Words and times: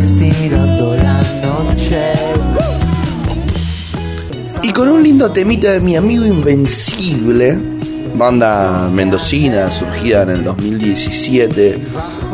estirando 0.00 0.96
la 0.96 1.22
noche. 1.42 2.12
Y 4.62 4.72
con 4.72 4.88
un 4.88 5.02
lindo 5.02 5.30
temita 5.30 5.72
de 5.72 5.80
mi 5.80 5.94
amigo 5.94 6.24
Invencible, 6.24 7.58
banda 8.14 8.88
mendocina 8.90 9.70
surgida 9.70 10.22
en 10.22 10.30
el 10.30 10.44
2017, 10.44 11.82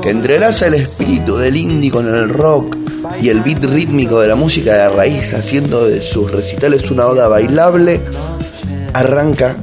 que 0.00 0.10
entrelaza 0.10 0.68
el 0.68 0.74
espíritu 0.74 1.36
del 1.36 1.56
indie 1.56 1.90
con 1.90 2.06
el 2.06 2.28
rock 2.28 2.76
y 3.20 3.30
el 3.30 3.40
beat 3.40 3.64
rítmico 3.64 4.20
de 4.20 4.28
la 4.28 4.36
música 4.36 4.72
de 4.74 4.88
raíz, 4.90 5.34
haciendo 5.34 5.86
de 5.86 6.00
sus 6.00 6.30
recitales 6.30 6.88
una 6.92 7.06
oda 7.06 7.26
bailable, 7.26 8.00
arranca 8.92 9.56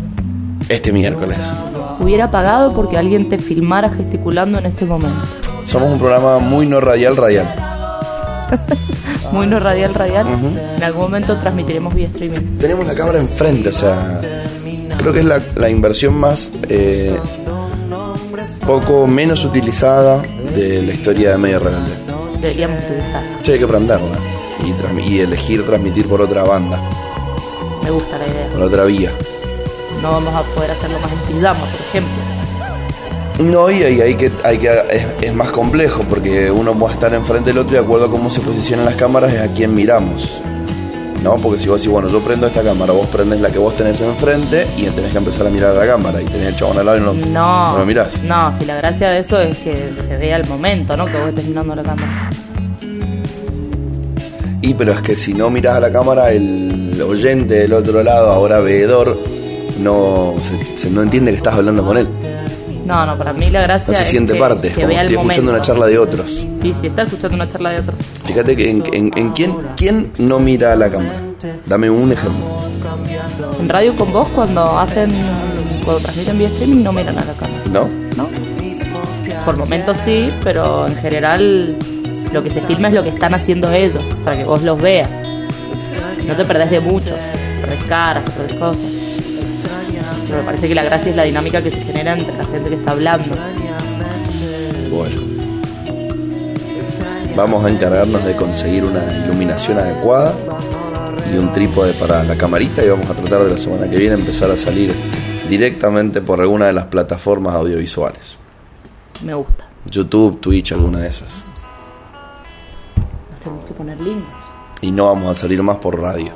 este 0.68 0.92
miércoles. 0.92 1.40
Hubiera 2.02 2.30
pagado 2.30 2.74
porque 2.74 2.98
alguien 2.98 3.30
te 3.30 3.38
filmara 3.38 3.90
gesticulando 3.90 4.58
en 4.58 4.66
este 4.66 4.84
momento. 4.84 5.22
Somos 5.64 5.90
un 5.90 6.00
programa 6.00 6.40
muy 6.40 6.68
no 6.68 6.82
radial 6.82 7.16
radial. 7.16 7.73
Muy 9.32 9.48
no 9.48 9.60
radial, 9.60 9.94
radial. 9.94 10.28
En 10.78 10.84
algún 10.84 11.04
momento 11.04 11.38
transmitiremos 11.38 11.94
vía 11.94 12.08
streaming. 12.08 12.58
Tenemos 12.60 12.86
la 12.86 12.94
cámara 12.94 13.20
enfrente, 13.20 13.70
o 13.70 13.74
sea, 13.74 14.20
creo 14.98 15.14
que 15.14 15.20
es 15.20 15.26
la, 15.26 15.42
la 15.56 15.70
inversión 15.70 16.14
más 16.16 16.52
eh, 16.70 17.18
poco 18.66 19.08
menos 19.08 19.44
utilizada 19.46 20.22
de 20.56 20.82
la 20.84 20.94
historia 20.94 21.32
de 21.32 21.38
Medio 21.38 21.60
Rebelde. 21.60 21.92
Deberíamos 22.42 22.80
utilizarla. 22.84 23.40
Sí, 23.42 23.52
hay 23.54 23.58
que 23.60 23.66
aprenderla 23.66 24.18
y, 24.64 25.10
y 25.10 25.20
elegir 25.22 25.66
transmitir 25.66 26.08
por 26.08 26.22
otra 26.22 26.44
banda, 26.44 26.82
Me 27.84 27.92
gusta 27.92 28.18
la 28.18 28.28
idea. 28.28 28.48
por 28.54 28.62
otra 28.64 28.86
vía. 28.86 29.12
No 30.02 30.12
vamos 30.12 30.34
a 30.36 30.42
poder 30.54 30.72
hacerlo 30.72 31.00
más 31.00 31.12
en 31.12 31.20
pijama, 31.36 31.60
por 31.60 31.80
ejemplo. 31.88 32.14
No, 33.40 33.70
y 33.72 33.82
ahí 33.84 34.00
hay 34.02 34.16
que, 34.16 34.32
hay 34.44 34.58
que 34.60 34.70
es, 34.92 35.06
es 35.22 35.34
más 35.34 35.50
complejo 35.50 36.02
porque 36.10 36.52
uno 36.52 36.78
puede 36.78 36.94
estar 36.94 37.14
enfrente 37.14 37.50
del 37.50 37.58
otro 37.60 37.72
y 37.76 37.80
de 37.80 37.84
acuerdo 37.84 38.06
a 38.06 38.10
cómo 38.12 38.30
se 38.30 38.42
posicionan 38.42 38.86
las 38.86 38.96
cámaras 38.96 39.34
es 39.34 39.42
a 39.42 39.48
quién 39.48 39.74
miramos. 39.74 40.40
¿No? 41.24 41.38
Porque 41.38 41.58
si 41.58 41.70
vos 41.70 41.78
decís, 41.80 41.90
bueno, 41.92 42.10
yo 42.10 42.20
prendo 42.20 42.48
esta 42.48 42.62
cámara, 42.62 42.92
vos 42.92 43.08
prendés 43.08 43.40
la 43.40 43.50
que 43.50 43.58
vos 43.58 43.74
tenés 43.78 44.00
enfrente 44.02 44.68
y 44.78 44.84
tenés 44.88 45.12
que 45.14 45.18
empezar 45.18 45.48
a 45.48 45.50
mirar 45.50 45.72
a 45.72 45.74
la 45.80 45.88
cámara 45.88 46.22
y 46.22 46.26
tenés 46.26 46.48
el 46.48 46.56
chabón 46.58 46.78
al 46.80 46.86
lado 46.86 46.98
y 46.98 47.02
no, 47.02 47.14
No. 47.14 47.72
no 47.72 47.78
lo 47.80 47.86
mirás. 47.86 48.22
No, 48.24 48.54
si 48.54 48.66
la 48.66 48.76
gracia 48.76 49.10
de 49.10 49.20
eso 49.20 49.40
es 49.40 49.58
que 49.60 49.94
se 50.06 50.18
vea 50.18 50.36
el 50.36 50.46
momento, 50.50 50.98
¿no? 50.98 51.06
Que 51.06 51.18
vos 51.18 51.30
estés 51.30 51.46
mirando 51.46 51.76
la 51.76 51.84
cámara. 51.84 52.30
Y 54.62 54.74
pero 54.74 54.92
es 54.94 55.02
que 55.02 55.16
si 55.16 55.34
no 55.34 55.50
mirás 55.50 55.76
a 55.76 55.80
la 55.80 55.92
cámara, 55.92 56.30
el 56.32 57.02
oyente 57.02 57.54
del 57.56 57.74
otro 57.74 58.04
lado, 58.04 58.30
ahora 58.30 58.60
veedor, 58.60 59.18
no, 59.80 60.34
se- 60.44 60.78
se- 60.78 60.90
no 60.90 61.02
entiende 61.02 61.32
que 61.32 61.38
estás 61.38 61.56
hablando 61.56 61.86
con 61.86 61.98
él. 61.98 62.08
No, 62.86 63.06
no, 63.06 63.18
para 63.18 63.32
mí 63.34 63.50
la 63.50 63.62
gracia 63.62 63.88
No 63.90 63.94
se 63.94 64.02
es 64.04 64.08
siente 64.10 64.34
que 64.34 64.40
parte, 64.40 64.68
es 64.68 64.74
se 64.74 64.82
como 64.82 64.88
vea 64.94 65.02
el 65.02 65.08
estoy 65.08 65.22
escuchando 65.22 65.52
una 65.52 65.62
charla 65.62 65.86
de 65.88 65.98
otros. 65.98 66.30
Sí, 66.62 66.74
sí, 66.80 66.88
está 66.88 67.04
escuchando 67.04 67.36
una 67.36 67.50
charla 67.50 67.70
de 67.72 67.80
otro. 67.80 67.94
Fíjate 68.26 68.56
que 68.56 68.70
en, 68.70 68.84
en- 68.94 69.12
en 69.16 69.30
quién, 69.32 69.56
quién 69.78 70.12
no 70.18 70.40
mira 70.40 70.74
a 70.74 70.76
la 70.76 70.90
cámara. 70.90 71.14
Dame 71.66 71.90
un 71.90 72.12
ejemplo. 72.12 72.42
En 73.60 73.70
radio 73.70 73.96
con 73.96 74.12
vos, 74.12 74.28
cuando 74.36 74.78
hacen, 74.78 75.12
cuando 75.86 76.02
transmiten 76.02 76.38
vía 76.38 76.48
streaming, 76.50 76.84
no 76.84 76.92
miran 76.92 77.18
a 77.18 77.26
la 77.26 77.34
cámara, 77.34 77.64
¿No? 77.72 77.88
¿no? 78.18 78.28
Por 79.46 79.58
momentos 79.58 79.98
sí, 80.06 80.30
pero 80.44 80.88
en 80.88 80.96
general 80.98 81.76
lo 82.32 82.42
que 82.44 82.50
se 82.50 82.62
filma 82.62 82.88
es 82.90 82.94
lo 82.94 83.04
que 83.04 83.10
están 83.10 83.34
haciendo 83.34 83.72
ellos, 83.72 84.04
para 84.24 84.38
que 84.38 84.44
vos 84.46 84.62
los 84.64 84.80
veas. 84.82 85.10
No 86.28 86.36
te 86.36 86.46
perdés 86.46 86.72
de 86.72 86.80
mucho, 86.80 87.14
perdés 87.62 87.84
caras, 87.86 88.24
perdés 88.38 88.56
cosas. 88.58 88.84
Pero 90.34 90.42
me 90.42 90.48
parece 90.48 90.68
que 90.68 90.74
la 90.74 90.84
gracia 90.84 91.12
es 91.12 91.16
la 91.16 91.24
dinámica 91.26 91.62
que 91.62 91.70
se 91.70 91.80
genera 91.80 92.14
entre 92.14 92.36
la 92.36 92.46
gente 92.46 92.68
que 92.68 92.76
está 92.76 92.90
hablando. 92.90 93.36
Bueno. 94.90 95.22
Vamos 97.36 97.64
a 97.64 97.70
encargarnos 97.70 98.26
de 98.26 98.36
conseguir 98.36 98.84
una 98.84 99.04
iluminación 99.14 99.78
adecuada 99.78 100.34
y 101.32 101.38
un 101.38 101.54
trípode 101.54 101.94
para 101.94 102.24
la 102.24 102.36
camarita 102.36 102.84
y 102.84 102.90
vamos 102.90 103.08
a 103.12 103.14
tratar 103.14 103.44
de 103.44 103.52
la 103.52 103.58
semana 103.60 103.88
que 103.88 103.96
viene 103.96 104.16
empezar 104.16 104.50
a 104.50 104.58
salir 104.58 104.92
directamente 105.48 106.20
por 106.22 106.42
alguna 106.42 106.66
de 106.66 106.74
las 106.74 106.86
plataformas 106.86 107.54
audiovisuales. 107.54 108.36
Me 109.22 109.36
gusta. 109.36 109.68
YouTube, 109.86 110.40
Twitch, 110.40 110.72
alguna 110.72 110.98
de 110.98 111.10
esas. 111.10 111.44
Nos 113.30 113.40
tenemos 113.40 113.66
que 113.66 113.74
poner 113.76 114.02
lindos. 114.02 114.34
Y 114.82 114.90
no 114.90 115.06
vamos 115.06 115.30
a 115.30 115.36
salir 115.36 115.62
más 115.62 115.78
por 115.78 116.02
radio. 116.02 116.32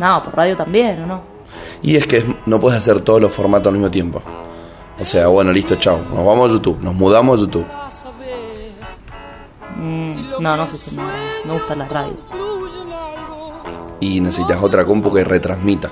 No, 0.00 0.20
por 0.24 0.34
radio 0.34 0.56
también, 0.56 1.00
¿o 1.04 1.06
no? 1.06 1.37
Y 1.82 1.96
es 1.96 2.06
que 2.06 2.24
no 2.46 2.58
puedes 2.58 2.78
hacer 2.78 3.00
todos 3.00 3.20
los 3.20 3.32
formatos 3.32 3.68
al 3.68 3.74
mismo 3.74 3.90
tiempo. 3.90 4.22
O 5.00 5.04
sea, 5.04 5.28
bueno, 5.28 5.52
listo, 5.52 5.76
chao. 5.76 5.98
Nos 6.12 6.24
vamos 6.26 6.50
a 6.50 6.54
YouTube, 6.54 6.78
nos 6.82 6.94
mudamos 6.94 7.38
a 7.38 7.40
YouTube. 7.44 7.66
Mm, 9.76 10.40
no, 10.40 10.56
no 10.56 10.66
sé 10.66 10.76
si 10.76 10.96
me, 10.96 11.02
me 11.44 11.52
gusta 11.52 11.74
la 11.76 11.86
radio. 11.86 12.16
Y 14.00 14.20
necesitas 14.20 14.62
otra 14.62 14.84
compu 14.84 15.12
que 15.12 15.24
retransmita. 15.24 15.90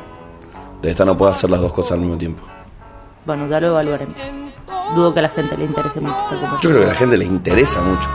De 0.82 0.90
esta 0.90 1.04
no 1.04 1.16
puedes 1.16 1.36
hacer 1.36 1.50
las 1.50 1.60
dos 1.60 1.72
cosas 1.72 1.92
al 1.92 2.00
mismo 2.00 2.16
tiempo. 2.18 2.42
Bueno, 3.24 3.48
ya 3.48 3.60
lo 3.60 3.68
evaluaremos. 3.68 4.14
Dudo 4.94 5.12
que 5.12 5.18
a 5.20 5.22
la 5.22 5.28
gente 5.28 5.56
le 5.56 5.64
interese 5.64 6.00
mucho 6.00 6.14
esta 6.16 6.34
Yo 6.34 6.40
conversación. 6.40 6.72
creo 6.72 6.78
que 6.84 6.84
a 6.90 6.92
la 6.92 6.98
gente 6.98 7.16
les 7.18 7.28
interesa 7.28 7.80
mucho. 7.82 8.08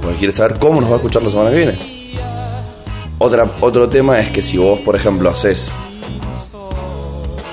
Porque 0.00 0.18
quiere 0.18 0.32
saber 0.32 0.58
cómo 0.58 0.80
nos 0.80 0.88
va 0.90 0.94
a 0.94 0.96
escuchar 0.96 1.22
la 1.22 1.30
semana 1.30 1.50
que 1.50 1.56
viene. 1.56 2.12
Otra, 3.18 3.54
otro 3.60 3.88
tema 3.88 4.18
es 4.18 4.30
que 4.30 4.42
si 4.42 4.56
vos, 4.58 4.80
por 4.80 4.96
ejemplo, 4.96 5.28
haces. 5.28 5.70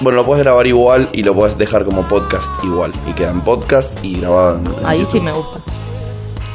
Bueno, 0.02 0.18
lo 0.18 0.26
puedes 0.26 0.44
grabar 0.44 0.66
igual 0.66 1.10
y 1.12 1.24
lo 1.24 1.34
puedes 1.36 1.58
dejar 1.58 1.84
como 1.86 2.04
podcast 2.04 2.52
igual. 2.64 2.94
Y 3.08 3.14
queda 3.14 3.32
en 3.32 3.42
podcast 3.42 4.04
y 4.04 4.20
grabado 4.20 4.58
en, 4.58 4.68
en 4.68 4.86
Ahí 4.86 5.00
YouTube. 5.00 5.12
sí 5.14 5.20
me 5.22 5.32
gusta. 5.34 5.60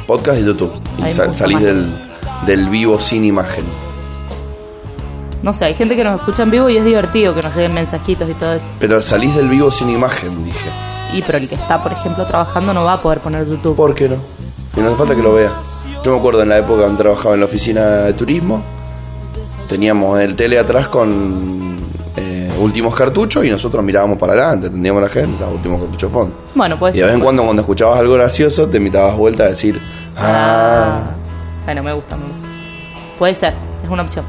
Podcast 0.07 0.39
y 0.39 0.45
YouTube. 0.45 0.71
Y 0.97 1.01
Ahí 1.01 1.03
me 1.03 1.11
sa- 1.11 1.23
gusta 1.25 1.37
salís 1.39 1.55
más. 1.55 1.63
del, 1.63 1.95
del 2.47 2.69
vivo 2.69 2.99
sin 2.99 3.23
imagen. 3.25 3.65
No 5.43 5.53
sé, 5.53 5.65
hay 5.65 5.75
gente 5.75 5.95
que 5.95 6.03
nos 6.03 6.19
escucha 6.19 6.41
en 6.41 6.49
vivo 6.51 6.69
y 6.69 6.77
es 6.77 6.85
divertido 6.85 7.35
que 7.35 7.41
nos 7.43 7.55
lleguen 7.55 7.73
mensajitos 7.75 8.27
y 8.27 8.33
todo 8.33 8.53
eso. 8.55 8.65
Pero 8.79 8.99
salís 9.01 9.35
del 9.35 9.47
vivo 9.47 9.69
sin 9.69 9.91
imagen, 9.91 10.43
dije. 10.43 10.69
Y 11.13 11.21
pero 11.21 11.37
el 11.37 11.47
que 11.47 11.53
está, 11.53 11.83
por 11.83 11.91
ejemplo, 11.91 12.25
trabajando 12.25 12.73
no 12.73 12.83
va 12.83 12.93
a 12.93 13.01
poder 13.01 13.19
poner 13.19 13.47
YouTube. 13.47 13.75
¿Por 13.75 13.93
qué 13.93 14.09
no? 14.09 14.15
Y 14.75 14.79
no 14.79 14.87
hace 14.87 14.95
falta 14.95 15.15
que 15.15 15.21
lo 15.21 15.33
vea. 15.33 15.51
Yo 16.03 16.11
me 16.13 16.17
acuerdo 16.17 16.41
en 16.41 16.49
la 16.49 16.57
época 16.57 16.81
donde 16.83 16.97
trabajaba 17.01 17.35
en 17.35 17.41
la 17.41 17.45
oficina 17.45 17.81
de 17.81 18.13
turismo, 18.13 18.63
teníamos 19.67 20.19
el 20.19 20.35
tele 20.35 20.57
atrás 20.57 20.87
con 20.87 21.74
últimos 22.57 22.95
cartuchos 22.95 23.45
y 23.45 23.49
nosotros 23.49 23.83
mirábamos 23.83 24.17
para 24.17 24.33
adelante, 24.33 24.67
atendíamos 24.67 25.01
a 25.01 25.05
la 25.05 25.11
gente, 25.11 25.43
los 25.43 25.53
últimos 25.53 25.81
cartuchos 25.81 26.11
fondo. 26.11 26.35
Bueno, 26.53 26.77
pues. 26.77 26.95
Y 26.95 26.99
de 26.99 27.05
vez 27.05 27.13
en 27.13 27.21
cuando 27.21 27.43
cuando 27.43 27.61
escuchabas 27.61 27.99
algo 27.99 28.13
gracioso 28.13 28.67
te 28.67 28.77
invitabas 28.77 29.15
vuelta 29.17 29.43
a 29.43 29.49
decir, 29.49 29.81
ah. 30.17 31.03
Bueno, 31.65 31.83
me 31.83 31.93
gusta, 31.93 32.15
me 32.15 32.23
gusta. 32.23 32.47
Puede 33.17 33.35
ser, 33.35 33.53
es 33.83 33.89
una 33.89 34.03
opción. 34.03 34.25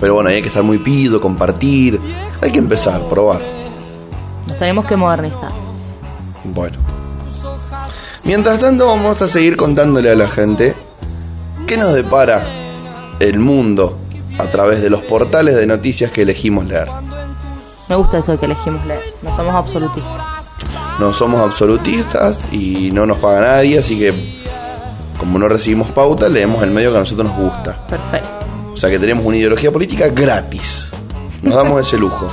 Pero 0.00 0.14
bueno, 0.14 0.30
hay 0.30 0.40
que 0.40 0.48
estar 0.48 0.62
muy 0.62 0.78
pido, 0.78 1.20
compartir, 1.20 2.00
hay 2.40 2.52
que 2.52 2.58
empezar, 2.58 3.06
probar. 3.08 3.40
Nos 4.46 4.58
tenemos 4.58 4.84
que 4.84 4.96
modernizar. 4.96 5.50
Bueno. 6.44 6.76
Mientras 8.24 8.58
tanto 8.58 8.86
vamos 8.86 9.20
a 9.22 9.28
seguir 9.28 9.56
contándole 9.56 10.10
a 10.10 10.14
la 10.14 10.28
gente 10.28 10.74
qué 11.66 11.76
nos 11.76 11.94
depara 11.94 12.42
el 13.20 13.38
mundo 13.38 13.98
a 14.38 14.46
través 14.46 14.80
de 14.82 14.90
los 14.90 15.02
portales 15.02 15.56
de 15.56 15.66
noticias 15.66 16.10
que 16.10 16.22
elegimos 16.22 16.66
leer. 16.66 16.88
Me 17.88 17.96
gusta 17.96 18.18
eso 18.18 18.32
de 18.32 18.38
que 18.38 18.46
elegimos 18.46 18.84
leer. 18.86 19.02
No 19.22 19.34
somos 19.34 19.54
absolutistas. 19.54 20.12
No 20.98 21.12
somos 21.12 21.40
absolutistas 21.40 22.46
y 22.52 22.90
no 22.92 23.06
nos 23.06 23.18
paga 23.18 23.40
nadie, 23.40 23.78
así 23.78 23.98
que 23.98 24.38
como 25.18 25.38
no 25.38 25.48
recibimos 25.48 25.90
pauta, 25.90 26.28
leemos 26.28 26.62
el 26.62 26.70
medio 26.70 26.90
que 26.90 26.98
a 26.98 27.00
nosotros 27.00 27.28
nos 27.28 27.36
gusta. 27.36 27.86
Perfecto. 27.86 28.28
O 28.72 28.76
sea 28.76 28.90
que 28.90 28.98
tenemos 28.98 29.24
una 29.24 29.36
ideología 29.36 29.72
política 29.72 30.08
gratis. 30.08 30.92
Nos 31.42 31.54
damos 31.54 31.80
ese 31.80 31.98
lujo. 31.98 32.32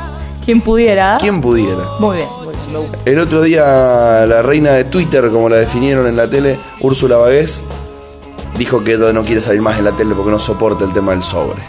¿Quién 0.44 0.60
pudiera? 0.60 1.16
¿Quién 1.18 1.40
pudiera? 1.40 1.82
Muy 1.98 2.18
bien, 2.18 2.28
muy 2.44 2.54
bien, 2.54 2.72
me 2.72 2.78
gusta. 2.78 2.98
El 3.04 3.18
otro 3.18 3.42
día 3.42 4.26
la 4.26 4.42
reina 4.42 4.72
de 4.72 4.84
Twitter, 4.84 5.30
como 5.30 5.48
la 5.48 5.56
definieron 5.56 6.06
en 6.06 6.16
la 6.16 6.28
tele, 6.28 6.58
Úrsula 6.80 7.16
Bagués, 7.16 7.62
dijo 8.56 8.84
que 8.84 8.94
ella 8.94 9.12
no 9.12 9.24
quiere 9.24 9.40
salir 9.40 9.62
más 9.62 9.78
en 9.78 9.84
la 9.84 9.92
tele 9.92 10.14
porque 10.14 10.30
no 10.30 10.38
soporta 10.38 10.84
el 10.84 10.92
tema 10.92 11.12
del 11.12 11.22
sobre. 11.22 11.60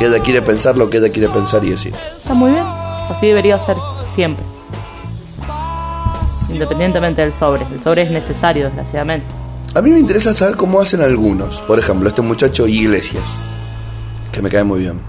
Que 0.00 0.06
ella 0.06 0.20
quiere 0.20 0.40
pensar 0.40 0.78
lo 0.78 0.88
que 0.88 0.96
ella 0.96 1.10
quiere 1.10 1.28
pensar 1.28 1.62
y 1.62 1.68
decir. 1.68 1.92
Está 2.16 2.32
muy 2.32 2.52
bien. 2.52 2.64
Así 2.64 3.26
debería 3.26 3.58
ser 3.58 3.76
siempre. 4.14 4.42
Independientemente 6.48 7.20
del 7.20 7.34
sobre. 7.34 7.66
El 7.70 7.82
sobre 7.82 8.00
es 8.04 8.10
necesario, 8.10 8.64
desgraciadamente. 8.64 9.26
A 9.74 9.82
mí 9.82 9.90
me 9.90 9.98
interesa 9.98 10.32
saber 10.32 10.56
cómo 10.56 10.80
hacen 10.80 11.02
algunos. 11.02 11.60
Por 11.60 11.78
ejemplo, 11.78 12.08
este 12.08 12.22
muchacho 12.22 12.66
Iglesias, 12.66 13.24
que 14.32 14.40
me 14.40 14.48
cae 14.48 14.64
muy 14.64 14.80
bien. 14.80 15.02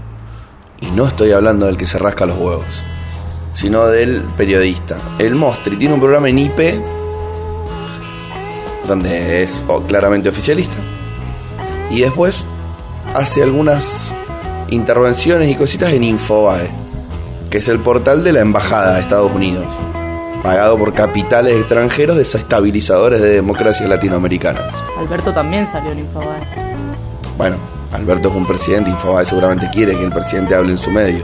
Y 0.82 0.90
no 0.90 1.06
estoy 1.06 1.32
hablando 1.32 1.64
del 1.64 1.78
que 1.78 1.86
se 1.86 1.98
rasca 1.98 2.26
los 2.26 2.36
huevos, 2.36 2.82
sino 3.54 3.86
del 3.86 4.20
periodista. 4.36 4.98
El 5.18 5.36
Mostri 5.36 5.76
tiene 5.76 5.94
un 5.94 6.00
programa 6.00 6.28
en 6.28 6.38
IP, 6.38 6.60
donde 8.86 9.42
es 9.42 9.64
claramente 9.88 10.28
oficialista. 10.28 10.76
Y 11.88 12.02
después 12.02 12.44
hace 13.14 13.42
algunas 13.42 14.14
intervenciones 14.72 15.48
y 15.50 15.54
cositas 15.54 15.92
en 15.92 16.04
Infobae, 16.04 16.68
que 17.50 17.58
es 17.58 17.68
el 17.68 17.78
portal 17.80 18.24
de 18.24 18.32
la 18.32 18.40
Embajada 18.40 18.94
de 18.94 19.00
Estados 19.00 19.32
Unidos. 19.32 19.66
pagado 20.42 20.76
por 20.76 20.92
capitales 20.92 21.56
extranjeros 21.56 22.16
desestabilizadores 22.16 23.20
de 23.20 23.34
democracias 23.34 23.88
latinoamericanas. 23.88 24.74
Alberto 24.98 25.32
también 25.32 25.66
salió 25.68 25.92
en 25.92 26.00
Infobae. 26.00 26.40
Bueno, 27.38 27.56
Alberto 27.92 28.28
es 28.28 28.34
un 28.34 28.44
presidente, 28.46 28.90
Infobae 28.90 29.24
seguramente 29.24 29.68
quiere 29.72 29.96
que 29.96 30.04
el 30.04 30.10
presidente 30.10 30.54
hable 30.56 30.72
en 30.72 30.78
su 30.78 30.90
medio. 30.90 31.22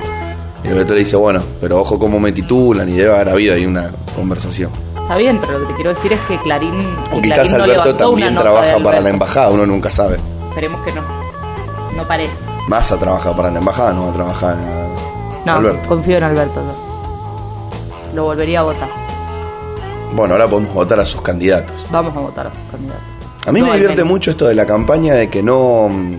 Y 0.63 0.69
Alberto 0.69 0.93
le 0.95 1.01
dice, 1.01 1.17
bueno, 1.17 1.43
pero 1.61 1.81
ojo 1.81 1.99
cómo 1.99 2.21
me 2.21 2.31
titulan 2.31 2.89
y 2.89 2.93
debe 2.93 3.13
haber 3.13 3.31
habido 3.31 3.55
ahí 3.55 3.67
una 3.67 3.91
conversación. 4.15 4.71
Está 5.01 5.17
bien, 5.17 5.39
pero 5.41 5.59
lo 5.59 5.61
que 5.61 5.73
te 5.73 5.75
quiero 5.75 5.95
decir 5.95 6.13
es 6.13 6.21
que 6.29 6.39
Clarín. 6.39 6.75
O 7.13 7.21
quizás 7.21 7.49
Clarín 7.49 7.71
Alberto 7.73 7.95
también 7.97 8.37
trabaja 8.37 8.79
para 8.79 9.01
la 9.01 9.09
embajada, 9.09 9.51
uno 9.51 9.67
nunca 9.67 9.91
sabe. 9.91 10.19
Esperemos 10.51 10.85
que 10.85 10.93
no. 10.93 11.03
No 11.97 12.07
parece. 12.07 12.35
Massa 12.69 12.99
trabaja 12.99 13.35
para 13.35 13.51
la 13.51 13.59
embajada, 13.59 13.93
no 13.95 14.13
trabaja 14.13 14.55
No, 15.45 15.55
Alberto. 15.55 15.89
confío 15.89 16.19
en 16.19 16.23
Alberto. 16.25 16.61
yo. 16.61 18.15
Lo 18.15 18.25
volvería 18.25 18.61
a 18.61 18.63
votar. 18.63 18.89
Bueno, 20.15 20.35
ahora 20.35 20.49
podemos 20.49 20.73
votar 20.75 21.01
a 21.01 21.07
sus 21.07 21.21
candidatos. 21.23 21.87
Vamos 21.91 22.17
a 22.17 22.21
votar 22.21 22.47
a 22.47 22.51
sus 22.51 22.61
candidatos. 22.71 23.03
A 23.47 23.53
mí 23.53 23.61
No, 23.61 23.67
me 23.69 23.73
divierte 23.75 24.05
mucho 24.05 24.31
esto 24.31 24.47
de 24.47 24.55
la 24.55 24.67
campaña 24.67 25.15
de 25.15 25.29
que 25.31 25.43
no... 25.43 25.89
mm, 25.89 26.15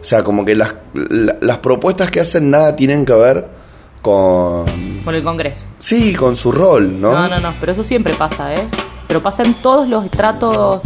O 0.00 0.04
sea, 0.04 0.22
como 0.22 0.44
que 0.44 0.54
las, 0.54 0.74
la- 0.94 1.36
las 1.40 1.58
propuestas 1.58 2.10
que 2.10 2.20
hacen 2.20 2.50
nada 2.50 2.74
tienen 2.76 3.04
que 3.04 3.12
ver 3.14 3.48
con... 4.02 4.64
Con 5.04 5.14
el 5.14 5.22
Congreso. 5.24 5.64
Sí, 5.78 6.14
con 6.14 6.36
su 6.36 6.52
rol, 6.52 7.00
¿no? 7.00 7.12
No, 7.12 7.28
no, 7.28 7.40
no, 7.40 7.52
pero 7.60 7.72
eso 7.72 7.82
siempre 7.82 8.14
pasa, 8.14 8.54
¿eh? 8.54 8.68
Pero 9.08 9.22
pasa 9.22 9.42
en 9.42 9.54
todos 9.54 9.88
los 9.88 10.04
estratos 10.04 10.80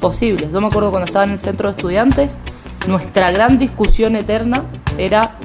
posibles. 0.00 0.50
Yo 0.52 0.60
me 0.60 0.66
acuerdo 0.66 0.90
cuando 0.90 1.06
estaba 1.06 1.24
en 1.24 1.30
el 1.32 1.38
centro 1.38 1.68
de 1.70 1.76
estudiantes, 1.76 2.32
nuestra 2.86 3.30
gran 3.32 3.58
discusión 3.58 4.16
eterna 4.16 4.64
era 4.98 5.36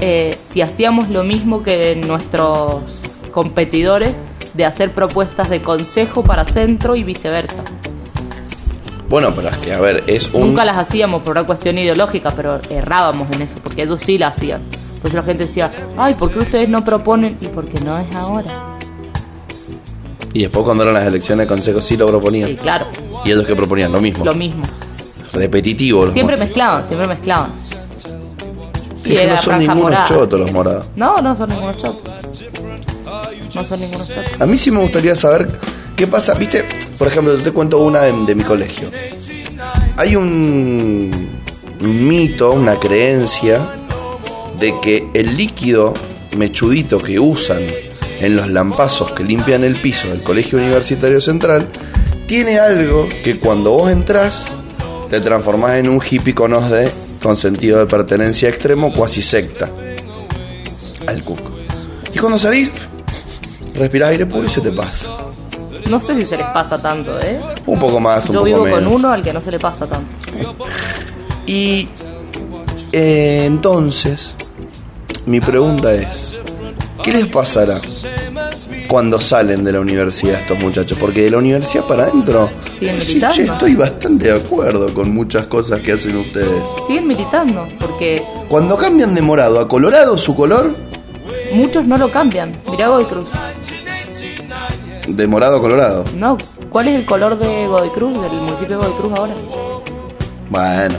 eh, 0.00 0.36
si 0.42 0.60
hacíamos 0.60 1.08
lo 1.08 1.24
mismo 1.24 1.62
que 1.62 1.96
nuestros 1.96 2.82
competidores 3.30 4.14
de 4.54 4.64
hacer 4.64 4.92
propuestas 4.94 5.50
de 5.50 5.60
consejo 5.60 6.22
para 6.22 6.44
centro 6.44 6.96
y 6.96 7.02
viceversa. 7.04 7.62
Bueno, 9.08 9.32
pero 9.34 9.48
es 9.48 9.56
que, 9.58 9.72
a 9.72 9.80
ver, 9.80 10.04
es 10.06 10.28
un... 10.34 10.48
Nunca 10.48 10.64
las 10.64 10.76
hacíamos 10.76 11.22
por 11.22 11.32
una 11.32 11.46
cuestión 11.46 11.78
ideológica, 11.78 12.30
pero 12.34 12.60
errábamos 12.68 13.28
en 13.32 13.42
eso, 13.42 13.58
porque 13.62 13.82
ellos 13.82 14.00
sí 14.00 14.18
la 14.18 14.28
hacían. 14.28 14.60
Entonces 14.96 15.14
la 15.14 15.22
gente 15.22 15.44
decía, 15.46 15.72
ay, 15.96 16.14
¿por 16.14 16.30
qué 16.30 16.40
ustedes 16.40 16.68
no 16.68 16.84
proponen? 16.84 17.38
Y 17.40 17.46
porque 17.46 17.80
no 17.80 17.96
es 17.98 18.14
ahora. 18.14 18.76
Y 20.34 20.42
después 20.42 20.64
cuando 20.64 20.82
eran 20.82 20.94
las 20.94 21.06
elecciones 21.06 21.46
de 21.46 21.48
consejo 21.48 21.80
sí 21.80 21.96
lo 21.96 22.06
proponían. 22.06 22.50
Sí, 22.50 22.56
claro, 22.56 22.86
Y 23.24 23.30
ellos 23.30 23.46
que 23.46 23.54
proponían 23.56 23.92
lo 23.92 24.00
mismo. 24.00 24.24
lo 24.24 24.34
mismo. 24.34 24.62
Repetitivo. 25.38 26.10
Siempre 26.12 26.36
mezclaban, 26.36 26.84
siempre 26.84 27.06
mezclaban. 27.08 27.50
Sí, 29.02 29.12
es 29.12 29.16
que 29.16 29.22
era 29.22 29.36
no 29.36 29.42
son 29.42 29.58
ningunos 29.60 29.82
morada. 29.84 30.04
chotos 30.04 30.40
los 30.40 30.52
morados. 30.52 30.86
No, 30.96 31.20
no 31.22 31.36
son 31.36 31.48
ningunos 31.48 31.76
chotos. 31.76 32.12
No 33.54 33.64
son 33.64 33.80
ningunos 33.80 34.08
chotos. 34.08 34.40
A 34.40 34.46
mí 34.46 34.58
sí 34.58 34.70
me 34.70 34.80
gustaría 34.80 35.16
saber 35.16 35.48
qué 35.96 36.06
pasa. 36.06 36.34
Viste, 36.34 36.64
por 36.98 37.08
ejemplo, 37.08 37.34
te 37.36 37.52
cuento 37.52 37.78
una 37.78 38.00
de, 38.00 38.12
de 38.26 38.34
mi 38.34 38.42
colegio. 38.44 38.90
Hay 39.96 40.14
un, 40.16 41.10
un 41.80 42.08
mito, 42.08 42.52
una 42.52 42.78
creencia 42.78 43.74
de 44.58 44.74
que 44.80 45.06
el 45.14 45.36
líquido 45.36 45.94
mechudito 46.36 47.00
que 47.02 47.18
usan 47.18 47.62
en 48.20 48.36
los 48.36 48.48
lampazos 48.48 49.12
que 49.12 49.24
limpian 49.24 49.62
el 49.64 49.76
piso 49.76 50.08
del 50.08 50.22
Colegio 50.22 50.58
Universitario 50.58 51.20
Central 51.20 51.66
tiene 52.26 52.58
algo 52.58 53.08
que 53.24 53.38
cuando 53.38 53.70
vos 53.70 53.90
entrás 53.90 54.46
te 55.08 55.20
transformás 55.20 55.72
en 55.78 55.88
un 55.88 56.00
hippie 56.02 56.34
con 56.34 56.52
os 56.52 56.70
de 56.70 56.90
con 57.22 57.36
sentido 57.36 57.80
de 57.80 57.86
pertenencia 57.86 58.48
extremo, 58.48 58.92
cuasi 58.92 59.22
secta 59.22 59.68
al 61.06 61.22
cuco. 61.24 61.50
Y 62.14 62.18
cuando 62.18 62.38
salís, 62.38 62.70
respirás 63.74 64.10
aire 64.10 64.26
puro 64.26 64.46
y 64.46 64.48
se 64.48 64.60
te 64.60 64.70
pasa. 64.72 65.10
No 65.90 65.98
sé 66.00 66.14
si 66.16 66.24
se 66.24 66.36
les 66.36 66.46
pasa 66.48 66.80
tanto, 66.80 67.18
¿eh? 67.20 67.40
Un 67.66 67.78
poco 67.78 67.98
más, 67.98 68.28
un 68.28 68.34
Yo 68.34 68.40
poco 68.40 68.44
vivo 68.44 68.64
menos. 68.64 68.80
con 68.80 68.92
uno 68.92 69.10
al 69.12 69.22
que 69.22 69.32
no 69.32 69.40
se 69.40 69.50
le 69.50 69.58
pasa 69.58 69.86
tanto. 69.86 70.08
Y 71.46 71.88
eh, 72.92 73.44
entonces, 73.46 74.34
mi 75.24 75.40
pregunta 75.40 75.94
es, 75.94 76.34
¿qué 77.02 77.10
les 77.10 77.26
pasará 77.26 77.80
cuando 78.88 79.20
salen 79.20 79.64
de 79.64 79.72
la 79.72 79.80
universidad 79.80 80.40
estos 80.40 80.58
muchachos? 80.58 80.96
Porque 80.98 81.22
de 81.22 81.30
la 81.30 81.38
universidad 81.38 81.84
para 81.84 82.04
adentro, 82.04 82.50
Siguen 82.78 83.00
sí, 83.00 83.08
militando. 83.14 83.34
che, 83.36 83.42
estoy 83.44 83.74
bastante 83.76 84.32
de 84.32 84.36
acuerdo 84.40 84.92
con 84.94 85.12
muchas 85.14 85.46
cosas 85.46 85.80
que 85.80 85.92
hacen 85.92 86.16
ustedes. 86.16 86.62
Siguen 86.86 87.06
militando, 87.06 87.68
porque 87.78 88.22
Cuando 88.48 88.76
cambian 88.76 89.14
de 89.14 89.22
morado 89.22 89.60
a 89.60 89.68
colorado 89.68 90.16
su 90.18 90.34
color, 90.34 90.74
muchos 91.52 91.84
no 91.84 91.98
lo 91.98 92.10
cambian. 92.10 92.52
Mirá 92.70 92.88
Godoy 92.88 93.04
Cruz. 93.04 93.28
de 95.06 95.26
morado 95.26 95.56
a 95.56 95.60
colorado. 95.60 96.04
No, 96.16 96.36
¿cuál 96.70 96.88
es 96.88 96.96
el 97.00 97.06
color 97.06 97.38
de 97.38 97.66
Godoy 97.66 97.88
Cruz, 97.90 98.20
del 98.20 98.32
municipio 98.32 98.76
de 98.78 98.84
Godoy 98.86 98.92
Cruz 99.00 99.12
ahora? 99.18 99.34
Bueno, 100.50 100.94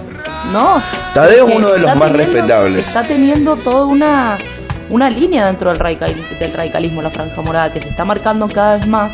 No. 0.53 0.81
Tadeo 1.13 1.47
es 1.49 1.55
uno 1.55 1.69
de 1.69 1.79
los 1.79 1.95
más 1.95 2.11
teniendo- 2.11 2.17
respetables. 2.33 2.87
Está 2.87 3.03
teniendo 3.03 3.55
toda 3.57 3.85
una, 3.85 4.37
una 4.89 5.09
línea 5.09 5.45
dentro 5.45 5.69
del, 5.69 5.79
radicalismo, 5.79 6.23
del 6.39 6.53
radicalismo, 6.53 7.01
la 7.01 7.09
franja 7.11 7.41
morada, 7.41 7.71
que 7.71 7.79
se 7.79 7.89
está 7.89 8.05
marcando 8.05 8.47
cada 8.47 8.77
vez 8.77 8.87
más. 8.87 9.13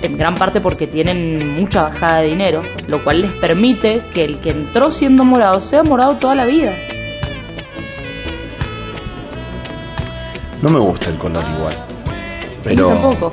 En 0.00 0.16
gran 0.16 0.34
parte 0.36 0.60
porque 0.60 0.86
tienen 0.86 1.56
mucha 1.60 1.82
bajada 1.82 2.18
de 2.18 2.28
dinero, 2.28 2.62
lo 2.86 3.02
cual 3.02 3.20
les 3.22 3.32
permite 3.32 4.02
que 4.14 4.24
el 4.24 4.38
que 4.38 4.50
entró 4.50 4.90
siendo 4.92 5.24
morado 5.24 5.60
sea 5.60 5.82
morado 5.82 6.16
toda 6.16 6.34
la 6.34 6.44
vida. 6.44 6.72
no 10.62 10.70
me 10.70 10.78
gusta 10.78 11.10
el 11.10 11.16
color 11.18 11.44
igual. 11.56 11.76
Pero, 12.64 12.88
tampoco. 12.88 13.32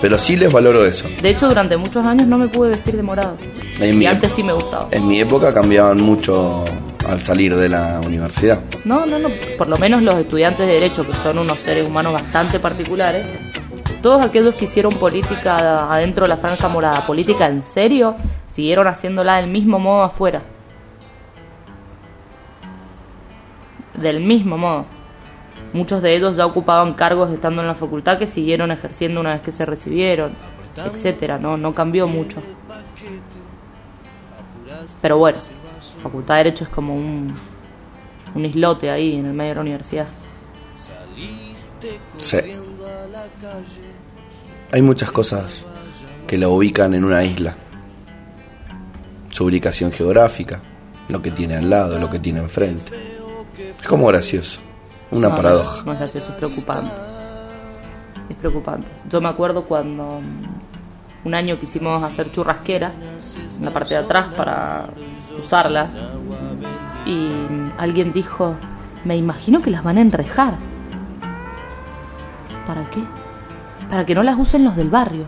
pero 0.00 0.16
sí 0.18 0.36
les 0.36 0.50
valoro 0.52 0.84
eso. 0.84 1.08
De 1.20 1.30
hecho, 1.30 1.48
durante 1.48 1.76
muchos 1.76 2.04
años 2.06 2.26
no 2.28 2.38
me 2.38 2.46
pude 2.48 2.70
vestir 2.70 2.96
de 2.96 3.02
morado. 3.02 3.36
En 3.80 3.94
y 3.94 3.98
mi- 3.98 4.06
antes 4.06 4.32
sí 4.32 4.42
me 4.44 4.52
gustaba. 4.52 4.88
En 4.92 5.06
mi 5.08 5.18
época 5.20 5.52
cambiaban 5.52 6.00
mucho 6.00 6.64
al 7.06 7.22
salir 7.22 7.54
de 7.56 7.68
la 7.68 8.00
universidad. 8.00 8.62
No, 8.84 9.06
no, 9.06 9.18
no. 9.18 9.28
Por 9.58 9.68
lo 9.68 9.78
menos 9.78 10.02
los 10.02 10.16
estudiantes 10.16 10.66
de 10.66 10.74
Derecho, 10.74 11.06
que 11.06 11.14
son 11.14 11.38
unos 11.38 11.60
seres 11.60 11.86
humanos 11.86 12.12
bastante 12.12 12.58
particulares, 12.58 13.24
todos 14.02 14.22
aquellos 14.22 14.54
que 14.54 14.64
hicieron 14.64 14.94
política 14.94 15.90
adentro 15.92 16.24
de 16.24 16.28
la 16.28 16.36
franja 16.36 16.68
morada, 16.68 17.06
política 17.06 17.46
en 17.46 17.62
serio, 17.62 18.16
siguieron 18.48 18.86
haciéndola 18.88 19.36
del 19.36 19.50
mismo 19.50 19.78
modo 19.78 20.02
afuera. 20.02 20.42
Del 23.94 24.20
mismo 24.20 24.58
modo. 24.58 24.86
Muchos 25.72 26.02
de 26.02 26.14
ellos 26.14 26.36
ya 26.36 26.44
ocupaban 26.44 26.94
cargos 26.94 27.30
estando 27.30 27.62
en 27.62 27.68
la 27.68 27.74
facultad 27.74 28.18
que 28.18 28.26
siguieron 28.26 28.70
ejerciendo 28.70 29.20
una 29.20 29.32
vez 29.32 29.40
que 29.40 29.52
se 29.52 29.64
recibieron, 29.64 30.32
etcétera. 30.76 31.38
No, 31.38 31.56
no 31.56 31.74
cambió 31.74 32.06
mucho. 32.08 32.42
Pero 35.00 35.18
bueno, 35.18 35.38
Facultad 36.02 36.34
de 36.36 36.44
Derecho 36.44 36.64
es 36.64 36.70
como 36.70 36.94
un, 36.94 37.32
un 38.34 38.44
islote 38.44 38.90
ahí 38.90 39.16
en 39.16 39.26
el 39.26 39.32
medio 39.32 39.50
de 39.50 39.54
la 39.56 39.60
universidad. 39.60 40.06
Sí. 42.16 42.38
Hay 44.72 44.82
muchas 44.82 45.10
cosas 45.10 45.66
que 46.26 46.38
la 46.38 46.48
ubican 46.48 46.94
en 46.94 47.04
una 47.04 47.22
isla. 47.24 47.54
Su 49.28 49.44
ubicación 49.46 49.92
geográfica, 49.92 50.60
lo 51.08 51.20
que 51.20 51.30
tiene 51.30 51.56
al 51.56 51.68
lado, 51.68 51.98
lo 51.98 52.10
que 52.10 52.18
tiene 52.18 52.40
enfrente. 52.40 52.92
Es 53.80 53.86
como 53.86 54.06
gracioso. 54.06 54.60
Una 55.10 55.28
No, 55.28 55.34
paradoja. 55.34 55.82
No, 55.84 55.92
es 55.92 55.98
gracioso, 55.98 56.28
es 56.30 56.36
preocupante. 56.36 56.90
Es 58.30 58.36
preocupante. 58.36 58.86
Yo 59.10 59.20
me 59.20 59.28
acuerdo 59.28 59.64
cuando 59.64 60.20
mm, 60.20 61.26
un 61.26 61.34
año 61.34 61.58
quisimos 61.58 62.02
hacer 62.02 62.30
churrasqueras 62.32 62.92
en 63.58 63.64
la 63.64 63.70
parte 63.70 63.94
de 63.94 64.00
atrás 64.00 64.28
para 64.34 64.88
usarlas 65.38 65.92
y 67.06 67.28
alguien 67.78 68.12
dijo, 68.12 68.54
me 69.04 69.16
imagino 69.16 69.60
que 69.62 69.70
las 69.70 69.82
van 69.82 69.98
a 69.98 70.00
enrejar. 70.00 70.56
¿Para 72.66 72.84
qué? 72.90 73.02
Para 73.90 74.06
que 74.06 74.14
no 74.14 74.22
las 74.22 74.38
usen 74.38 74.64
los 74.64 74.76
del 74.76 74.90
barrio. 74.90 75.24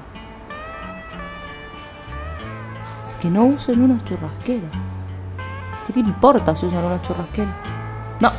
Que 3.20 3.28
no 3.28 3.44
usen 3.44 3.82
unas 3.82 4.04
churrasqueras. 4.04 4.70
¿Qué 5.86 5.92
te 5.92 6.00
importa 6.00 6.54
si 6.54 6.66
usan 6.66 6.84
unas 6.84 7.02
churrasqueras? 7.02 7.54
No. 8.20 8.30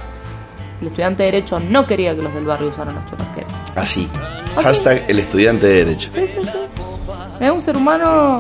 El 0.82 0.88
estudiante 0.88 1.24
de 1.24 1.32
Derecho 1.32 1.60
no 1.60 1.86
quería 1.86 2.16
que 2.16 2.22
los 2.22 2.34
del 2.34 2.46
barrio 2.46 2.70
usaran 2.70 2.96
las 2.96 3.06
churrasqueras. 3.06 3.52
Así. 3.76 4.10
Hashtag 4.56 5.04
el 5.10 5.20
estudiante 5.20 5.68
de 5.68 5.86
derecho. 5.86 6.10
Sí, 6.14 6.28
sí, 6.28 6.42
sí. 6.44 7.44
Es 7.44 7.52
un 7.52 7.62
ser 7.62 7.76
humano 7.76 8.38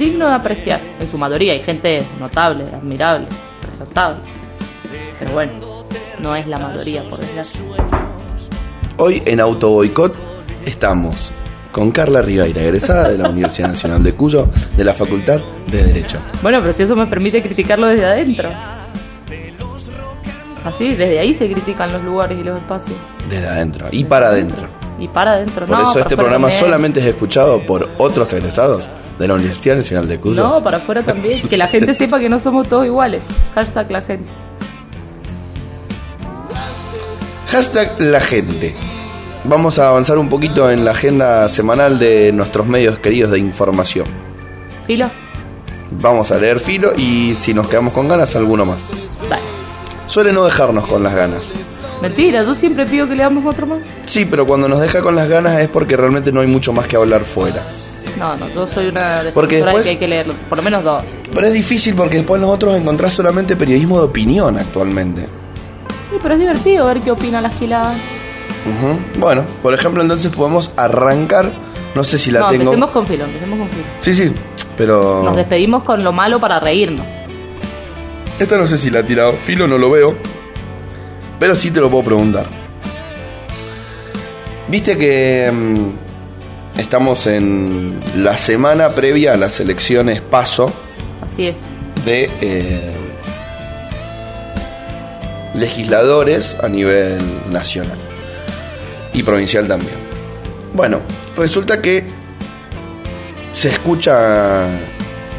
digno 0.00 0.28
de 0.28 0.34
apreciar. 0.34 0.80
En 0.98 1.06
su 1.06 1.18
mayoría 1.18 1.52
hay 1.52 1.60
gente 1.60 2.02
notable, 2.18 2.64
admirable, 2.74 3.28
resaltable. 3.70 4.20
Pero 5.18 5.32
bueno, 5.32 5.52
no 6.18 6.34
es 6.34 6.46
la 6.46 6.58
mayoría, 6.58 7.02
por 7.08 7.18
desgracia. 7.18 7.60
Hoy 8.96 9.22
en 9.26 9.40
Auto 9.40 9.68
Boicot 9.68 10.14
estamos 10.64 11.32
con 11.70 11.92
Carla 11.92 12.22
Rivaira, 12.22 12.62
egresada 12.62 13.10
de 13.10 13.18
la 13.18 13.28
Universidad 13.28 13.68
Nacional 13.68 14.02
de 14.02 14.14
Cuyo, 14.14 14.48
de 14.76 14.84
la 14.84 14.94
Facultad 14.94 15.38
de 15.70 15.84
Derecho. 15.84 16.18
Bueno, 16.42 16.60
pero 16.62 16.74
si 16.74 16.82
eso 16.82 16.96
me 16.96 17.06
permite 17.06 17.42
criticarlo 17.42 17.86
desde 17.86 18.06
adentro. 18.06 18.50
Así, 20.64 20.94
desde 20.94 21.18
ahí 21.18 21.34
se 21.34 21.50
critican 21.50 21.92
los 21.92 22.02
lugares 22.02 22.38
y 22.38 22.42
los 22.42 22.56
espacios. 22.58 22.96
Desde 23.28 23.48
adentro 23.48 23.88
y 23.90 24.04
para 24.04 24.28
adentro. 24.28 24.79
Y 25.00 25.08
para 25.08 25.32
adentro, 25.32 25.66
Por 25.66 25.78
no. 25.78 25.90
eso 25.90 25.98
este 25.98 26.14
programa 26.14 26.48
también. 26.48 26.60
solamente 26.64 27.00
es 27.00 27.06
escuchado 27.06 27.60
por 27.66 27.88
otros 27.98 28.30
egresados 28.34 28.90
de 29.18 29.26
la 29.26 29.34
Universidad 29.34 29.76
Nacional 29.76 30.06
de 30.06 30.20
Cuyo. 30.20 30.42
No, 30.46 30.62
para 30.62 30.76
afuera 30.76 31.02
también. 31.02 31.40
Que 31.48 31.56
la 31.56 31.66
gente 31.68 31.94
sepa 31.94 32.18
que 32.20 32.28
no 32.28 32.38
somos 32.38 32.68
todos 32.68 32.84
iguales. 32.86 33.22
Hashtag 33.54 33.90
la 33.90 34.02
gente. 34.02 34.30
Hashtag 37.48 38.00
la 38.00 38.20
gente. 38.20 38.74
Vamos 39.44 39.78
a 39.78 39.88
avanzar 39.88 40.18
un 40.18 40.28
poquito 40.28 40.70
en 40.70 40.84
la 40.84 40.90
agenda 40.92 41.48
semanal 41.48 41.98
de 41.98 42.30
nuestros 42.32 42.66
medios 42.66 42.98
queridos 42.98 43.30
de 43.32 43.38
información. 43.38 44.06
Filo. 44.86 45.06
Vamos 45.92 46.30
a 46.30 46.38
leer 46.38 46.60
filo 46.60 46.92
y 46.96 47.34
si 47.38 47.52
nos 47.54 47.68
quedamos 47.68 47.92
con 47.94 48.06
ganas, 48.06 48.36
alguno 48.36 48.64
más. 48.66 48.84
Dale. 49.28 49.42
Suele 50.06 50.32
no 50.32 50.44
dejarnos 50.44 50.86
con 50.86 51.02
las 51.02 51.14
ganas. 51.14 51.48
Mentira, 52.02 52.42
yo 52.42 52.54
siempre 52.54 52.86
pido 52.86 53.06
que 53.08 53.14
leamos 53.14 53.44
otro 53.44 53.66
más. 53.66 53.80
Sí, 54.06 54.24
pero 54.24 54.46
cuando 54.46 54.68
nos 54.68 54.80
deja 54.80 55.02
con 55.02 55.14
las 55.14 55.28
ganas 55.28 55.60
es 55.60 55.68
porque 55.68 55.96
realmente 55.96 56.32
no 56.32 56.40
hay 56.40 56.46
mucho 56.46 56.72
más 56.72 56.86
que 56.86 56.96
hablar 56.96 57.24
fuera. 57.24 57.62
No, 58.18 58.36
no, 58.36 58.48
yo 58.48 58.66
soy 58.66 58.86
una 58.88 59.22
Porque 59.34 59.56
defensora 59.56 59.72
después- 59.72 59.76
de 59.76 59.82
que 59.82 59.90
hay 59.90 59.96
que 59.98 60.08
leerlo. 60.08 60.34
Por 60.48 60.58
lo 60.58 60.64
menos 60.64 60.82
dos. 60.82 61.04
Pero 61.34 61.46
es 61.46 61.52
difícil 61.52 61.94
porque 61.94 62.16
después 62.18 62.40
nosotros 62.40 62.74
encontrás 62.76 63.12
solamente 63.12 63.54
periodismo 63.56 63.98
de 63.98 64.04
opinión 64.06 64.58
actualmente. 64.58 65.22
Sí, 66.10 66.16
pero 66.22 66.34
es 66.34 66.40
divertido 66.40 66.86
ver 66.86 67.00
qué 67.00 67.10
opina 67.10 67.40
la 67.40 67.48
esquilada. 67.48 67.92
Ujú. 67.92 68.98
Bueno, 69.20 69.44
por 69.62 69.74
ejemplo, 69.74 70.02
entonces 70.02 70.30
podemos 70.34 70.72
arrancar. 70.76 71.50
No 71.94 72.04
sé 72.04 72.18
si 72.18 72.30
la 72.30 72.40
no, 72.40 72.48
tengo. 72.50 72.62
empecemos 72.64 72.90
con 72.90 73.06
filo, 73.06 73.24
empecemos 73.24 73.58
con 73.58 73.68
filo. 73.68 73.84
Sí, 74.00 74.14
sí, 74.14 74.32
pero. 74.76 75.22
Nos 75.22 75.36
despedimos 75.36 75.82
con 75.82 76.02
lo 76.04 76.12
malo 76.12 76.38
para 76.38 76.60
reírnos. 76.60 77.04
Esta 78.38 78.56
no 78.56 78.66
sé 78.66 78.78
si 78.78 78.90
la 78.90 79.00
ha 79.00 79.02
tirado. 79.02 79.32
Filo 79.34 79.66
no 79.68 79.76
lo 79.78 79.90
veo. 79.90 80.14
Pero 81.40 81.56
sí 81.56 81.70
te 81.70 81.80
lo 81.80 81.90
puedo 81.90 82.04
preguntar. 82.04 82.46
Viste 84.68 84.96
que 84.96 85.50
mm, 85.50 86.78
estamos 86.78 87.26
en 87.26 87.98
la 88.16 88.36
semana 88.36 88.90
previa 88.90 89.32
a 89.32 89.36
las 89.36 89.58
elecciones 89.58 90.20
PASO 90.20 90.72
Así 91.26 91.46
es. 91.48 91.56
de 92.04 92.30
eh, 92.42 92.92
legisladores 95.54 96.56
a 96.62 96.68
nivel 96.68 97.18
nacional 97.50 97.98
y 99.14 99.22
provincial 99.22 99.66
también. 99.66 99.96
Bueno, 100.74 101.00
resulta 101.36 101.80
que 101.82 102.04
se 103.52 103.70
escucha 103.70 104.68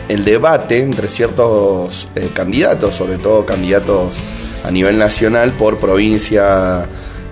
el 0.10 0.26
debate 0.26 0.82
entre 0.82 1.08
ciertos 1.08 2.10
eh, 2.16 2.30
candidatos, 2.34 2.96
sobre 2.96 3.18
todo 3.18 3.46
candidatos 3.46 4.18
a 4.64 4.72
nivel 4.72 4.98
nacional 4.98 5.52
por 5.52 5.78
provincia 5.78 6.86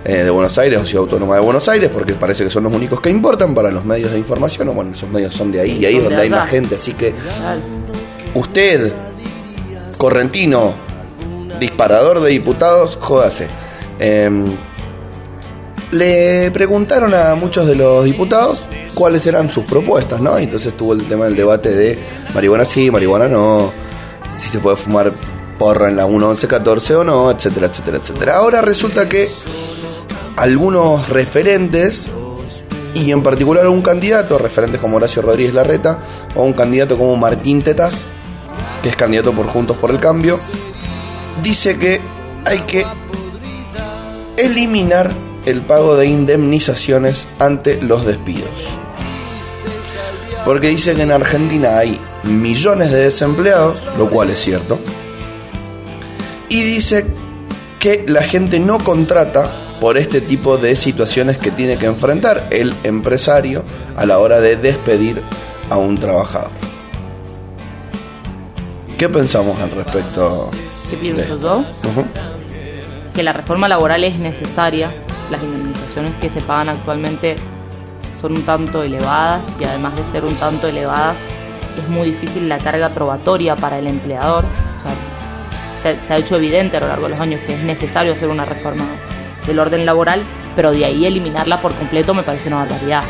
eh, 0.04 0.24
de 0.24 0.30
Buenos 0.30 0.56
Aires 0.58 0.80
o 0.80 0.84
Ciudad 0.84 1.04
Autónoma 1.04 1.34
de 1.34 1.40
Buenos 1.40 1.68
Aires, 1.68 1.90
porque 1.92 2.14
parece 2.14 2.44
que 2.44 2.50
son 2.50 2.64
los 2.64 2.72
únicos 2.72 3.00
que 3.00 3.10
importan 3.10 3.54
para 3.54 3.70
los 3.70 3.84
medios 3.84 4.12
de 4.12 4.18
información, 4.18 4.68
o 4.68 4.72
bueno, 4.72 4.92
esos 4.92 5.10
medios 5.10 5.34
son 5.34 5.52
de 5.52 5.60
ahí 5.60 5.78
y 5.78 5.84
ahí 5.84 5.96
es 5.96 6.04
donde 6.04 6.22
hay 6.22 6.30
más 6.30 6.48
gente, 6.48 6.76
así 6.76 6.92
que 6.92 7.12
usted, 8.34 8.92
correntino, 9.98 10.74
disparador 11.58 12.20
de 12.20 12.30
diputados, 12.30 12.96
jódase. 13.00 13.48
Em, 13.98 14.46
le 15.90 16.50
preguntaron 16.52 17.12
a 17.12 17.34
muchos 17.34 17.66
de 17.66 17.74
los 17.74 18.04
diputados 18.04 18.66
cuáles 18.94 19.26
eran 19.26 19.50
sus 19.50 19.64
propuestas, 19.64 20.20
¿no? 20.20 20.38
Y 20.38 20.44
entonces 20.44 20.74
tuvo 20.76 20.94
el 20.94 21.04
tema 21.04 21.26
del 21.26 21.36
debate 21.36 21.70
de 21.70 21.98
marihuana 22.32 22.64
sí, 22.64 22.90
marihuana 22.90 23.28
no, 23.28 23.70
si 24.38 24.48
se 24.48 24.60
puede 24.60 24.76
fumar 24.76 25.12
porra 25.60 25.90
en 25.90 25.96
la 25.96 26.06
1114 26.06 26.96
o 26.96 27.04
no, 27.04 27.30
etcétera, 27.30 27.66
etcétera, 27.66 27.98
etcétera. 27.98 28.36
Ahora 28.36 28.62
resulta 28.62 29.10
que 29.10 29.28
algunos 30.36 31.10
referentes 31.10 32.10
y 32.94 33.12
en 33.12 33.22
particular 33.22 33.68
un 33.68 33.82
candidato, 33.82 34.38
referentes 34.38 34.80
como 34.80 34.96
Horacio 34.96 35.20
Rodríguez 35.20 35.52
Larreta, 35.52 35.98
o 36.34 36.44
un 36.44 36.54
candidato 36.54 36.96
como 36.96 37.14
Martín 37.18 37.60
Tetas, 37.60 38.06
que 38.82 38.88
es 38.88 38.96
candidato 38.96 39.32
por 39.32 39.48
Juntos 39.48 39.76
por 39.76 39.90
el 39.90 40.00
Cambio, 40.00 40.40
dice 41.42 41.76
que 41.76 42.00
hay 42.46 42.60
que 42.60 42.86
eliminar 44.38 45.12
el 45.44 45.60
pago 45.60 45.94
de 45.94 46.06
indemnizaciones 46.06 47.28
ante 47.38 47.82
los 47.82 48.06
despidos. 48.06 48.48
Porque 50.46 50.68
dice 50.68 50.94
que 50.94 51.02
en 51.02 51.12
Argentina 51.12 51.76
hay 51.76 52.00
millones 52.22 52.90
de 52.90 53.04
desempleados, 53.04 53.78
lo 53.98 54.08
cual 54.08 54.30
es 54.30 54.40
cierto, 54.40 54.78
y 56.50 56.62
dice 56.62 57.06
que 57.78 58.04
la 58.06 58.22
gente 58.22 58.60
no 58.60 58.78
contrata 58.78 59.48
por 59.80 59.96
este 59.96 60.20
tipo 60.20 60.58
de 60.58 60.76
situaciones 60.76 61.38
que 61.38 61.50
tiene 61.50 61.78
que 61.78 61.86
enfrentar 61.86 62.48
el 62.50 62.74
empresario 62.82 63.64
a 63.96 64.04
la 64.04 64.18
hora 64.18 64.40
de 64.40 64.56
despedir 64.56 65.22
a 65.70 65.78
un 65.78 65.96
trabajador. 65.96 66.50
¿Qué 68.98 69.08
pensamos 69.08 69.58
al 69.60 69.70
respecto? 69.70 70.50
¿Qué 70.90 70.96
pienso 70.96 71.40
yo? 71.40 71.64
Que 73.14 73.22
la 73.22 73.32
reforma 73.32 73.68
laboral 73.68 74.04
es 74.04 74.18
necesaria. 74.18 74.92
Las 75.30 75.42
indemnizaciones 75.42 76.12
que 76.20 76.28
se 76.28 76.40
pagan 76.42 76.68
actualmente 76.68 77.36
son 78.20 78.32
un 78.32 78.42
tanto 78.42 78.82
elevadas 78.82 79.40
y 79.58 79.64
además 79.64 79.96
de 79.96 80.04
ser 80.04 80.24
un 80.24 80.34
tanto 80.34 80.66
elevadas, 80.66 81.16
es 81.82 81.88
muy 81.88 82.10
difícil 82.10 82.48
la 82.48 82.58
carga 82.58 82.90
probatoria 82.90 83.56
para 83.56 83.78
el 83.78 83.86
empleador. 83.86 84.44
O 84.44 84.82
sea, 84.82 85.09
se, 85.82 86.12
ha 86.12 86.16
hecho 86.18 86.36
evidente 86.36 86.76
a 86.76 86.80
lo 86.80 86.88
largo 86.88 87.04
de 87.04 87.10
los 87.10 87.20
años 87.20 87.40
que 87.46 87.54
es 87.54 87.60
necesario 87.62 88.12
hacer 88.12 88.28
una 88.28 88.44
reforma 88.44 88.84
del 89.46 89.58
orden 89.58 89.84
laboral, 89.86 90.20
pero 90.56 90.70
de 90.72 90.84
ahí 90.84 91.06
eliminarla 91.06 91.60
por 91.60 91.74
completo 91.74 92.12
me 92.14 92.22
parece 92.22 92.48
una 92.48 92.58
barbaridad. 92.58 93.02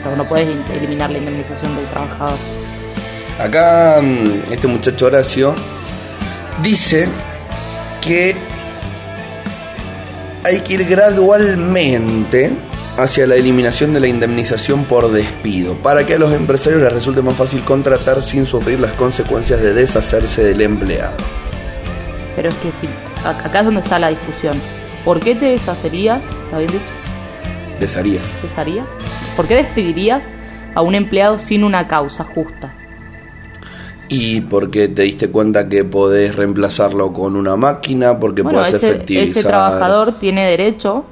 O 0.00 0.02
sea, 0.02 0.16
no 0.16 0.24
puedes 0.28 0.48
in- 0.48 0.62
eliminar 0.76 1.10
la 1.10 1.18
indemnización 1.18 1.74
del 1.76 1.86
trabajador. 1.86 2.36
Acá 3.38 4.00
mm, 4.02 4.52
este 4.52 4.66
muchacho 4.66 5.06
Horacio 5.06 5.54
dice 6.62 7.08
que 8.00 8.36
hay 10.44 10.60
que 10.60 10.74
ir 10.74 10.84
gradualmente 10.84 12.52
hacia 12.96 13.26
la 13.26 13.34
eliminación 13.34 13.92
de 13.92 13.98
la 14.00 14.06
indemnización 14.06 14.84
por 14.84 15.10
despido, 15.10 15.74
para 15.76 16.06
que 16.06 16.14
a 16.14 16.18
los 16.18 16.32
empresarios 16.32 16.80
les 16.82 16.92
resulte 16.92 17.22
más 17.22 17.34
fácil 17.34 17.64
contratar 17.64 18.22
sin 18.22 18.46
sufrir 18.46 18.78
las 18.78 18.92
consecuencias 18.92 19.60
de 19.60 19.72
deshacerse 19.74 20.44
del 20.44 20.60
empleado. 20.60 21.16
Pero 22.36 22.48
es 22.48 22.54
que 22.56 22.70
si, 22.72 22.86
ac- 23.24 23.44
acá 23.46 23.60
es 23.60 23.64
donde 23.64 23.80
está 23.80 23.98
la 23.98 24.08
discusión. 24.08 24.60
¿Por 25.04 25.20
qué 25.20 25.34
te 25.34 25.46
deshacerías? 25.46 26.22
¿Está 26.44 26.58
bien 26.58 26.70
dicho? 26.72 26.84
Desharías. 27.78 28.24
¿Desharías? 28.42 28.86
¿Por 29.36 29.46
qué 29.46 29.56
despedirías 29.56 30.22
a 30.74 30.80
un 30.82 30.94
empleado 30.94 31.38
sin 31.38 31.62
una 31.64 31.86
causa 31.86 32.24
justa? 32.24 32.72
Y 34.08 34.42
porque 34.42 34.88
te 34.88 35.02
diste 35.02 35.30
cuenta 35.30 35.68
que 35.68 35.84
podés 35.84 36.34
reemplazarlo 36.36 37.12
con 37.12 37.36
una 37.36 37.56
máquina, 37.56 38.18
porque 38.18 38.42
bueno, 38.42 38.58
podés 38.60 38.74
ese, 38.74 38.88
efectivizar. 38.88 39.28
ese 39.38 39.48
trabajador 39.48 40.18
tiene 40.18 40.44
derecho 40.48 41.04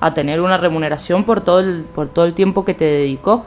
a 0.00 0.14
tener 0.14 0.40
una 0.40 0.56
remuneración 0.56 1.24
por 1.24 1.40
todo 1.40 1.60
el, 1.60 1.84
por 1.94 2.08
todo 2.08 2.24
el 2.24 2.34
tiempo 2.34 2.64
que 2.64 2.74
te 2.74 2.84
dedicó. 2.84 3.46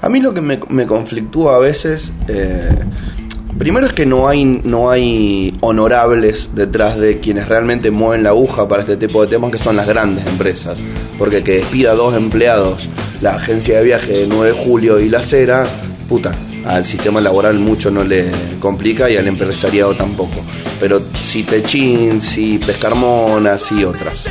A 0.00 0.08
mí 0.08 0.20
lo 0.20 0.32
que 0.32 0.40
me, 0.40 0.58
me 0.68 0.86
conflictúa 0.86 1.56
a 1.56 1.58
veces, 1.58 2.12
eh, 2.28 2.68
primero 3.56 3.86
es 3.86 3.92
que 3.92 4.06
no 4.06 4.28
hay, 4.28 4.44
no 4.44 4.90
hay 4.90 5.56
honorables 5.60 6.50
detrás 6.54 6.98
de 6.98 7.20
quienes 7.20 7.48
realmente 7.48 7.90
mueven 7.90 8.22
la 8.22 8.30
aguja 8.30 8.68
para 8.68 8.82
este 8.82 8.96
tipo 8.96 9.22
de 9.22 9.28
temas, 9.28 9.50
que 9.50 9.58
son 9.58 9.76
las 9.76 9.86
grandes 9.86 10.26
empresas. 10.26 10.82
Porque 11.18 11.42
que 11.42 11.56
despida 11.56 11.94
dos 11.94 12.14
empleados, 12.14 12.88
la 13.20 13.34
agencia 13.34 13.78
de 13.78 13.84
viaje 13.84 14.12
de 14.12 14.26
9 14.26 14.52
de 14.52 14.52
julio 14.52 15.00
y 15.00 15.08
la 15.08 15.22
cera, 15.22 15.66
puta, 16.08 16.34
al 16.64 16.84
sistema 16.84 17.20
laboral 17.20 17.58
mucho 17.58 17.90
no 17.90 18.04
le 18.04 18.30
complica 18.60 19.08
y 19.10 19.16
al 19.16 19.26
empresariado 19.26 19.94
tampoco. 19.94 20.42
Pero 20.80 21.02
si 21.20 21.42
Techin, 21.42 22.20
si 22.20 22.58
Pescarmona, 22.58 23.58
si 23.58 23.84
otras. 23.84 24.28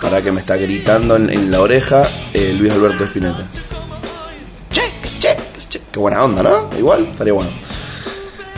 Ahora 0.00 0.22
que 0.22 0.32
me 0.32 0.40
está 0.40 0.56
gritando 0.56 1.16
en, 1.16 1.28
en 1.28 1.50
la 1.50 1.60
oreja 1.60 2.08
eh, 2.32 2.54
Luis 2.58 2.72
Alberto 2.72 3.04
Espineta. 3.04 3.44
Buena 5.98 6.24
onda, 6.24 6.44
¿no? 6.44 6.70
Igual, 6.78 7.08
estaría 7.10 7.32
bueno. 7.32 7.50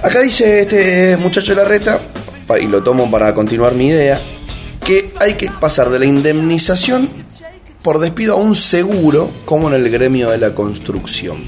Acá 0.02 0.20
dice 0.20 0.60
este 0.60 1.16
muchacho 1.16 1.54
de 1.54 1.62
la 1.62 1.68
reta, 1.68 2.00
y 2.60 2.66
lo 2.66 2.82
tomo 2.82 3.10
para 3.10 3.34
continuar 3.34 3.74
mi 3.74 3.88
idea, 3.88 4.20
que 4.84 5.14
hay 5.18 5.34
que 5.34 5.50
pasar 5.50 5.88
de 5.88 5.98
la 5.98 6.04
indemnización 6.04 7.08
por 7.82 7.98
despido 7.98 8.34
a 8.34 8.36
un 8.36 8.54
seguro, 8.54 9.30
como 9.46 9.68
en 9.68 9.74
el 9.74 9.90
gremio 9.90 10.28
de 10.30 10.36
la 10.36 10.54
construcción. 10.54 11.46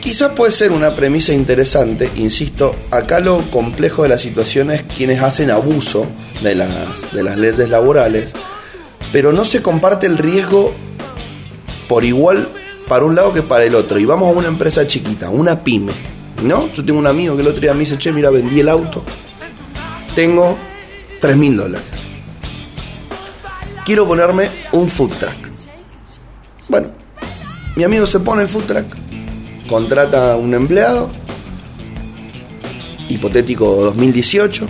Quizás 0.00 0.32
puede 0.32 0.52
ser 0.52 0.72
una 0.72 0.94
premisa 0.94 1.32
interesante, 1.32 2.10
insisto, 2.16 2.74
acá 2.90 3.20
lo 3.20 3.40
complejo 3.50 4.02
de 4.02 4.10
la 4.10 4.18
situación 4.18 4.70
es 4.70 4.82
quienes 4.82 5.22
hacen 5.22 5.50
abuso 5.50 6.06
de 6.42 6.54
las, 6.54 7.12
de 7.12 7.22
las 7.22 7.38
leyes 7.38 7.70
laborales, 7.70 8.32
pero 9.10 9.32
no 9.32 9.46
se 9.46 9.62
comparte 9.62 10.06
el 10.06 10.18
riesgo 10.18 10.72
por 11.88 12.04
igual 12.04 12.46
para 12.90 13.04
un 13.04 13.14
lado 13.14 13.32
que 13.32 13.42
para 13.42 13.62
el 13.62 13.76
otro. 13.76 14.00
Y 14.00 14.04
vamos 14.04 14.34
a 14.34 14.36
una 14.36 14.48
empresa 14.48 14.84
chiquita, 14.84 15.30
una 15.30 15.62
pyme, 15.62 15.92
No, 16.42 16.72
yo 16.72 16.84
tengo 16.84 16.98
un 16.98 17.06
amigo 17.06 17.36
que 17.36 17.42
el 17.42 17.46
otro 17.46 17.60
día 17.60 17.72
me 17.72 17.80
dice, 17.80 17.96
che, 17.96 18.12
mira, 18.12 18.30
vendí 18.30 18.58
el 18.58 18.68
auto. 18.68 19.04
Tengo 20.16 20.58
3 21.20 21.36
mil 21.36 21.56
dólares. 21.56 21.86
Quiero 23.84 24.08
ponerme 24.08 24.50
un 24.72 24.90
food 24.90 25.12
truck. 25.20 25.36
Bueno, 26.68 26.88
mi 27.76 27.84
amigo 27.84 28.08
se 28.08 28.18
pone 28.18 28.42
el 28.42 28.48
food 28.48 28.64
truck, 28.64 28.86
contrata 29.68 30.32
a 30.32 30.36
un 30.36 30.52
empleado, 30.52 31.10
hipotético 33.08 33.66
2018, 33.84 34.66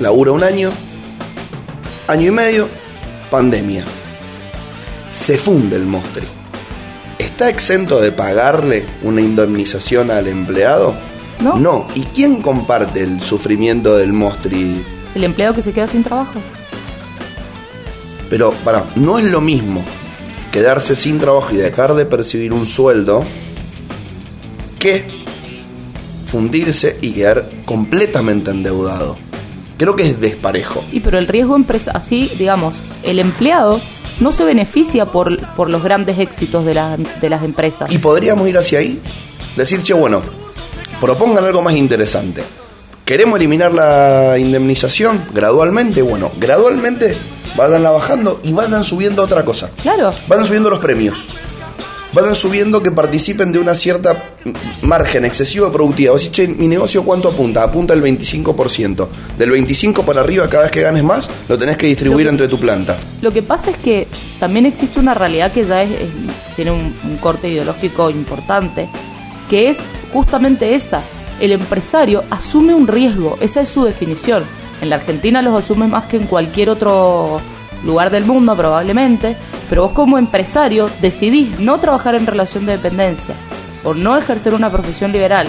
labura 0.00 0.32
un 0.32 0.42
año, 0.42 0.72
año 2.08 2.26
y 2.26 2.32
medio, 2.32 2.68
pandemia. 3.30 3.84
Se 5.12 5.36
funde 5.36 5.76
el 5.76 5.84
Mostri. 5.84 6.26
¿Está 7.18 7.48
exento 7.48 8.00
de 8.00 8.12
pagarle 8.12 8.84
una 9.02 9.20
indemnización 9.20 10.10
al 10.10 10.26
empleado? 10.26 10.94
No. 11.40 11.86
¿Y 11.94 12.02
quién 12.14 12.40
comparte 12.40 13.02
el 13.02 13.20
sufrimiento 13.20 13.96
del 13.96 14.12
Mostri? 14.12 14.82
El 15.14 15.24
empleado 15.24 15.54
que 15.54 15.62
se 15.62 15.72
queda 15.72 15.88
sin 15.88 16.02
trabajo. 16.04 16.40
Pero, 18.30 18.52
para, 18.64 18.84
no 18.96 19.18
es 19.18 19.30
lo 19.30 19.40
mismo 19.40 19.84
quedarse 20.52 20.96
sin 20.96 21.18
trabajo 21.18 21.52
y 21.52 21.56
dejar 21.56 21.94
de 21.94 22.06
percibir 22.06 22.52
un 22.52 22.66
sueldo 22.66 23.24
que 24.78 25.04
fundirse 26.26 26.96
y 27.02 27.10
quedar 27.12 27.48
completamente 27.64 28.50
endeudado. 28.50 29.16
Creo 29.76 29.96
que 29.96 30.08
es 30.08 30.20
desparejo. 30.20 30.82
Y 30.92 31.00
pero 31.00 31.18
el 31.18 31.26
riesgo 31.26 31.56
empresa, 31.56 31.90
así, 31.92 32.30
digamos, 32.38 32.74
el 33.02 33.18
empleado 33.18 33.80
no 34.20 34.32
se 34.32 34.44
beneficia 34.44 35.04
por, 35.06 35.38
por 35.54 35.68
los 35.70 35.82
grandes 35.82 36.18
éxitos 36.18 36.64
de, 36.64 36.74
la- 36.74 36.96
de 36.96 37.28
las 37.30 37.42
empresas. 37.42 37.92
Y 37.92 37.98
podríamos 37.98 38.48
ir 38.48 38.56
hacia 38.58 38.78
ahí, 38.80 39.00
decir, 39.56 39.82
che, 39.82 39.94
bueno, 39.94 40.20
propongan 41.00 41.44
algo 41.44 41.62
más 41.62 41.74
interesante. 41.74 42.42
¿Queremos 43.04 43.36
eliminar 43.38 43.74
la 43.74 44.38
indemnización 44.38 45.20
gradualmente? 45.34 46.02
Bueno, 46.02 46.30
gradualmente 46.38 47.16
vayan 47.56 47.82
bajando 47.82 48.40
y 48.44 48.52
vayan 48.52 48.84
subiendo 48.84 49.22
otra 49.24 49.44
cosa. 49.44 49.70
Claro. 49.82 50.14
Vayan 50.28 50.46
subiendo 50.46 50.70
los 50.70 50.78
premios. 50.78 51.26
Vayan 52.12 52.34
subiendo 52.34 52.82
que 52.82 52.90
participen 52.92 53.52
de 53.52 53.58
una 53.58 53.74
cierta 53.74 54.22
margen 54.82 55.24
excesivo 55.24 55.66
de 55.66 55.72
productividad. 55.72 56.16
Sea, 56.18 56.30
che, 56.32 56.46
mi 56.48 56.68
negocio 56.68 57.02
cuánto 57.04 57.28
apunta? 57.28 57.62
Apunta 57.62 57.94
el 57.94 58.02
25%. 58.02 59.06
Del 59.38 59.50
25 59.50 60.02
para 60.04 60.20
arriba, 60.20 60.48
cada 60.50 60.64
vez 60.64 60.72
que 60.72 60.82
ganes 60.82 61.02
más, 61.02 61.30
lo 61.48 61.56
tenés 61.56 61.76
que 61.78 61.86
distribuir 61.86 62.26
entre 62.28 62.48
tu 62.48 62.58
planta. 62.60 62.98
Lo 63.22 63.30
que 63.32 63.42
pasa 63.42 63.70
es 63.70 63.76
que 63.78 64.06
también 64.38 64.66
existe 64.66 65.00
una 65.00 65.14
realidad 65.14 65.52
que 65.52 65.64
ya 65.64 65.82
es, 65.82 65.90
es- 65.90 66.54
tiene 66.54 66.70
un, 66.70 66.94
un 67.04 67.16
corte 67.16 67.48
ideológico 67.48 68.10
importante, 68.10 68.88
que 69.48 69.70
es 69.70 69.78
justamente 70.12 70.74
esa. 70.74 71.00
El 71.40 71.52
empresario 71.52 72.24
asume 72.30 72.74
un 72.74 72.86
riesgo, 72.86 73.38
esa 73.40 73.62
es 73.62 73.70
su 73.70 73.84
definición. 73.84 74.44
En 74.82 74.90
la 74.90 74.96
Argentina 74.96 75.40
los 75.40 75.62
asume 75.62 75.86
más 75.86 76.04
que 76.04 76.18
en 76.18 76.26
cualquier 76.26 76.68
otro 76.68 77.40
lugar 77.84 78.10
del 78.10 78.24
mundo 78.24 78.56
probablemente, 78.56 79.36
pero 79.68 79.82
vos 79.82 79.92
como 79.92 80.18
empresario 80.18 80.88
decidís 81.00 81.58
no 81.60 81.78
trabajar 81.78 82.14
en 82.14 82.26
relación 82.26 82.66
de 82.66 82.72
dependencia 82.72 83.34
o 83.84 83.94
no 83.94 84.16
ejercer 84.16 84.54
una 84.54 84.70
profesión 84.70 85.12
liberal 85.12 85.48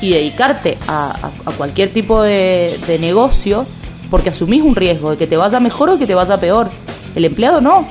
y 0.00 0.10
dedicarte 0.10 0.78
a, 0.86 1.14
cualquier 1.56 1.90
tipo 1.90 2.22
de, 2.22 2.80
de 2.86 2.98
negocio 2.98 3.66
porque 4.10 4.30
asumís 4.30 4.62
un 4.62 4.74
riesgo 4.74 5.10
de 5.10 5.16
que 5.16 5.26
te 5.26 5.36
vaya 5.36 5.60
mejor 5.60 5.90
o 5.90 5.98
que 5.98 6.06
te 6.06 6.14
vaya 6.14 6.36
peor. 6.38 6.70
El 7.14 7.24
empleado 7.24 7.60
no. 7.60 7.86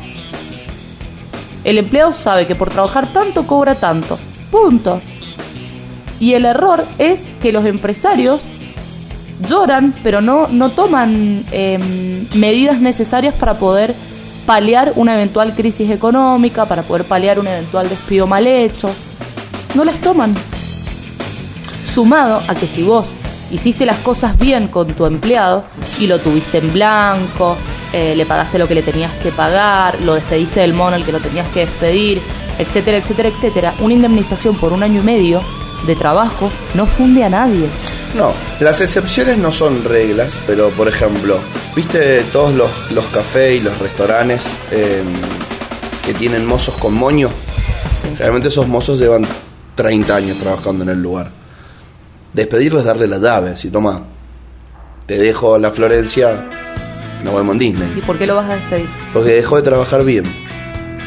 El 1.63 1.77
empleado 1.77 2.13
sabe 2.13 2.48
que 2.48 2.56
por 2.56 2.70
trabajar 2.70 3.12
tanto 3.12 3.46
cobra 3.46 3.75
tanto. 3.75 4.17
Punto. 4.51 5.01
Y 6.20 6.34
el 6.34 6.46
error 6.46 6.84
es 6.98 7.24
que 7.41 7.51
los 7.51 7.65
empresarios 7.65 8.41
lloran, 9.48 9.94
pero 10.03 10.22
no, 10.22 10.48
no 10.48 10.72
toman 10.72 11.44
em, 11.51 12.27
medidas 12.34 12.79
necesarias 12.79 13.34
para 13.34 13.56
poder 13.56 13.94
paliar 14.46 14.94
una 14.96 15.15
eventual 15.15 15.53
crisis 15.53 15.91
económica, 15.91 16.65
para 16.65 16.82
poder 16.84 17.03
paliar 17.03 17.39
un 17.39 17.48
eventual 17.48 17.89
despido 17.89 18.27
mal 18.27 18.48
hecho. 18.48 18.89
No 19.75 19.84
las 19.84 19.96
toman. 20.01 20.34
Sumado 21.85 22.42
a 22.48 22.55
que 22.55 22.68
si 22.68 22.83
vos 22.83 23.05
hiciste 23.51 23.85
las 23.85 23.98
cosas 23.98 24.38
bien 24.38 24.68
con 24.68 24.88
tu 24.88 25.05
empleado 25.05 25.66
y 26.00 26.07
lo 26.07 26.20
tuviste 26.20 26.59
en 26.59 26.74
blanco, 26.74 27.57
eh, 27.94 28.14
le 28.16 28.25
pagaste 28.25 28.59
lo 28.59 28.68
que 28.68 28.75
le 28.75 28.81
tenías 28.81 29.11
que 29.24 29.31
pagar, 29.31 30.00
lo 30.01 30.16
despediste 30.16 30.61
del 30.61 30.74
mono 30.74 30.96
el 30.96 31.05
que 31.05 31.11
lo 31.11 31.20
tenías 31.20 31.48
que 31.50 31.61
despedir, 31.61 32.22
etcétera, 32.59 32.98
etcétera, 32.98 33.29
etcétera, 33.29 33.74
una 33.79 33.94
indemnización 33.94 34.55
por 34.55 34.74
un 34.74 34.83
año 34.83 35.01
y 35.01 35.05
medio 35.05 35.42
de 35.85 35.96
trabajo 35.96 36.51
no 36.74 36.85
funde 36.85 37.24
a 37.24 37.29
nadie. 37.29 37.68
No, 38.15 38.33
las 38.59 38.81
excepciones 38.81 39.37
no 39.37 39.51
son 39.51 39.83
reglas, 39.83 40.39
pero 40.48 40.70
por 40.70 40.87
ejemplo, 40.87 41.37
¿viste 41.75 42.24
todos 42.33 42.53
los, 42.53 42.91
los 42.91 43.05
cafés 43.07 43.59
y 43.59 43.63
los 43.63 43.77
restaurantes 43.79 44.48
eh, 44.72 45.03
que 46.05 46.13
tienen 46.13 46.46
mozos 46.46 46.75
con 46.77 46.93
moño? 46.93 47.29
Realmente 48.17 48.48
esos 48.48 48.67
mozos 48.67 49.00
llevan 49.00 49.24
30 49.75 50.15
años 50.15 50.37
trabajando 50.39 50.83
en 50.83 50.89
el 50.91 51.01
lugar. 51.01 51.29
Despedirlos 52.33 52.81
es 52.81 52.87
darle 52.87 53.07
la 53.07 53.17
llave, 53.20 53.55
si 53.55 53.70
toma, 53.70 54.01
te 55.05 55.17
dejo 55.20 55.57
la 55.59 55.72
Florencia, 55.72 56.46
nos 57.24 57.35
vemos 57.35 57.55
en 57.55 57.61
¿Y 57.61 57.65
Disney. 57.72 58.01
por 58.05 58.17
qué 58.17 58.25
lo 58.25 58.35
vas 58.35 58.50
a 58.50 58.55
despedir? 58.55 58.87
Porque 59.13 59.33
dejó 59.33 59.57
de 59.57 59.61
trabajar 59.63 60.03
bien. 60.03 60.24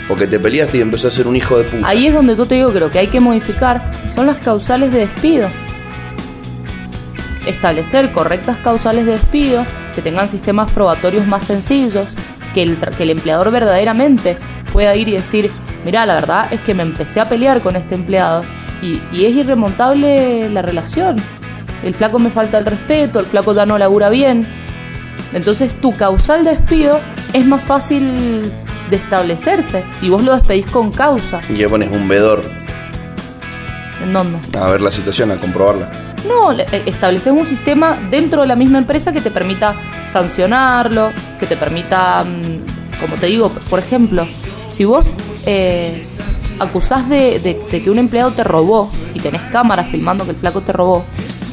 Porque 0.06 0.26
te 0.26 0.38
peleaste 0.40 0.78
y 0.78 0.80
empezó 0.80 1.08
a 1.08 1.10
ser 1.10 1.26
un 1.28 1.36
hijo 1.36 1.56
de 1.58 1.64
puta. 1.64 1.86
Ahí 1.88 2.06
es 2.08 2.14
donde 2.14 2.34
yo 2.34 2.44
te 2.46 2.56
digo 2.56 2.72
que 2.72 2.80
lo 2.80 2.90
que 2.90 2.98
hay 2.98 3.08
que 3.08 3.20
modificar 3.20 3.90
son 4.14 4.26
las 4.26 4.38
causales 4.38 4.90
de 4.92 5.00
despido. 5.00 5.48
Establecer 7.50 8.12
correctas 8.12 8.58
causales 8.58 9.06
de 9.06 9.12
despido, 9.12 9.64
que 9.94 10.02
tengan 10.02 10.28
sistemas 10.28 10.70
probatorios 10.70 11.26
más 11.26 11.44
sencillos, 11.44 12.06
que 12.54 12.62
el, 12.62 12.76
que 12.76 13.02
el 13.02 13.10
empleador 13.10 13.50
verdaderamente 13.50 14.36
pueda 14.72 14.94
ir 14.94 15.08
y 15.08 15.12
decir, 15.12 15.50
mira, 15.84 16.06
la 16.06 16.14
verdad 16.14 16.52
es 16.52 16.60
que 16.60 16.74
me 16.74 16.82
empecé 16.82 17.20
a 17.20 17.28
pelear 17.28 17.60
con 17.60 17.76
este 17.76 17.94
empleado 17.94 18.42
y, 18.82 19.00
y 19.12 19.26
es 19.26 19.34
irremontable 19.34 20.48
la 20.50 20.62
relación. 20.62 21.16
El 21.82 21.94
flaco 21.94 22.18
me 22.18 22.30
falta 22.30 22.58
el 22.58 22.66
respeto, 22.66 23.20
el 23.20 23.26
flaco 23.26 23.54
ya 23.54 23.66
no 23.66 23.78
labura 23.78 24.10
bien. 24.10 24.46
Entonces 25.32 25.72
tu 25.80 25.92
causal 25.92 26.44
de 26.44 26.52
despido 26.52 27.00
es 27.32 27.46
más 27.46 27.62
fácil 27.62 28.50
de 28.90 28.96
establecerse 28.96 29.84
y 30.02 30.08
vos 30.08 30.22
lo 30.22 30.34
despedís 30.34 30.66
con 30.66 30.90
causa. 30.90 31.40
Y 31.48 31.54
le 31.54 31.68
pones 31.68 31.90
un 31.90 32.08
vedor 32.08 32.42
¿En 34.02 34.12
dónde? 34.12 34.38
a 34.58 34.68
ver 34.68 34.80
la 34.80 34.90
situación, 34.90 35.30
a 35.30 35.36
comprobarla. 35.36 35.90
No, 36.28 36.52
eh, 36.52 36.66
estableces 36.86 37.32
un 37.32 37.46
sistema 37.46 37.96
dentro 38.10 38.42
de 38.42 38.48
la 38.48 38.56
misma 38.56 38.78
empresa 38.78 39.12
que 39.12 39.20
te 39.20 39.30
permita 39.30 39.74
sancionarlo, 40.10 41.10
que 41.38 41.46
te 41.46 41.56
permita, 41.56 42.24
mm, 42.24 43.00
como 43.00 43.16
te 43.16 43.26
digo, 43.26 43.48
por 43.68 43.78
ejemplo, 43.78 44.26
si 44.72 44.84
vos 44.84 45.04
eh, 45.46 46.02
acusás 46.58 47.08
de, 47.08 47.38
de- 47.40 47.58
de 47.70 47.82
que 47.82 47.90
un 47.90 47.98
empleado 47.98 48.30
te 48.32 48.44
robó 48.44 48.90
y 49.14 49.20
tenés 49.20 49.40
cámaras 49.50 49.88
filmando 49.88 50.24
que 50.24 50.30
el 50.32 50.36
flaco 50.36 50.60
te 50.60 50.72
robó, 50.72 51.04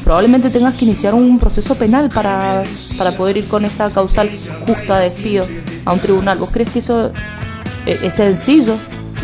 probablemente 0.04 0.50
tengas 0.50 0.74
que 0.74 0.84
iniciar 0.84 1.14
un 1.14 1.38
proceso 1.38 1.74
penal 1.74 2.10
para, 2.10 2.62
para 2.98 3.12
poder 3.12 3.38
ir 3.38 3.48
con 3.48 3.64
esa 3.64 3.90
causal 3.90 4.30
justa 4.66 4.98
de 4.98 5.04
despido 5.04 5.46
a 5.86 5.92
un 5.94 6.00
tribunal. 6.00 6.36
¿Vos 6.38 6.50
crees 6.52 6.70
que 6.70 6.80
eso 6.80 7.10
eh, 7.86 7.98
es 8.02 8.14
sencillo? 8.14 8.74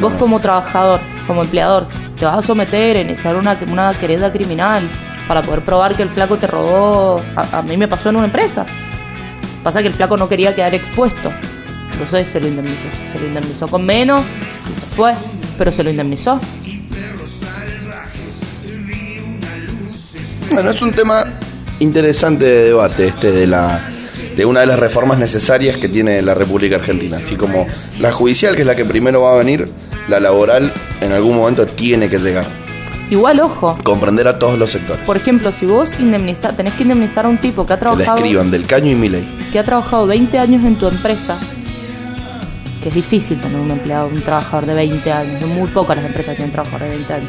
Vos 0.01 0.13
como 0.19 0.41
trabajador, 0.41 1.01
como 1.27 1.43
empleador, 1.43 1.87
te 2.19 2.25
vas 2.25 2.39
a 2.39 2.43
someter 2.47 2.97
a 2.97 3.01
iniciar 3.03 3.37
una, 3.37 3.57
una 3.71 3.93
querella 3.95 4.33
criminal 4.33 4.89
para 5.27 5.43
poder 5.43 5.63
probar 5.63 5.97
que 5.97 6.03
el 6.03 6.11
flaco 6.11 6.39
te 6.39 6.47
robó. 6.47 7.21
A, 7.37 7.59
a 7.59 7.63
mí 7.63 7.77
me 7.77 7.89
pasó 7.89 8.11
en 8.11 8.17
una 8.17 8.27
empresa. 8.27 8.67
Pasa 9.63 9.81
que 9.81 9.89
el 9.89 9.95
flaco 9.95 10.17
no 10.17 10.29
quería 10.29 10.55
quedar 10.55 10.75
expuesto. 10.75 11.33
Entonces 11.93 12.29
se 12.29 12.41
lo 12.41 12.49
indemnizó. 12.49 12.89
Se 13.13 13.19
lo 13.19 13.27
indemnizó 13.27 13.69
con 13.69 13.85
menos 13.85 14.21
y 14.21 14.95
fue. 14.97 15.13
Pero 15.57 15.73
se 15.73 15.85
lo 15.85 15.91
indemnizó. 15.91 16.41
Bueno, 20.53 20.71
es 20.71 20.83
un 20.83 20.93
tema 20.93 21.25
interesante 21.81 22.45
de 22.45 22.65
debate 22.65 23.09
este 23.09 23.33
de 23.33 23.47
la 23.47 23.91
de 24.37 24.45
una 24.45 24.61
de 24.61 24.67
las 24.67 24.79
reformas 24.79 25.19
necesarias 25.19 25.77
que 25.77 25.89
tiene 25.89 26.21
la 26.23 26.35
República 26.35 26.77
Argentina, 26.77 27.19
así 27.19 27.37
como 27.37 27.67
la 28.01 28.11
judicial 28.13 28.57
que 28.57 28.63
es 28.63 28.67
la 28.67 28.75
que 28.75 28.85
primero 28.85 29.23
va 29.23 29.35
a 29.35 29.37
venir, 29.37 29.69
la 30.09 30.19
laboral 30.19 30.73
en 31.01 31.13
algún 31.13 31.37
momento 31.37 31.67
tiene 31.67 32.09
que 32.09 32.19
llegar, 32.19 32.47
Igual, 33.11 33.41
ojo. 33.41 33.79
comprender 33.85 34.27
a 34.27 34.39
todos 34.39 34.59
los 34.59 34.71
sectores. 34.71 35.05
Por 35.05 35.17
ejemplo, 35.17 35.53
si 35.53 35.67
vos 35.67 35.91
indemniza, 35.99 36.53
tenés 36.57 36.75
que 36.75 36.83
indemnizar 36.85 37.27
a 37.27 37.29
un 37.29 37.39
tipo 37.39 37.67
que 37.67 37.75
ha 37.75 37.79
Que 37.79 37.85
la 37.85 37.91
trabajado 37.93 38.19
escriban 38.19 38.51
del 38.51 38.67
caño 38.67 38.91
y 38.91 38.95
mi 38.95 39.09
ley. 39.09 39.25
que 39.53 39.59
ha 39.59 39.65
trabajado 39.65 40.07
20 40.07 40.39
años 40.39 40.65
en 40.65 40.77
tu 40.77 40.89
empresa, 40.89 41.37
que 42.83 42.89
es 42.89 42.95
difícil 42.95 43.39
tener 43.41 43.61
un 43.61 43.71
empleado, 43.71 44.09
un 44.09 44.21
trabajador 44.23 44.67
de 44.67 44.75
20 44.75 45.13
años, 45.13 45.41
son 45.41 45.55
muy 45.55 45.69
pocas 45.69 45.97
las 45.97 46.07
empresas 46.07 46.31
que 46.33 46.37
tienen 46.37 46.53
trabajadores 46.53 46.89
de 46.91 46.97
20 46.97 47.13
años. 47.15 47.29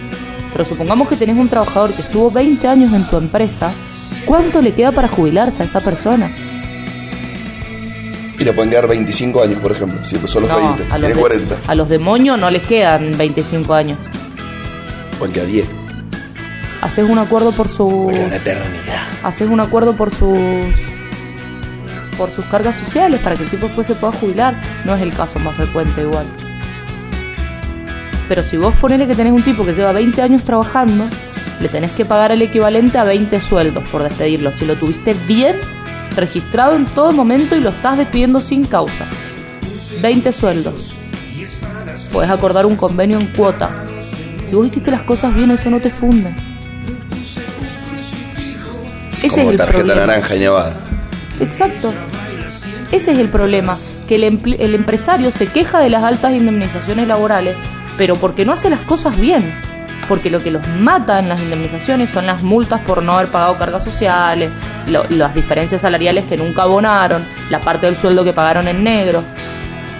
Pero 0.53 0.65
supongamos 0.65 1.07
que 1.09 1.17
tenés 1.17 1.38
un 1.38 1.49
trabajador 1.49 1.91
que 1.93 2.01
estuvo 2.01 2.31
20 2.31 2.67
años 2.67 2.93
en 2.93 3.09
tu 3.09 3.17
empresa, 3.17 3.71
¿cuánto 4.25 4.61
le 4.61 4.73
queda 4.73 4.91
para 4.93 5.09
jubilarse 5.09 5.61
a 5.61 5.65
esa 5.65 5.81
persona? 5.81 6.31
Y 8.39 8.43
le 8.43 8.53
pueden 8.53 8.69
quedar 8.69 8.88
25 8.88 9.43
años, 9.43 9.59
por 9.59 9.71
ejemplo, 9.71 9.99
si 10.03 10.15
son 10.27 10.43
los 10.43 10.51
No, 10.51 10.57
20, 10.57 10.88
a 10.89 10.97
los, 10.97 11.09
de, 11.09 11.15
40, 11.15 11.55
a 11.67 11.75
los 11.75 11.88
demonios 11.89 12.38
no 12.39 12.49
les 12.49 12.65
quedan 12.65 13.17
25 13.17 13.73
años. 13.73 13.97
Pueden 15.15 15.34
quedar 15.34 15.47
10. 15.47 15.67
haces 16.82 17.10
un 17.10 17.17
acuerdo 17.17 17.51
por 17.51 17.69
su 17.69 17.86
una 17.86 18.36
eternidad. 18.36 19.04
haces 19.23 19.49
un 19.49 19.60
acuerdo 19.60 19.95
por 19.95 20.12
sus 20.13 20.38
por 22.17 22.32
sus 22.32 22.45
cargas 22.45 22.78
sociales 22.78 23.19
para 23.21 23.36
que 23.36 23.43
el 23.43 23.49
tipo 23.49 23.67
después 23.67 23.88
se 23.88 23.95
pueda 23.95 24.13
jubilar. 24.13 24.56
No 24.86 24.95
es 24.95 25.01
el 25.01 25.13
caso 25.13 25.39
más 25.39 25.56
frecuente 25.56 26.01
igual. 26.01 26.25
Pero 28.28 28.43
si 28.43 28.58
vos 28.58 28.73
ponele 28.75 29.08
que 29.08 29.15
tenés 29.15 29.34
un 29.34 29.43
tipo 29.43 29.63
que 29.65 29.73
lleva 29.73 29.91
20 29.91 30.21
años 30.21 30.43
trabajando, 30.43 31.06
le 31.60 31.69
tenés 31.69 31.91
que 31.91 32.06
pagar 32.06 32.32
el 32.32 32.41
equivalente 32.41 32.97
a 32.97 33.04
20 33.04 33.39
sueldos 33.39 33.88
por 33.89 34.04
despedirlo. 34.04 34.51
Si 34.51 34.65
lo 34.65 34.75
tuviste 34.78 35.13
bien 35.28 35.58
registrado 36.15 36.75
en 36.75 36.86
todo 36.86 37.12
momento 37.12 37.56
y 37.56 37.60
lo 37.60 37.69
estás 37.69 37.97
despidiendo 37.97 38.39
sin 38.39 38.65
causa. 38.65 39.06
20 40.01 40.32
sueldos. 40.32 40.95
Podés 42.12 42.30
acordar 42.30 42.65
un 42.65 42.75
convenio 42.75 43.19
en 43.19 43.28
cuotas. 43.28 43.75
Si 44.56 44.58
vos 44.58 44.68
hiciste 44.68 44.89
las 44.89 45.02
cosas 45.02 45.36
bien, 45.36 45.52
eso 45.52 45.70
no 45.70 45.82
te 45.82 45.89
funde. 45.89 46.34
Ese 49.18 49.28
Como 49.28 49.41
es 49.41 49.50
el 49.50 49.58
tarjeta 49.58 49.80
problema. 49.84 50.06
naranja 50.06 50.34
y 50.38 50.39
nevada. 50.39 50.74
Exacto. 51.41 51.94
Ese 52.89 53.12
es 53.12 53.20
el 53.20 53.28
problema, 53.28 53.76
que 54.08 54.15
el, 54.15 54.56
el 54.58 54.74
empresario 54.74 55.30
se 55.32 55.48
queja 55.48 55.80
de 55.82 55.89
las 55.89 56.04
altas 56.04 56.32
indemnizaciones 56.32 57.06
laborales, 57.06 57.58
pero 57.98 58.15
porque 58.15 58.46
no 58.46 58.54
hace 58.54 58.70
las 58.70 58.80
cosas 58.80 59.20
bien. 59.20 59.54
Porque 60.08 60.30
lo 60.30 60.41
que 60.41 60.52
los 60.52 60.65
mata 60.70 61.20
en 61.20 61.28
las 61.28 61.41
indemnizaciones 61.41 62.10
son 62.10 62.26
las 62.26 62.41
multas 62.41 62.80
por 62.88 63.04
no 63.04 63.12
haber 63.12 63.28
pagado 63.28 63.58
cargas 63.58 63.84
sociales, 63.84 64.52
lo- 64.88 65.04
las 65.10 65.36
diferencias 65.36 65.82
salariales 65.82 66.24
que 66.30 66.38
nunca 66.38 66.62
abonaron, 66.62 67.26
la 67.50 67.60
parte 67.60 67.88
del 67.88 67.98
sueldo 67.98 68.24
que 68.24 68.32
pagaron 68.32 68.70
en 68.70 68.86
negro. 68.86 69.22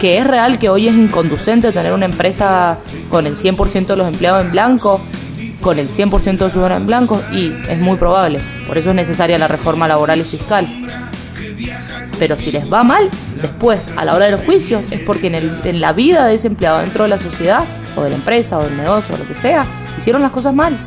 Que 0.06 0.20
es 0.20 0.28
real 0.28 0.60
que 0.60 0.70
hoy 0.70 0.88
es 0.88 0.94
inconducente 0.94 1.72
tener 1.72 1.91
una 1.91 2.06
empresa 2.06 2.78
con 3.10 3.26
el 3.26 3.36
100% 3.36 3.88
de 3.88 3.96
los 3.96 4.08
empleados 4.08 4.46
en 4.46 4.52
blanco, 4.52 5.02
con 5.62 5.80
el 5.80 5.89
100% 5.89 6.38
de 6.46 6.52
sus 6.52 6.58
horas 6.62 6.80
en 6.80 6.86
blanco, 6.86 7.20
y 7.34 7.52
es 7.68 7.80
muy 7.80 7.98
probable. 7.98 8.39
Por 8.68 8.78
eso 8.78 8.91
es 8.91 8.96
necesaria 8.96 9.39
la 9.39 9.48
reforma 9.48 9.88
laboral 9.88 10.20
y 10.20 10.24
fiscal. 10.24 10.68
Pero 12.20 12.38
si 12.38 12.52
les 12.52 12.72
va 12.72 12.84
mal, 12.84 13.10
después, 13.41 13.80
a 13.98 14.06
la 14.06 14.13
hora 14.13 14.26
de 14.26 14.34
los 14.34 14.41
juicios, 14.41 14.84
es 14.91 15.00
porque 15.00 15.26
en, 15.26 15.34
el- 15.34 15.60
en 15.63 15.82
la 15.82 15.91
vida 15.91 16.28
de 16.28 16.36
ese 16.36 16.46
empleado 16.50 16.82
dentro 16.82 17.06
de 17.06 17.10
la 17.10 17.18
sociedad, 17.18 17.63
o 17.96 18.04
de 18.04 18.12
la 18.12 18.15
empresa, 18.18 18.60
o 18.60 18.63
del 18.63 18.78
negocio, 18.78 19.15
o 19.15 19.18
lo 19.18 19.28
que 19.28 19.34
sea, 19.34 19.65
hicieron 19.98 20.22
las 20.22 20.30
cosas 20.32 20.54
mal. 20.54 20.78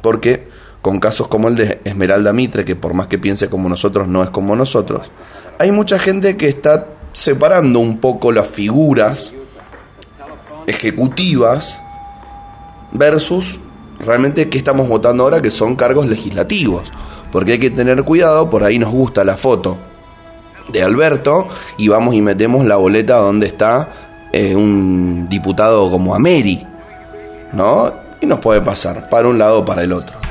porque 0.02 0.45
con 0.86 1.00
casos 1.00 1.28
como 1.28 1.48
el 1.48 1.56
de 1.56 1.82
Esmeralda 1.84 2.32
Mitre, 2.32 2.64
que 2.64 2.76
por 2.76 2.94
más 2.94 3.08
que 3.08 3.18
piense 3.18 3.50
como 3.50 3.68
nosotros 3.68 4.08
no 4.08 4.22
es 4.22 4.30
como 4.30 4.56
nosotros, 4.56 5.10
hay 5.58 5.72
mucha 5.72 5.98
gente 5.98 6.38
que 6.38 6.48
está 6.48 6.90
separando 7.12 7.80
un 7.80 7.98
poco 7.98 8.32
las 8.32 8.48
figuras 8.48 9.34
ejecutivas 10.68 11.76
versus 12.92 13.60
realmente 14.00 14.48
qué 14.48 14.60
estamos 14.60 14.88
votando 14.88 15.24
ahora 15.24 15.42
que 15.42 15.50
son 15.50 15.76
cargos 15.76 16.06
legislativos. 16.06 16.92
Porque 17.32 17.54
hay 17.54 17.60
que 17.60 17.72
tener 17.72 18.04
cuidado, 18.04 18.48
por 18.52 18.64
ahí 18.64 18.78
nos 18.78 18.92
gusta 18.92 19.24
la 19.24 19.38
foto 19.38 19.80
de 20.72 20.84
Alberto 20.84 21.48
y 21.80 21.88
vamos 21.88 22.14
y 22.14 22.22
metemos 22.22 22.64
la 22.64 22.76
boleta 22.76 23.16
donde 23.16 23.48
está 23.48 23.90
eh, 24.32 24.56
un 24.56 25.28
diputado 25.30 25.90
como 25.90 26.14
Ameri, 26.14 26.64
¿no? 27.54 27.92
Y 28.22 28.28
nos 28.28 28.38
puede 28.38 28.62
pasar 28.62 29.10
para 29.10 29.28
un 29.28 29.40
lado 29.40 29.62
o 29.62 29.66
para 29.66 29.82
el 29.82 29.92
otro. 29.92 30.25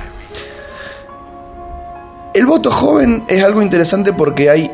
El 2.34 2.46
voto 2.46 2.72
joven 2.72 3.22
es 3.28 3.44
algo 3.44 3.62
interesante 3.62 4.12
porque 4.12 4.50
hay 4.50 4.68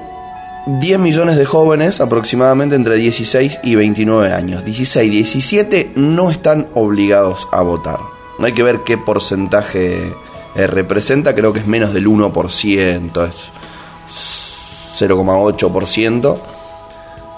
10 0.67 0.99
millones 0.99 1.37
de 1.37 1.45
jóvenes 1.45 2.01
aproximadamente 2.01 2.75
entre 2.75 2.95
16 2.95 3.61
y 3.63 3.75
29 3.75 4.33
años. 4.33 4.65
16, 4.65 5.11
17 5.11 5.93
no 5.97 6.31
están 6.31 6.69
obligados 6.73 7.47
a 7.53 7.61
votar. 7.61 7.99
No 8.39 8.47
hay 8.47 8.55
que 8.55 8.63
ver 8.63 8.81
qué 8.87 8.97
porcentaje 8.97 10.11
eh, 10.55 10.67
representa, 10.69 11.35
creo 11.35 11.53
que 11.53 11.59
es 11.59 11.67
menos 11.67 11.93
del 11.93 12.07
1%, 12.07 13.29
es 13.29 13.53
0,8%. 14.99 16.37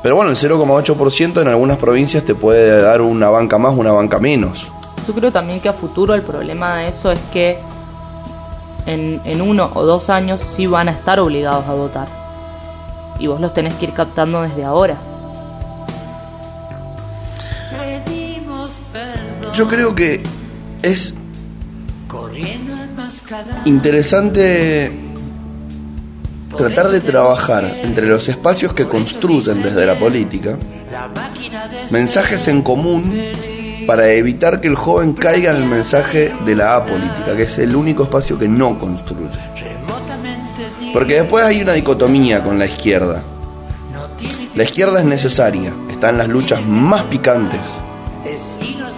Pero 0.04 0.14
bueno, 0.14 0.30
el 0.30 0.37
0,8% 0.37 1.42
en 1.42 1.48
algunas 1.48 1.78
provincias 1.78 2.22
te 2.22 2.37
puede 2.37 2.80
dar 2.80 3.00
una 3.00 3.28
banca 3.28 3.58
más, 3.58 3.74
una 3.76 3.90
banca 3.90 4.20
menos. 4.20 4.70
Yo 5.04 5.14
creo 5.14 5.32
también 5.32 5.58
que 5.58 5.68
a 5.68 5.72
futuro 5.72 6.14
el 6.14 6.22
problema 6.22 6.78
de 6.78 6.88
eso 6.90 7.11
es 7.11 7.18
que 7.32 7.58
en, 8.87 9.21
en 9.25 9.42
uno 9.42 9.71
o 9.75 9.85
dos 9.85 10.11
años 10.11 10.40
sí 10.40 10.66
van 10.66 10.88
a 10.88 10.92
estar 10.92 11.21
obligados 11.21 11.66
a 11.66 11.75
votar. 11.75 12.09
Y 13.18 13.27
vos 13.27 13.40
los 13.40 13.55
tenés 13.55 13.75
que 13.75 13.87
ir 13.87 13.92
captando 13.92 14.42
desde 14.42 14.64
ahora. 14.64 14.97
Yo 19.55 19.68
creo 19.68 19.95
que 19.95 20.23
es 20.83 21.14
interesante 23.64 24.92
tratar 26.57 26.88
de 26.88 27.01
trabajar 27.01 27.64
entre 27.83 28.07
los 28.07 28.29
espacios 28.29 28.73
que 28.75 28.87
construyen 28.87 29.62
desde 29.62 29.87
la 29.87 29.99
política 29.99 30.59
mensajes 31.90 32.49
en 32.49 32.62
común 32.62 33.33
para 33.87 34.09
evitar 34.11 34.61
que 34.61 34.68
el 34.68 34.75
joven 34.75 35.12
caiga 35.12 35.51
en 35.51 35.62
el 35.62 35.68
mensaje 35.68 36.33
de 36.45 36.57
la 36.57 36.77
apolítica, 36.77 37.37
que 37.37 37.45
es 37.45 37.59
el 37.59 37.75
único 37.75 38.05
espacio 38.05 38.38
que 38.38 38.49
no 38.49 38.79
construye. 38.79 39.40
Porque 40.92 41.14
después 41.14 41.45
hay 41.45 41.62
una 41.62 41.73
dicotomía 41.73 42.42
con 42.42 42.59
la 42.59 42.66
izquierda. 42.66 43.23
La 44.55 44.64
izquierda 44.64 44.99
es 44.99 45.07
necesaria, 45.07 45.75
está 45.90 46.11
en 46.11 46.18
las 46.18 46.29
luchas 46.29 46.64
más 46.66 47.05
picantes, 47.05 47.61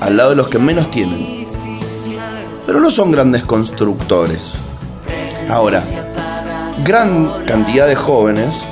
al 0.00 0.16
lado 0.16 0.30
de 0.30 0.36
los 0.36 0.48
que 0.48 0.58
menos 0.58 0.90
tienen. 0.90 1.46
Pero 2.66 2.80
no 2.80 2.90
son 2.90 3.12
grandes 3.12 3.44
constructores. 3.44 4.40
Ahora, 5.48 5.82
gran 6.84 7.44
cantidad 7.44 7.86
de 7.86 7.94
jóvenes, 7.94 8.66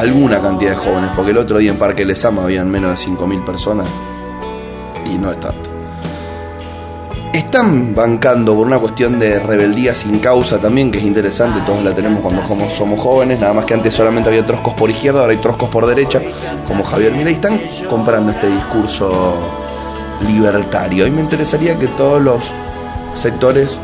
alguna 0.00 0.40
cantidad 0.40 0.70
de 0.70 0.76
jóvenes, 0.76 1.10
porque 1.14 1.32
el 1.32 1.36
otro 1.36 1.58
día 1.58 1.70
en 1.70 1.76
Parque 1.76 2.06
Lesama 2.06 2.44
habían 2.44 2.70
menos 2.70 2.98
de 2.98 3.10
5.000 3.10 3.44
personas 3.44 3.86
y 5.04 5.18
no 5.18 5.30
es 5.30 5.38
tanto. 5.40 5.68
Están 7.34 7.94
bancando 7.94 8.56
por 8.56 8.66
una 8.66 8.78
cuestión 8.78 9.18
de 9.18 9.38
rebeldía 9.38 9.94
sin 9.94 10.18
causa 10.18 10.58
también, 10.58 10.90
que 10.90 10.98
es 10.98 11.04
interesante, 11.04 11.60
todos 11.66 11.84
la 11.84 11.94
tenemos 11.94 12.22
cuando 12.22 12.42
somos, 12.70 12.98
jóvenes, 12.98 13.40
nada 13.40 13.52
más 13.52 13.66
que 13.66 13.74
antes 13.74 13.92
solamente 13.92 14.30
había 14.30 14.46
troscos 14.46 14.72
por 14.72 14.88
izquierda, 14.88 15.20
ahora 15.20 15.32
hay 15.32 15.38
troscos 15.38 15.68
por 15.68 15.86
derecha, 15.86 16.22
como 16.66 16.82
Javier 16.82 17.12
Milei, 17.12 17.34
están 17.34 17.60
comprando 17.88 18.32
este 18.32 18.48
discurso 18.48 19.34
libertario. 20.26 21.06
Y 21.06 21.10
me 21.10 21.20
interesaría 21.20 21.78
que 21.78 21.88
todos 21.88 22.22
los 22.22 22.42
sectores 23.14 23.78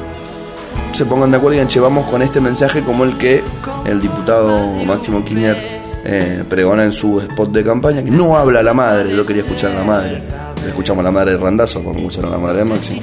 se 0.93 1.05
pongan 1.05 1.31
de 1.31 1.37
acuerdo 1.37 1.55
y 1.55 1.57
digan, 1.59 1.69
che, 1.69 1.81
con 2.11 2.23
este 2.23 2.41
mensaje 2.41 2.83
como 2.83 3.05
el 3.05 3.19
que 3.19 3.45
el 3.85 4.01
diputado 4.01 4.59
Máximo 4.87 5.23
Kirchner 5.23 5.76
eh, 6.09 6.45
pregona 6.49 6.85
en 6.85 6.92
su 6.92 7.21
spot 7.21 7.51
de 7.51 7.64
campaña, 7.64 8.05
que 8.05 8.12
no 8.12 8.37
habla 8.37 8.62
la 8.62 8.73
madre, 8.73 9.14
yo 9.14 9.27
quería 9.27 9.42
escuchar 9.42 9.73
a 9.73 9.81
la 9.81 9.85
madre. 9.85 10.23
Escuchamos 10.64 11.01
a 11.01 11.05
la 11.05 11.11
madre 11.11 11.33
de 11.33 11.38
Randazo, 11.38 11.83
como 11.83 11.99
escucharon 11.99 12.33
a 12.33 12.37
la 12.37 12.42
madre 12.42 12.59
de 12.59 12.64
Máximo. 12.64 13.01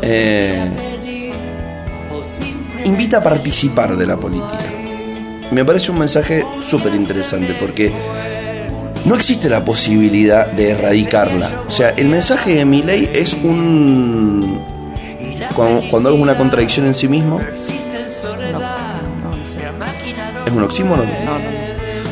Eh, 0.00 0.66
invita 2.84 3.18
a 3.18 3.22
participar 3.22 3.96
de 3.96 4.06
la 4.06 4.16
política. 4.16 4.58
Me 5.50 5.62
parece 5.64 5.90
un 5.90 5.98
mensaje 5.98 6.42
súper 6.60 6.94
interesante 6.94 7.54
porque 7.60 7.92
no 9.04 9.14
existe 9.14 9.50
la 9.50 9.62
posibilidad 9.62 10.46
de 10.46 10.70
erradicarla. 10.70 11.64
O 11.68 11.70
sea, 11.70 11.90
el 11.90 12.08
mensaje 12.08 12.54
de 12.54 12.64
mi 12.64 12.82
ley 12.82 13.10
es 13.12 13.34
un... 13.34 14.58
Cuando, 15.54 15.88
cuando 15.90 16.08
algo 16.08 16.18
es 16.18 16.22
una 16.22 16.36
contradicción 16.36 16.86
en 16.86 16.94
sí 16.94 17.08
mismo. 17.08 17.40
Es 20.46 20.52
un 20.52 20.62
oxímoron. 20.62 21.06
No, 21.24 21.38
no. 21.38 21.44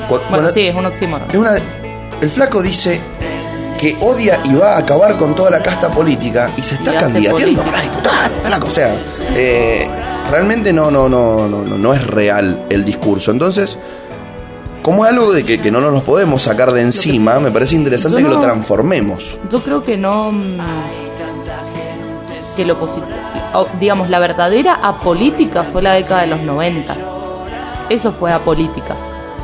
Cu- 0.08 0.20
Bueno, 0.30 0.50
sí, 0.50 0.60
es 0.66 0.74
un 0.74 0.84
oxímoron. 0.86 1.28
es 1.30 1.36
una- 1.36 1.56
el 2.20 2.30
flaco 2.30 2.60
dice 2.62 3.00
que 3.78 3.96
odia 4.00 4.38
y 4.44 4.54
va 4.54 4.74
a 4.74 4.78
acabar 4.78 5.16
con 5.16 5.34
toda 5.34 5.50
la 5.50 5.62
casta 5.62 5.90
política 5.90 6.50
y 6.56 6.62
se 6.62 6.74
está 6.76 6.94
Y 6.94 6.98
candidateando 6.98 7.62
política. 7.62 7.64
para 7.64 7.82
diputado, 7.82 8.34
flaco. 8.44 8.66
O 8.66 8.70
sea, 8.70 8.96
eh, 9.34 9.88
realmente 10.30 10.72
no, 10.72 10.90
no, 10.90 11.08
no, 11.08 11.48
no, 11.48 11.62
no, 11.62 11.78
no 11.78 11.94
es 11.94 12.06
real 12.06 12.66
el 12.70 12.84
discurso. 12.84 13.30
Entonces, 13.30 13.76
como 14.82 15.04
es 15.06 15.12
algo 15.12 15.32
de 15.32 15.44
que, 15.44 15.60
que 15.60 15.70
no 15.70 15.80
nos 15.80 16.02
podemos 16.02 16.42
sacar 16.42 16.72
de 16.72 16.82
encima, 16.82 17.38
me 17.40 17.50
parece 17.50 17.74
interesante 17.74 18.20
Yo 18.20 18.26
que 18.28 18.34
lo 18.34 18.38
no- 18.38 18.44
transformemos. 18.44 19.38
Yo 19.50 19.62
creo 19.62 19.82
que 19.84 19.96
no. 19.96 20.30
mm, 20.32 20.58
Que 22.56 22.64
lo 22.64 22.78
positivo. 22.78 23.06
Digamos, 23.80 24.08
la 24.10 24.18
verdadera 24.20 24.74
apolítica 24.82 25.64
fue 25.64 25.82
la 25.82 25.94
década 25.94 26.20
de 26.22 26.26
los 26.28 26.40
90. 26.42 26.94
Eso 27.94 28.10
fue 28.10 28.32
apolítica. 28.32 28.96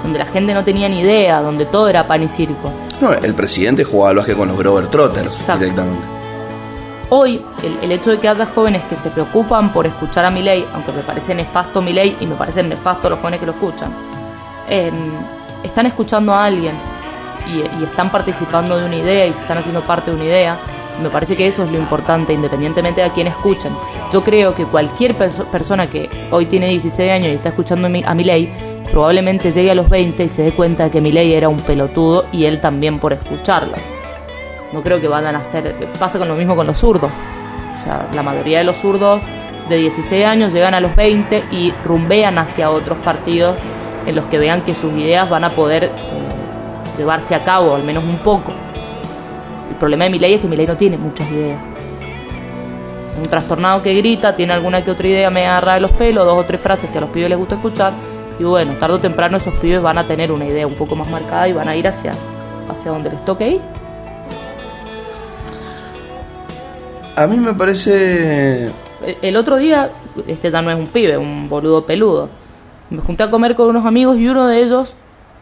Donde 0.03 0.19
la 0.19 0.27
gente 0.27 0.53
no 0.55 0.65
tenía 0.65 0.89
ni 0.89 1.01
idea, 1.01 1.41
donde 1.41 1.67
todo 1.67 1.89
era 1.89 2.05
pan 2.07 2.23
y 2.25 2.29
circo. 2.29 2.73
No, 3.01 3.13
el 3.13 3.33
presidente 3.35 3.85
jugaba 3.85 4.11
al 4.11 4.17
básquet 4.17 4.37
con 4.37 4.49
los 4.49 4.59
Grover 4.59 4.89
Trotters 4.89 5.37
Exacto. 5.37 5.61
directamente. 5.61 6.05
Hoy, 7.11 7.45
el, 7.63 7.79
el 7.85 7.93
hecho 7.93 8.11
de 8.11 8.19
que 8.19 8.29
haya 8.29 8.47
jóvenes 8.47 8.83
que 8.91 8.97
se 8.97 9.11
preocupan 9.11 9.73
por 9.73 9.87
escuchar 9.87 10.25
a 10.25 10.31
Milei, 10.31 10.67
aunque 10.75 10.91
me 10.91 11.03
parece 11.03 11.33
nefasto 11.33 11.81
Milei 11.81 12.17
y 12.19 12.27
me 12.27 12.35
parecen 12.35 12.69
nefastos 12.69 13.11
los 13.11 13.21
jóvenes 13.21 13.39
que 13.41 13.47
lo 13.47 13.53
escuchan, 13.53 13.93
eh, 14.69 14.91
están 15.63 15.87
escuchando 15.87 16.33
a 16.35 16.45
alguien 16.45 16.75
y, 17.47 17.59
y 17.81 17.85
están 17.85 18.11
participando 18.11 18.77
de 18.79 18.87
una 18.87 18.97
idea 18.97 19.27
y 19.27 19.33
se 19.33 19.41
están 19.43 19.59
haciendo 19.59 19.81
parte 19.83 20.11
de 20.11 20.17
una 20.17 20.25
idea. 20.25 20.59
Me 21.03 21.09
parece 21.11 21.37
que 21.37 21.47
eso 21.47 21.65
es 21.65 21.71
lo 21.71 21.79
importante, 21.79 22.33
independientemente 22.33 23.01
de 23.01 23.07
a 23.07 23.11
quién 23.13 23.27
escuchen. 23.27 23.73
Yo 24.13 24.23
creo 24.23 24.55
que 24.55 24.67
cualquier 24.67 25.17
perso- 25.17 25.45
persona 25.47 25.87
que 25.89 26.11
hoy 26.31 26.47
tiene 26.47 26.69
16 26.69 27.11
años 27.11 27.29
y 27.29 27.35
está 27.37 27.49
escuchando 27.51 27.87
a 27.87 27.91
mi- 27.91 28.05
Milei, 28.15 28.53
probablemente 28.91 29.51
llegue 29.53 29.71
a 29.71 29.75
los 29.75 29.89
20 29.89 30.25
y 30.25 30.29
se 30.29 30.43
dé 30.43 30.53
cuenta 30.53 30.85
de 30.85 30.91
que 30.91 31.01
Milei 31.01 31.33
era 31.33 31.49
un 31.49 31.59
pelotudo 31.61 32.27
y 32.33 32.45
él 32.45 32.61
también 32.61 32.99
por 32.99 33.13
escucharlo. 33.15 33.75
No 34.73 34.83
creo 34.83 35.01
que 35.01 35.09
vayan 35.09 35.35
a 35.35 35.39
hacer. 35.39 35.75
Pasa 35.99 36.19
con 36.19 36.29
lo 36.29 36.35
mismo 36.35 36.55
con 36.55 36.67
los 36.67 36.77
zurdos. 36.79 37.11
La 38.15 38.23
mayoría 38.23 38.59
de 38.59 38.65
los 38.65 38.77
zurdos 38.77 39.21
de 39.69 39.77
16 39.77 40.25
años 40.27 40.53
llegan 40.53 40.75
a 40.75 40.81
los 40.81 40.95
20 40.95 41.43
y 41.51 41.73
rumbean 41.85 42.37
hacia 42.39 42.71
otros 42.71 42.99
partidos 42.99 43.57
en 44.07 44.15
los 44.15 44.25
que 44.27 44.39
vean 44.39 44.63
que 44.63 44.75
sus 44.75 44.93
ideas 44.93 45.29
van 45.31 45.45
a 45.45 45.51
poder 45.55 45.85
eh, 45.85 45.91
llevarse 46.99 47.35
a 47.35 47.41
cabo, 47.41 47.75
al 47.75 47.85
menos 47.85 48.05
un 48.05 48.19
poco. 48.19 48.53
El 49.71 49.77
problema 49.77 50.05
de 50.05 50.11
Milei 50.11 50.35
es 50.35 50.41
que 50.41 50.49
Milei 50.49 50.67
no 50.67 50.77
tiene 50.77 50.99
muchas 50.99 51.31
ideas. 51.31 51.59
Un 53.17 53.23
trastornado 53.25 53.83
que 53.83 53.95
grita, 53.95 54.35
tiene 54.37 54.53
alguna 54.53 54.85
que 54.85 54.91
otra 54.91 55.07
idea 55.09 55.31
me 55.31 55.47
agarra 55.47 55.75
de 55.75 55.81
los 55.81 55.91
pelos, 55.93 56.25
dos 56.25 56.39
o 56.39 56.45
tres 56.45 56.61
frases 56.61 56.91
que 56.91 56.99
a 56.99 57.01
los 57.01 57.11
pibes 57.11 57.29
les 57.29 57.39
gusta 57.39 57.55
escuchar. 57.57 57.93
Y 58.39 58.45
bueno, 58.45 58.75
tarde 58.79 58.95
o 58.95 58.99
temprano 58.99 59.37
esos 59.37 59.55
pibes 59.55 59.83
van 59.83 59.99
a 59.99 60.07
tener 60.07 60.33
una 60.33 60.47
idea 60.47 60.67
un 60.67 60.75
poco 60.75 60.97
más 60.97 61.09
marcada 61.09 61.47
y 61.49 61.53
van 61.53 61.69
a 61.69 61.77
ir 61.77 61.87
hacia, 61.87 62.13
hacia 62.69 62.91
donde 62.91 63.11
les 63.11 63.25
toque 63.25 63.49
ir. 63.51 63.61
A 67.17 67.27
mí 67.27 67.37
me 67.37 67.53
parece 67.55 68.67
El- 69.05 69.17
El 69.23 69.37
otro 69.37 69.57
día, 69.57 69.91
este 70.27 70.51
ya 70.51 70.63
no 70.63 70.71
es 70.71 70.77
un 70.79 70.87
pibe, 70.87 71.17
un 71.19 71.49
boludo 71.49 71.85
peludo. 71.85 72.29
Me 72.91 72.99
junté 73.03 73.23
a 73.25 73.31
comer 73.31 73.55
con 73.55 73.69
unos 73.69 73.85
amigos 73.87 74.17
y 74.19 74.27
uno 74.29 74.47
de 74.47 74.63
ellos, 74.63 74.95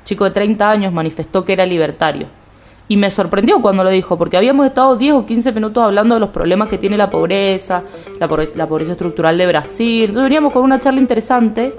chico 0.05 0.25
de 0.25 0.31
30 0.33 0.71
años, 0.71 0.93
manifestó 0.93 1.45
que 1.45 1.53
era 1.53 1.65
libertario. 1.67 2.27
Y 2.89 2.97
me 2.97 3.11
sorprendió 3.11 3.61
cuando 3.61 3.85
lo 3.85 3.91
dijo, 3.91 4.17
porque 4.17 4.39
habíamos 4.39 4.67
estado 4.67 4.97
10 4.97 5.15
o 5.15 5.27
15 5.27 5.53
minutos 5.53 5.85
hablando 5.85 6.15
de 6.15 6.21
los 6.21 6.31
problemas 6.31 6.69
que 6.69 6.79
tiene 6.79 6.97
la 6.97 7.11
pobreza, 7.11 7.83
la 8.19 8.27
pobreza, 8.27 8.55
la 8.57 8.67
pobreza 8.67 8.93
estructural 8.93 9.37
de 9.37 9.47
Brasil. 9.47 10.05
Entonces 10.05 10.23
veníamos 10.23 10.53
con 10.55 10.63
una 10.63 10.81
charla 10.81 10.99
interesante 10.99 11.75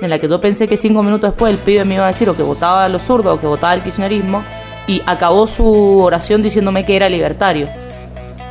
en 0.00 0.10
la 0.10 0.18
que 0.18 0.26
yo 0.26 0.40
pensé 0.40 0.66
que 0.66 0.78
cinco 0.78 1.02
minutos 1.02 1.30
después 1.30 1.52
el 1.52 1.58
pibe 1.58 1.84
me 1.84 1.96
iba 1.96 2.04
a 2.04 2.08
decir 2.08 2.28
o 2.30 2.36
que 2.36 2.42
votaba 2.42 2.86
a 2.86 2.88
los 2.88 3.02
zurdos 3.02 3.36
o 3.36 3.40
que 3.40 3.46
votaba 3.46 3.72
al 3.72 3.82
kirchnerismo 3.82 4.42
y 4.86 5.02
acabó 5.06 5.46
su 5.46 6.00
oración 6.00 6.42
diciéndome 6.42 6.84
que 6.86 6.96
era 6.96 7.08
libertario. 7.08 7.68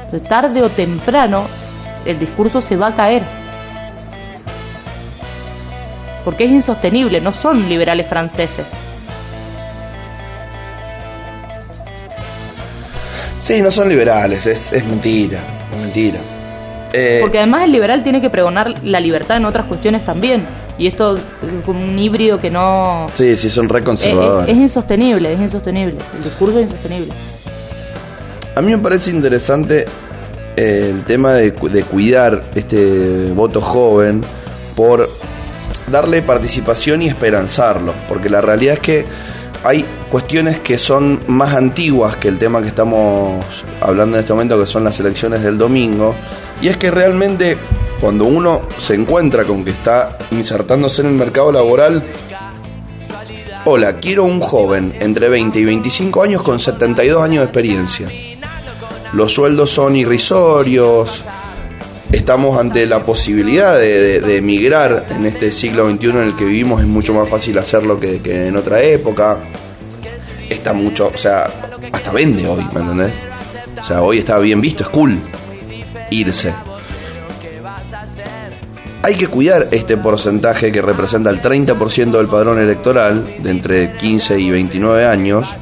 Entonces, 0.06 0.30
tarde 0.30 0.62
o 0.62 0.70
temprano, 0.70 1.46
el 2.06 2.20
discurso 2.20 2.62
se 2.62 2.78
va 2.78 2.88
a 2.88 2.96
caer. 2.96 3.24
Porque 6.24 6.46
es 6.46 6.52
insostenible, 6.52 7.20
no 7.22 7.34
son 7.34 7.68
liberales 7.68 8.08
franceses. 8.08 8.66
Sí, 13.44 13.62
no 13.62 13.72
son 13.72 13.90
liberales, 13.90 14.46
es, 14.48 14.72
es 14.72 14.86
mentira, 14.86 15.40
es 15.74 15.78
mentira. 15.82 16.18
Eh, 16.94 17.18
Porque 17.22 17.40
además 17.40 17.66
el 17.66 17.74
liberal 17.74 18.02
tiene 18.04 18.22
que 18.22 18.30
pregonar 18.30 18.74
la 18.86 19.00
libertad 19.02 19.36
en 19.36 19.44
otras 19.46 19.66
cuestiones 19.66 20.06
también. 20.06 20.44
Y 20.78 20.88
esto 20.88 21.16
es 21.18 21.22
como 21.66 21.84
un 21.84 22.00
híbrido 22.00 22.40
que 22.40 22.50
no... 22.50 23.08
sí, 23.14 23.36
sí, 23.36 23.50
son 23.50 23.66
Es, 23.66 23.72
reconservadores. 23.72 24.48
es- 24.50 24.56
es 24.58 24.64
insostenible, 24.64 25.34
es 25.34 25.40
insostenible. 25.42 25.98
El 26.18 26.24
discurso 26.24 26.60
es 26.60 26.66
insostenible. 26.68 27.12
A 28.56 28.62
mí 28.62 28.72
me 28.72 28.78
parece 28.78 29.12
interesante 29.12 29.86
eh, 30.56 30.92
el 30.94 31.04
tema 31.04 31.34
de 31.34 31.54
cuidar 31.54 32.44
este 32.56 33.32
voto 33.36 33.60
joven 33.60 34.22
por 34.76 35.10
darle 35.92 36.22
participación 36.22 37.02
y 37.02 37.08
esperanzarlo, 37.10 37.94
porque 38.08 38.30
la 38.30 38.40
realidad 38.40 38.76
es 38.76 38.80
que 38.80 39.06
hay 39.66 39.86
cuestiones 40.14 40.60
que 40.60 40.78
son 40.78 41.22
más 41.26 41.56
antiguas 41.56 42.18
que 42.18 42.28
el 42.28 42.38
tema 42.38 42.62
que 42.62 42.68
estamos 42.68 43.44
hablando 43.82 44.16
en 44.16 44.20
este 44.20 44.32
momento, 44.32 44.60
que 44.60 44.68
son 44.68 44.84
las 44.84 45.00
elecciones 45.00 45.42
del 45.42 45.58
domingo, 45.58 46.14
y 46.62 46.68
es 46.68 46.78
que 46.78 46.92
realmente 46.92 47.58
cuando 48.00 48.26
uno 48.26 48.62
se 48.78 48.94
encuentra 48.94 49.44
con 49.44 49.66
que 49.66 49.72
está 49.72 50.20
insertándose 50.30 51.02
en 51.02 51.08
el 51.08 51.14
mercado 51.16 51.52
laboral, 51.52 52.04
hola, 53.66 53.98
quiero 53.98 54.26
un 54.26 54.40
joven 54.40 54.94
entre 55.00 55.30
20 55.30 55.58
y 55.58 55.66
25 55.66 56.22
años 56.22 56.44
con 56.44 56.60
72 56.60 57.24
años 57.24 57.40
de 57.40 57.46
experiencia. 57.46 58.08
Los 59.14 59.34
sueldos 59.34 59.72
son 59.72 59.96
irrisorios, 59.96 61.26
estamos 62.12 62.60
ante 62.60 62.86
la 62.86 63.04
posibilidad 63.04 63.80
de, 63.80 64.38
emigrar 64.38 65.08
en 65.10 65.26
este 65.26 65.52
siglo 65.52 65.90
XXI 65.90 66.10
en 66.10 66.18
el 66.18 66.36
que 66.36 66.46
vivimos, 66.46 66.82
es 66.82 66.88
mucho 66.88 67.16
más 67.16 67.28
fácil 67.28 67.58
hacerlo 67.58 68.00
que 68.00 68.20
en 68.48 68.56
otra 68.56 68.84
época. 68.84 69.40
Está 70.64 70.72
mucho, 70.72 71.12
o 71.14 71.18
sea, 71.18 71.52
hasta 71.92 72.14
vende 72.14 72.48
hoy, 72.48 72.66
¿me 72.72 72.80
entendés? 72.80 73.12
O 73.78 73.84
sea, 73.84 74.02
hoy 74.02 74.20
está 74.20 74.40
bien 74.40 74.62
visto, 74.62 74.84
es 74.84 74.90
cool 74.92 75.22
irse. 76.10 76.54
Hay 79.02 79.16
que 79.16 79.28
cuidar 79.28 79.68
este 79.72 79.98
porcentaje 79.98 80.72
que 80.72 80.82
representa 80.82 81.30
el 81.32 81.42
30% 81.42 82.12
del 82.12 82.28
padrón 82.28 82.60
electoral 82.60 83.44
de 83.44 83.52
entre 83.52 83.98
15 83.98 84.40
y 84.40 84.52
29 84.52 85.06
años, 85.06 85.54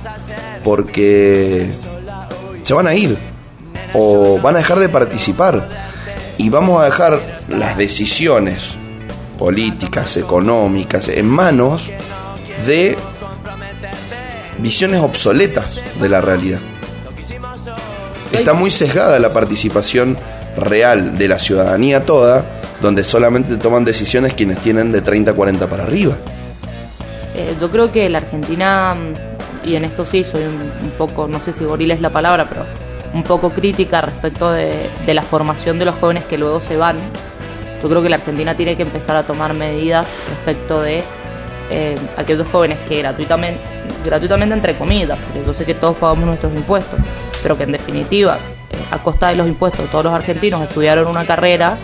porque 0.63 1.71
se 2.61 2.73
van 2.75 2.85
a 2.85 2.93
ir 2.93 3.17
o 3.95 4.39
van 4.39 4.53
a 4.53 4.59
dejar 4.59 4.77
de 4.77 4.89
participar 4.89 5.67
y 6.37 6.49
vamos 6.51 6.79
a 6.79 6.85
dejar 6.85 7.19
las 7.49 7.75
decisiones 7.75 8.75
políticas, 9.39 10.15
económicas 10.17 11.07
en 11.07 11.25
manos 11.25 11.89
de 12.67 12.95
visiones 14.59 15.01
obsoletas 15.01 15.79
de 15.99 16.09
la 16.09 16.21
realidad. 16.21 16.59
Está 18.31 18.53
muy 18.53 18.71
sesgada 18.71 19.19
la 19.19 19.33
participación 19.33 20.17
real 20.55 21.17
de 21.17 21.27
la 21.27 21.39
ciudadanía 21.39 22.05
toda, 22.05 22.45
donde 22.81 23.03
solamente 23.03 23.57
toman 23.57 23.83
decisiones 23.83 24.33
quienes 24.33 24.59
tienen 24.59 24.91
de 24.91 25.01
30 25.01 25.31
a 25.31 25.33
40 25.33 25.67
para 25.67 25.83
arriba. 25.83 26.15
Eh, 27.35 27.55
yo 27.59 27.69
creo 27.69 27.91
que 27.91 28.09
la 28.09 28.19
Argentina, 28.19 28.95
mm, 28.95 29.67
y 29.67 29.75
en 29.75 29.85
esto 29.85 30.05
sí 30.05 30.23
soy 30.23 30.43
un, 30.43 30.55
un 30.55 30.91
poco, 30.97 31.27
no 31.27 31.39
sé 31.39 31.53
si 31.53 31.63
gorila 31.63 31.93
es 31.93 32.01
la 32.01 32.09
palabra, 32.09 32.47
pero 32.49 32.65
un 33.13 33.23
poco 33.23 33.49
crítica 33.49 34.01
respecto 34.01 34.51
de, 34.51 34.89
de 35.05 35.13
la 35.13 35.21
formación 35.21 35.79
de 35.79 35.85
los 35.85 35.95
jóvenes 35.95 36.23
que 36.25 36.37
luego 36.37 36.61
se 36.61 36.77
van. 36.77 36.97
Yo 37.81 37.89
creo 37.89 38.01
que 38.01 38.09
la 38.09 38.17
Argentina 38.17 38.55
tiene 38.55 38.77
que 38.77 38.83
empezar 38.83 39.15
a 39.15 39.23
tomar 39.23 39.53
medidas 39.53 40.07
respecto 40.29 40.81
de 40.81 41.03
eh, 41.73 41.95
aquellos 42.17 42.45
jóvenes 42.51 42.77
que 42.79 42.97
gratuitamente, 42.97 43.57
gratuitamente 44.03 44.53
entre 44.53 44.75
comillas, 44.75 45.17
porque 45.17 45.45
yo 45.45 45.53
sé 45.53 45.65
que 45.65 45.73
todos 45.73 45.95
pagamos 45.95 46.25
nuestros 46.25 46.53
impuestos, 46.53 46.99
pero 47.41 47.57
que 47.57 47.63
en 47.63 47.71
definitiva, 47.71 48.37
eh, 48.69 48.75
a 48.91 48.97
costa 48.97 49.29
de 49.29 49.37
los 49.37 49.47
impuestos 49.47 49.89
todos 49.89 50.03
los 50.03 50.13
argentinos, 50.13 50.61
estudiaron 50.61 51.07
una 51.07 51.25
carrera 51.25 51.77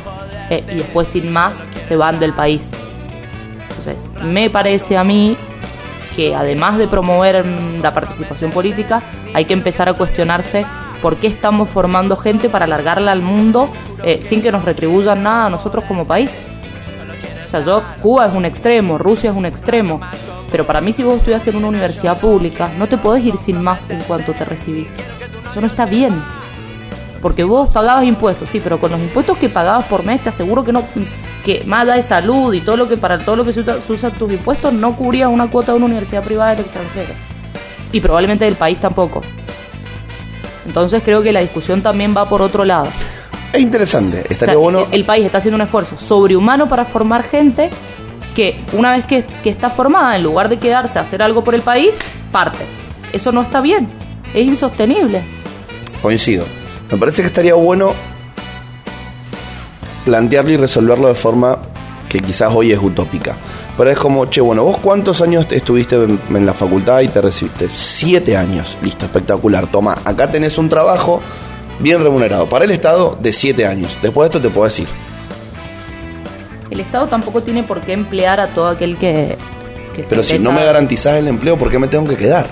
eh, 0.50 0.62
y 0.70 0.76
después 0.76 1.08
sin 1.08 1.32
más 1.32 1.64
se 1.88 1.96
van 1.96 2.20
del 2.20 2.34
país. 2.34 2.72
Entonces, 3.70 4.10
me 4.22 4.50
parece 4.50 4.98
a 4.98 5.06
mí 5.06 5.38
que 6.18 6.36
además 6.36 6.78
de 6.78 6.90
promover 6.90 7.46
la 7.82 7.94
participación 7.94 8.52
política, 8.52 9.02
hay 9.34 9.46
que 9.46 9.54
empezar 9.54 9.88
a 9.88 9.94
cuestionarse 9.94 10.66
por 11.02 11.16
qué 11.16 11.28
estamos 11.28 11.70
formando 11.70 12.18
gente 12.18 12.50
para 12.50 12.66
alargarla 12.66 13.14
al 13.14 13.22
mundo 13.22 13.70
sin 14.22 14.42
que 14.42 14.52
nos 14.52 14.66
retribuyan 14.66 15.22
nada 15.22 15.46
a 15.46 15.50
nosotros 15.50 15.84
como 15.84 16.06
país. 16.06 16.32
O 17.48 17.50
sea, 17.50 17.62
yo, 17.62 17.82
Cuba 18.02 18.28
es 18.28 18.34
un 18.34 18.46
extremo, 18.46 18.98
Rusia 18.98 19.32
es 19.32 19.36
un 19.36 19.46
extremo, 19.46 20.02
Pero 20.52 20.66
para 20.66 20.82
mí 20.82 20.94
si 20.94 21.04
vos 21.04 21.16
estudiaste 21.16 21.50
en 21.50 21.58
una 21.58 21.68
universidad 21.68 22.20
pública, 22.20 22.70
no 22.78 22.88
te 22.88 22.98
podés 22.98 23.24
ir 23.26 23.38
sin 23.38 23.62
más 23.62 23.90
en 23.90 24.00
cuanto 24.02 24.34
te 24.34 24.46
recibís. 24.46 24.90
Eso 25.52 25.62
no 25.62 25.68
está 25.68 25.86
bien. 25.86 26.22
Porque 27.22 27.44
vos 27.44 27.72
pagabas 27.72 28.06
impuestos, 28.06 28.50
sí, 28.50 28.62
pero 28.64 28.80
con 28.80 28.92
los 28.92 29.00
impuestos 29.00 29.38
que 29.38 29.50
pagabas 29.50 29.86
por 29.86 30.06
mes 30.06 30.22
te 30.22 30.30
aseguro 30.30 30.64
que 30.64 30.72
no 30.72 30.84
que 31.44 31.64
más 31.66 31.84
allá 31.84 31.96
de 31.96 32.04
salud 32.04 32.54
y 32.54 32.62
todo 32.62 32.78
lo 32.78 32.88
que 32.88 32.98
para 32.98 33.18
todo 33.20 33.38
lo 33.38 33.46
que 33.46 33.54
se 33.54 33.62
usa, 33.62 33.80
se 33.82 34.12
tus 34.12 34.32
impuestos 34.32 34.74
no 34.74 34.96
cubría 34.96 35.30
una 35.30 35.50
cuota 35.50 35.72
de 35.72 35.78
una 35.78 35.86
universidad 35.86 36.24
privada 36.24 36.52
del 36.52 36.62
extranjero. 36.66 37.14
Y 37.92 38.02
probablemente 38.02 38.46
del 38.46 38.56
país 38.56 38.78
tampoco. 38.80 39.22
Entonces 40.66 41.02
creo 41.04 41.22
que 41.24 41.32
la 41.32 41.40
discusión 41.40 41.82
también 41.82 42.14
va 42.16 42.28
por 42.28 42.42
otro 42.42 42.66
lado. 42.66 42.88
Es 43.54 43.62
interesante, 43.62 44.20
O 44.28 44.32
estaría 44.32 44.54
sea, 44.54 44.58
bueno. 44.62 44.80
el, 44.92 45.00
el 45.00 45.06
país 45.06 45.26
está 45.26 45.38
haciendo 45.40 45.56
un 45.56 45.62
esfuerzo 45.62 45.98
sobrehumano 45.98 46.68
para 46.68 46.86
formar 46.86 47.24
gente 47.24 47.70
que 48.36 48.64
una 48.74 48.92
vez 48.92 49.06
que, 49.06 49.24
que 49.44 49.50
está 49.50 49.70
formada, 49.70 50.16
en 50.16 50.24
lugar 50.24 50.48
de 50.50 50.58
quedarse 50.60 51.00
a 51.00 51.02
hacer 51.02 51.24
algo 51.24 51.44
por 51.44 51.56
el 51.56 51.62
país, 51.62 51.96
parte. 52.32 52.60
Eso 53.14 53.32
no 53.32 53.42
está 53.42 53.62
bien, 53.62 53.88
es 54.34 54.46
insostenible. 54.46 55.24
Coincido. 56.02 56.46
Me 56.92 56.98
parece 56.98 57.22
que 57.22 57.28
estaría 57.30 57.56
bueno 57.56 57.94
plantearlo 60.06 60.52
y 60.52 60.58
resolverlo 60.58 61.08
de 61.08 61.16
forma 61.16 61.58
que 62.10 62.20
quizás 62.20 62.54
hoy 62.54 62.72
es 62.72 62.80
utópica. 62.82 63.36
Pero 63.78 63.90
es 63.92 63.98
como, 63.98 64.26
che, 64.28 64.42
bueno, 64.42 64.64
vos 64.64 64.78
cuántos 64.80 65.22
años 65.22 65.46
estuviste 65.52 65.96
en, 65.96 66.20
en 66.30 66.46
la 66.46 66.54
facultad 66.54 67.02
y 67.02 67.08
te 67.10 67.22
recibiste? 67.22 67.68
Siete 67.70 68.36
años. 68.38 68.78
Listo, 68.82 69.06
espectacular. 69.06 69.68
Toma, 69.68 69.98
acá 70.04 70.32
tenés 70.32 70.58
un 70.58 70.70
trabajo 70.70 71.22
bien 71.80 72.02
remunerado. 72.02 72.48
Para 72.48 72.66
el 72.66 72.72
Estado, 72.72 73.18
de 73.20 73.34
siete 73.34 73.66
años. 73.66 73.98
Después 74.02 74.30
de 74.30 74.38
esto 74.38 74.48
te 74.48 74.54
puedo 74.54 74.66
decir. 74.66 74.88
El 76.70 76.80
Estado 76.80 77.08
tampoco 77.08 77.44
tiene 77.44 77.64
por 77.64 77.82
qué 77.82 77.94
emplear 77.94 78.40
a 78.40 78.48
todo 78.48 78.70
aquel 78.70 78.98
que... 78.98 79.38
que 79.96 80.04
se 80.04 80.10
Pero 80.10 80.24
si 80.24 80.40
no 80.40 80.52
me 80.52 80.64
garantizás 80.64 81.16
el 81.16 81.28
empleo, 81.28 81.58
¿por 81.58 81.72
qué 81.72 81.80
me 81.80 81.88
tengo 81.88 82.08
que 82.08 82.18
quedar? 82.18 82.46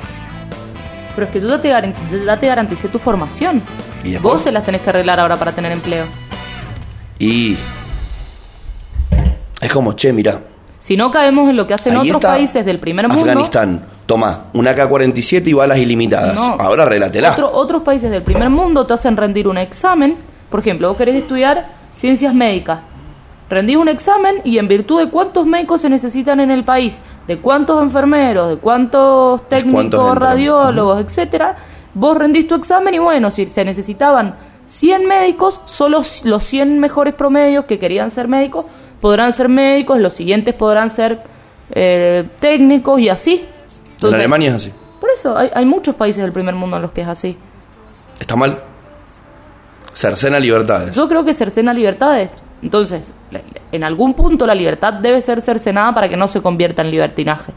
Pero 1.15 1.27
es 1.27 1.33
que 1.33 1.39
yo 1.39 1.47
ya 1.47 1.61
te, 1.61 1.69
ya 2.25 2.39
te 2.39 2.47
garanticé 2.47 2.87
tu 2.87 2.99
formación. 2.99 3.61
¿Y? 4.03 4.17
Vos 4.17 4.43
se 4.43 4.51
las 4.51 4.65
tenés 4.65 4.81
que 4.81 4.89
arreglar 4.89 5.19
ahora 5.19 5.37
para 5.37 5.51
tener 5.51 5.71
empleo. 5.71 6.05
Y 7.19 7.57
es 9.61 9.71
como, 9.71 9.93
che, 9.93 10.11
mira, 10.11 10.41
Si 10.85 10.95
no 10.95 11.09
caemos 11.09 11.49
en 11.49 11.57
lo 11.57 11.65
que 11.65 11.73
hacen 11.73 11.97
ahí 11.97 12.11
otros 12.11 12.21
países 12.21 12.63
del 12.63 12.77
primer 12.77 13.07
mundo... 13.07 13.19
Afganistán, 13.27 13.83
toma, 14.05 14.45
una 14.53 14.69
AK-47 14.69 15.47
y 15.47 15.53
balas 15.53 15.79
ilimitadas. 15.79 16.35
No. 16.35 16.57
Ahora. 16.59 16.85
Otro- 17.31 17.51
otros 17.51 17.81
países 17.81 18.11
del 18.11 18.21
primer 18.21 18.51
mundo 18.51 18.85
te 18.85 18.93
hacen 18.93 19.17
rendir 19.17 19.47
un 19.47 19.57
examen. 19.57 20.15
Por 20.47 20.59
ejemplo, 20.59 20.87
vos 20.89 20.95
querés 20.95 21.15
estudiar 21.15 21.65
ciencias 21.95 22.35
médicas. 22.35 22.81
Rendís 23.49 23.77
un 23.77 23.87
examen 23.87 24.41
y 24.43 24.59
en 24.59 24.67
virtud 24.67 24.99
de 25.03 25.09
cuántos 25.09 25.47
médicos 25.47 25.81
se 25.81 25.89
necesitan 25.89 26.39
en 26.39 26.51
el 26.51 26.63
país, 26.63 27.01
de 27.25 27.39
cuántos 27.39 27.81
enfermeros, 27.81 28.49
de 28.51 28.57
cuántos 28.57 29.49
técnicos, 29.49 30.15
radiólogos, 30.19 30.99
etcétera, 31.03 31.55
vos 31.95 32.15
rendís 32.15 32.47
tu 32.47 32.53
examen 32.53 32.93
y 32.93 32.99
bueno, 32.99 33.31
si 33.31 33.49
se 33.49 33.65
necesitaban 33.65 34.35
100 34.67 35.07
médicos, 35.07 35.61
solo 35.65 36.03
los 36.25 36.43
100 36.43 36.79
mejores 36.79 37.15
promedios 37.15 37.65
que 37.65 37.79
querían 37.79 38.11
ser 38.11 38.27
médicos 38.27 38.67
podrán 39.05 39.33
ser 39.33 39.49
médicos, 39.49 39.99
los 39.99 40.13
siguientes 40.13 40.55
podrán 40.55 40.89
ser 40.89 41.19
eh, 41.69 42.27
técnicos 42.39 42.99
y 42.99 43.07
así. 43.07 43.45
en 44.01 44.13
Alemania 44.15 44.49
es 44.49 44.55
así. 44.55 44.71
por 44.99 45.11
eso, 45.11 45.37
hay, 45.37 45.51
hay 45.53 45.63
muchos 45.63 45.93
países 45.93 46.23
del 46.23 46.31
primer 46.31 46.55
mundo 46.55 46.77
en 46.77 46.81
los 46.81 46.91
que 46.91 47.01
es 47.01 47.07
así. 47.07 47.37
Está 48.19 48.35
mal. 48.35 48.57
Cercena 49.93 50.39
libertades. 50.39 50.95
Yo 50.95 51.07
creo 51.07 51.23
que 51.23 51.35
cercena 51.35 51.71
libertades. 51.71 52.35
Entonces, 52.63 53.13
en 53.71 53.83
algún 53.83 54.15
punto 54.15 54.47
la 54.47 54.55
libertad 54.55 54.93
debe 54.93 55.21
ser 55.21 55.39
cercenada 55.39 55.93
para 55.93 56.09
que 56.09 56.17
no 56.17 56.27
se 56.27 56.41
convierta 56.41 56.81
en 56.81 56.89
libertinaje. 56.89 57.53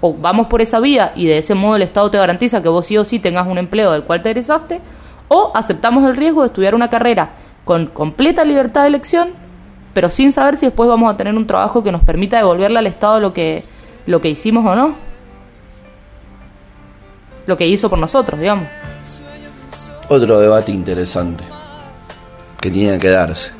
O 0.00 0.14
vamos 0.14 0.46
por 0.46 0.62
esa 0.62 0.78
vía 0.78 1.14
y 1.16 1.26
de 1.26 1.38
ese 1.38 1.56
modo 1.56 1.74
el 1.74 1.82
Estado 1.82 2.12
te 2.12 2.18
garantiza 2.18 2.62
que 2.62 2.68
vos 2.68 2.86
sí 2.86 2.96
o 2.96 3.02
sí 3.02 3.18
tengas 3.18 3.48
un 3.48 3.58
empleo 3.58 3.90
del 3.90 4.04
cual 4.04 4.22
te 4.22 4.30
egresaste, 4.30 4.80
o 5.26 5.50
aceptamos 5.52 6.08
el 6.08 6.16
riesgo 6.16 6.42
de 6.42 6.46
estudiar 6.46 6.76
una 6.76 6.88
carrera 6.88 7.30
con 7.64 7.86
completa 7.86 8.44
libertad 8.44 8.82
de 8.82 8.86
elección, 8.86 9.41
pero 9.94 10.10
sin 10.10 10.32
saber 10.32 10.56
si 10.56 10.66
después 10.66 10.88
vamos 10.88 11.12
a 11.12 11.16
tener 11.16 11.34
un 11.34 11.46
trabajo 11.46 11.82
que 11.82 11.92
nos 11.92 12.02
permita 12.02 12.36
devolverle 12.36 12.78
al 12.78 12.86
Estado 12.86 13.20
lo 13.20 13.32
que, 13.32 13.62
lo 14.06 14.20
que 14.20 14.30
hicimos 14.30 14.64
o 14.64 14.74
no. 14.74 14.94
Lo 17.46 17.56
que 17.56 17.66
hizo 17.66 17.90
por 17.90 17.98
nosotros, 17.98 18.38
digamos. 18.38 18.66
Otro 20.08 20.38
debate 20.38 20.72
interesante 20.72 21.44
que 22.60 22.70
tiene 22.70 22.98
que 22.98 23.08
darse 23.08 23.50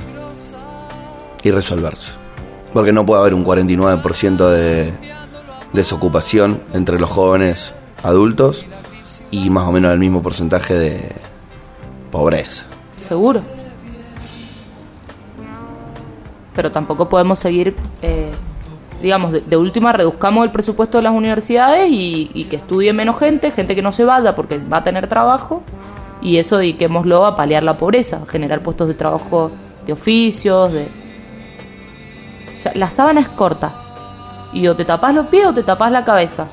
y 1.42 1.50
resolverse. 1.50 2.12
Porque 2.72 2.92
no 2.92 3.04
puede 3.04 3.20
haber 3.20 3.34
un 3.34 3.44
49% 3.44 4.48
de 4.48 4.92
desocupación 5.72 6.62
entre 6.72 6.98
los 7.00 7.10
jóvenes 7.10 7.74
adultos 8.02 8.66
y 9.30 9.50
más 9.50 9.66
o 9.68 9.72
menos 9.72 9.92
el 9.92 9.98
mismo 9.98 10.22
porcentaje 10.22 10.74
de 10.74 11.12
pobreza. 12.10 12.64
Seguro. 13.08 13.40
Pero 16.54 16.70
tampoco 16.70 17.08
podemos 17.08 17.38
seguir, 17.38 17.74
eh, 18.02 18.30
digamos, 19.00 19.32
de, 19.32 19.40
de 19.40 19.56
última 19.56 19.92
reduzcamos 19.92 20.44
el 20.44 20.50
presupuesto 20.50 20.98
de 20.98 21.04
las 21.04 21.14
universidades 21.14 21.88
y, 21.90 22.46
que 22.50 22.56
estudie 22.56 22.92
menos 22.92 23.18
gente, 23.18 23.50
gente 23.50 23.74
que 23.74 23.82
no 23.82 23.92
se 23.92 24.04
vaya 24.04 24.34
porque 24.34 24.58
va 24.58 24.78
a 24.78 24.84
tener 24.84 25.06
trabajo, 25.06 25.62
y 26.20 26.36
eso 26.36 26.58
dediquémoslo 26.58 27.26
a 27.26 27.34
paliar 27.36 27.62
la 27.62 27.74
pobreza, 27.74 28.20
generar 28.28 28.60
puestos 28.60 28.88
de 28.88 28.94
trabajo 28.94 29.50
de 29.86 29.92
oficios, 29.92 30.72
de... 30.72 30.86
O 32.58 32.62
sea, 32.62 32.72
la 32.74 32.90
sábana 32.90 33.20
es 33.20 33.28
corta, 33.28 33.72
y 34.52 34.68
o 34.68 34.76
te 34.76 34.84
tapas 34.84 35.14
los 35.14 35.26
pies 35.26 35.46
o 35.46 35.54
te 35.54 35.62
tapas 35.62 35.90
la 35.90 36.04
cabeza. 36.04 36.46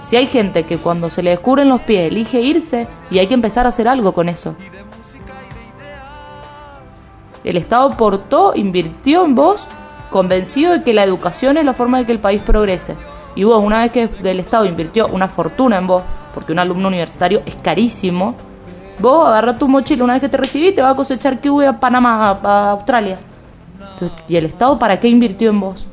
Si 0.00 0.16
hay 0.16 0.26
gente 0.26 0.64
que 0.64 0.78
cuando 0.78 1.08
se 1.08 1.22
le 1.22 1.30
descubren 1.30 1.68
los 1.68 1.80
pies 1.80 2.12
elige 2.12 2.40
irse, 2.40 2.86
y 3.10 3.18
hay 3.18 3.26
que 3.26 3.34
empezar 3.34 3.66
a 3.66 3.70
hacer 3.70 3.88
algo 3.88 4.12
con 4.12 4.28
eso. 4.28 4.54
El 7.46 7.56
Estado 7.56 7.92
aportó, 7.92 8.54
invirtió 8.56 9.24
en 9.24 9.36
vos, 9.36 9.64
convencido 10.10 10.72
de 10.72 10.82
que 10.82 10.92
la 10.92 11.04
educación 11.04 11.56
es 11.56 11.64
la 11.64 11.74
forma 11.74 11.98
de 11.98 12.04
que 12.04 12.10
el 12.10 12.18
país 12.18 12.42
progrese. 12.42 12.96
Y 13.36 13.44
vos, 13.44 13.62
una 13.62 13.78
vez 13.78 13.92
que 13.92 14.10
el 14.24 14.40
Estado 14.40 14.64
invirtió 14.64 15.06
una 15.06 15.28
fortuna 15.28 15.78
en 15.78 15.86
vos, 15.86 16.02
porque 16.34 16.50
un 16.50 16.58
alumno 16.58 16.88
universitario 16.88 17.42
es 17.46 17.54
carísimo, 17.54 18.34
vos 18.98 19.28
agarrás 19.28 19.60
tu 19.60 19.68
mochila 19.68 20.02
una 20.02 20.14
vez 20.14 20.22
que 20.22 20.28
te 20.28 20.36
recibís, 20.38 20.74
te 20.74 20.82
vas 20.82 20.94
a 20.94 20.96
cosechar 20.96 21.40
kiwi 21.40 21.66
a 21.66 21.78
Panamá, 21.78 22.30
a, 22.30 22.40
a 22.42 22.70
Australia. 22.72 23.16
Entonces, 23.92 24.18
¿Y 24.26 24.34
el 24.34 24.46
Estado 24.46 24.76
para 24.76 24.98
qué 24.98 25.06
invirtió 25.06 25.50
en 25.50 25.60
vos? 25.60 25.86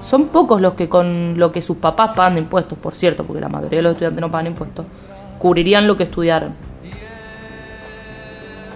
Son 0.00 0.26
pocos 0.26 0.60
los 0.60 0.74
que 0.74 0.88
con 0.88 1.36
lo 1.36 1.50
que 1.50 1.60
sus 1.60 1.78
papás 1.78 2.12
pagan 2.14 2.34
de 2.34 2.42
impuestos, 2.42 2.78
por 2.78 2.94
cierto, 2.94 3.24
porque 3.24 3.40
la 3.40 3.48
mayoría 3.48 3.78
de 3.78 3.82
los 3.82 3.92
estudiantes 3.94 4.20
no 4.20 4.30
pagan 4.30 4.46
impuestos, 4.46 4.86
cubrirían 5.40 5.88
lo 5.88 5.96
que 5.96 6.04
estudiaron. 6.04 6.69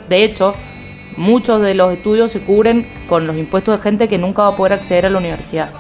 De 0.09 0.25
hecho, 0.25 0.55
muchos 1.17 1.61
de 1.63 1.75
los 1.75 1.93
estudios 1.93 2.33
se 2.33 2.41
cubren 2.41 2.87
con 3.09 3.27
los 3.27 3.37
impuestos 3.37 3.79
de 3.79 3.83
gente 3.83 4.09
que 4.09 4.19
nunca 4.19 4.43
va 4.43 4.49
a 4.49 4.57
poder 4.57 4.75
acceder 4.75 5.07
a 5.07 5.11
la 5.11 5.19
universidad. 5.19 5.71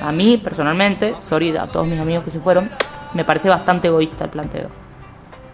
A 0.00 0.12
mí, 0.12 0.36
personalmente, 0.36 1.14
sorry 1.20 1.56
a 1.56 1.66
todos 1.66 1.86
mis 1.86 1.98
amigos 1.98 2.24
que 2.24 2.30
se 2.30 2.40
fueron, 2.40 2.70
me 3.14 3.24
parece 3.24 3.48
bastante 3.48 3.88
egoísta 3.88 4.24
el 4.24 4.30
planteo. 4.30 4.68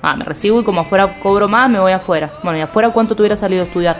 Ah, 0.03 0.17
me 0.17 0.25
recibo 0.25 0.61
y 0.61 0.65
como 0.65 0.81
afuera 0.81 1.21
cobro 1.21 1.49
más, 1.49 1.71
me 1.71 1.79
voy 1.79 1.93
afuera. 1.93 2.31
Bueno, 2.43 2.59
¿y 2.59 2.61
afuera 2.61 2.91
cuánto 2.91 3.15
te 3.15 3.37
salido 3.37 3.63
a 3.63 3.67
estudiar? 3.67 3.97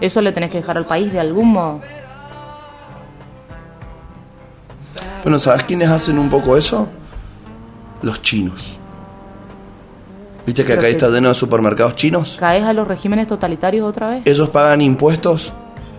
Eso 0.00 0.20
le 0.20 0.32
tenés 0.32 0.50
que 0.50 0.58
dejar 0.58 0.76
al 0.76 0.86
país 0.86 1.12
de 1.12 1.18
algún 1.18 1.52
modo. 1.52 1.80
Bueno, 5.22 5.38
¿sabes 5.38 5.64
quiénes 5.64 5.88
hacen 5.88 6.18
un 6.18 6.30
poco 6.30 6.56
eso? 6.56 6.88
Los 8.02 8.22
chinos. 8.22 8.78
¿Viste 10.46 10.64
que 10.64 10.72
acá 10.72 10.88
está 10.88 11.08
lleno 11.08 11.28
de 11.28 11.34
supermercados 11.34 11.94
chinos? 11.96 12.36
¿Caes 12.38 12.64
a 12.64 12.72
los 12.72 12.86
regímenes 12.88 13.28
totalitarios 13.28 13.86
otra 13.86 14.08
vez? 14.08 14.22
Ellos 14.26 14.48
pagan 14.48 14.80
impuestos 14.80 15.52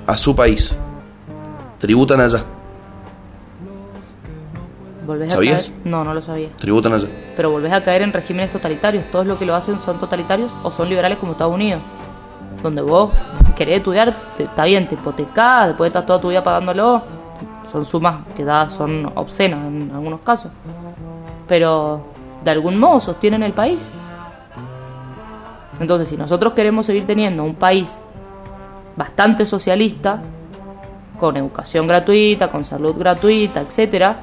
a 0.05 0.17
su 0.17 0.35
país. 0.35 0.75
Tributan 1.79 2.19
allá. 2.19 2.43
¿Volvés 5.05 5.33
¿Sabías? 5.33 5.67
a 5.67 5.71
caer? 5.71 5.81
No, 5.85 6.03
no 6.03 6.13
lo 6.13 6.21
sabía. 6.21 6.49
Tributan 6.57 6.93
allá. 6.93 7.07
Pero 7.35 7.51
volvés 7.51 7.71
a 7.73 7.83
caer 7.83 8.01
en 8.03 8.13
regímenes 8.13 8.51
totalitarios. 8.51 9.05
Todos 9.11 9.27
los 9.27 9.37
que 9.37 9.45
lo 9.45 9.55
hacen 9.55 9.79
son 9.79 9.99
totalitarios 9.99 10.53
o 10.63 10.71
son 10.71 10.87
liberales 10.89 11.17
como 11.17 11.33
Estados 11.33 11.53
Unidos. 11.53 11.81
Donde 12.61 12.81
vos 12.81 13.11
querés 13.57 13.77
estudiar, 13.77 14.13
te- 14.37 14.43
está 14.43 14.63
bien, 14.65 14.87
te 14.87 14.95
hipotecás, 14.95 15.67
después 15.67 15.87
estás 15.89 16.05
toda 16.05 16.21
tu 16.21 16.29
vida 16.29 16.43
pagándolo. 16.43 17.01
Son 17.69 17.83
sumas 17.85 18.19
que 18.35 18.43
ya 18.45 18.69
son 18.69 19.11
obscenas 19.15 19.65
en 19.67 19.91
algunos 19.93 20.19
casos. 20.21 20.51
Pero 21.47 22.05
de 22.43 22.51
algún 22.51 22.77
modo 22.79 22.99
sostienen 22.99 23.43
el 23.43 23.53
país. 23.53 23.79
Entonces, 25.79 26.07
si 26.07 26.17
nosotros 26.17 26.53
queremos 26.53 26.85
seguir 26.85 27.05
teniendo 27.05 27.43
un 27.43 27.55
país 27.55 27.99
bastante 28.95 29.45
socialista, 29.45 30.21
con 31.19 31.37
educación 31.37 31.87
gratuita, 31.87 32.49
con 32.49 32.63
salud 32.63 32.95
gratuita, 32.97 33.61
etcétera, 33.61 34.21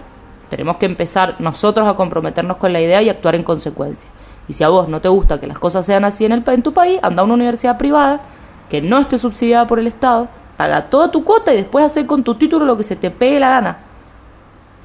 tenemos 0.49 0.77
que 0.77 0.87
empezar 0.87 1.37
nosotros 1.39 1.87
a 1.87 1.95
comprometernos 1.95 2.57
con 2.57 2.73
la 2.73 2.81
idea 2.81 3.01
y 3.03 3.09
actuar 3.09 3.37
en 3.37 3.43
consecuencia. 3.43 4.09
Y 4.49 4.53
si 4.53 4.65
a 4.65 4.69
vos 4.69 4.89
no 4.89 5.01
te 5.01 5.09
gusta 5.09 5.39
que 5.39 5.47
las 5.47 5.59
cosas 5.59 5.87
sean 5.87 6.05
así 6.05 6.25
en, 6.25 6.33
el, 6.33 6.45
en 6.47 6.63
tu 6.63 6.73
país, 6.73 6.99
anda 7.03 7.23
a 7.23 7.25
una 7.25 7.35
universidad 7.35 7.79
privada 7.79 8.21
que 8.69 8.83
no 8.83 8.99
esté 8.99 9.19
subsidiada 9.19 9.67
por 9.67 9.79
el 9.79 9.87
Estado 9.87 10.29
paga 10.57 10.91
toda 10.91 11.11
tu 11.11 11.25
cuota 11.25 11.55
y 11.55 11.57
después 11.57 11.87
hacer 11.87 12.05
con 12.05 12.23
tu 12.23 12.35
título 12.35 12.67
lo 12.67 12.77
que 12.77 12.83
se 12.83 12.95
te 12.95 13.11
pegue 13.11 13.41
la 13.41 13.49
gana. 13.49 13.79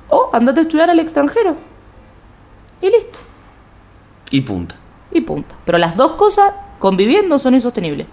O 0.08 0.30
andate 0.32 0.62
a 0.62 0.64
estudiar 0.64 0.90
al 0.90 1.00
extranjero. 1.00 1.58
Y 2.80 2.90
listo. 2.90 3.20
Y 4.32 4.40
punta. 4.40 4.76
Y 5.16 5.22
punto. 5.22 5.56
Pero 5.66 5.78
las 5.78 5.96
dos 5.96 6.12
cosas 6.12 6.52
conviviendo 6.78 7.40
son 7.40 7.54
insostenibles. 7.54 8.06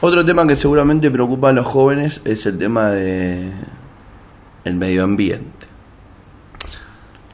Otro 0.00 0.24
tema 0.24 0.46
que 0.46 0.56
seguramente 0.56 1.10
preocupa 1.10 1.50
a 1.50 1.52
los 1.52 1.66
jóvenes 1.66 2.22
es 2.24 2.46
el 2.46 2.56
tema 2.56 2.88
de 2.88 3.50
el 4.64 4.74
medio 4.76 5.04
ambiente. 5.04 5.66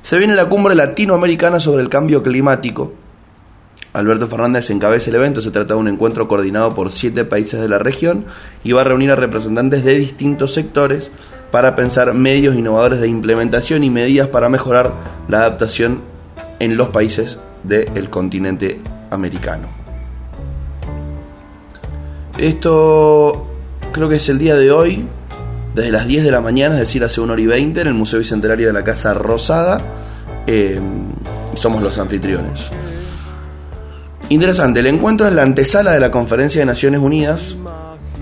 Se 0.02 0.18
viene 0.18 0.34
la 0.34 0.48
cumbre 0.48 0.74
latinoamericana 0.74 1.60
sobre 1.60 1.84
el 1.84 1.88
cambio 1.88 2.24
climático. 2.24 2.92
Alberto 3.92 4.26
Fernández 4.26 4.68
encabeza 4.70 5.10
el 5.10 5.16
evento, 5.16 5.40
se 5.40 5.52
trata 5.52 5.74
de 5.74 5.80
un 5.80 5.86
encuentro 5.86 6.26
coordinado 6.26 6.74
por 6.74 6.90
siete 6.90 7.24
países 7.24 7.60
de 7.60 7.68
la 7.68 7.78
región 7.78 8.24
y 8.64 8.72
va 8.72 8.80
a 8.80 8.84
reunir 8.84 9.12
a 9.12 9.16
representantes 9.16 9.84
de 9.84 9.96
distintos 9.96 10.52
sectores 10.52 11.12
para 11.52 11.76
pensar 11.76 12.12
medios 12.14 12.56
innovadores 12.56 13.00
de 13.00 13.06
implementación 13.06 13.84
y 13.84 13.90
medidas 13.90 14.26
para 14.26 14.48
mejorar 14.48 14.92
la 15.28 15.38
adaptación 15.38 16.02
en 16.58 16.76
los 16.76 16.88
países 16.88 17.38
del 17.64 18.10
continente 18.10 18.80
americano. 19.10 19.68
Esto 22.38 23.46
creo 23.92 24.08
que 24.08 24.16
es 24.16 24.28
el 24.28 24.38
día 24.38 24.56
de 24.56 24.70
hoy, 24.70 25.06
desde 25.74 25.92
las 25.92 26.06
10 26.06 26.24
de 26.24 26.30
la 26.30 26.40
mañana, 26.40 26.74
es 26.74 26.80
decir, 26.80 27.02
hace 27.04 27.20
una 27.20 27.32
hora 27.32 27.42
y 27.42 27.46
20, 27.46 27.80
en 27.80 27.86
el 27.86 27.94
Museo 27.94 28.18
Bicentenario 28.18 28.66
de 28.66 28.72
la 28.72 28.84
Casa 28.84 29.14
Rosada. 29.14 29.80
Eh, 30.46 30.80
somos 31.54 31.82
los 31.82 31.98
anfitriones. 31.98 32.68
Interesante, 34.28 34.80
el 34.80 34.86
encuentro 34.86 35.26
es 35.26 35.32
la 35.32 35.42
antesala 35.42 35.92
de 35.92 36.00
la 36.00 36.10
Conferencia 36.10 36.60
de 36.60 36.66
Naciones 36.66 37.00
Unidas, 37.00 37.56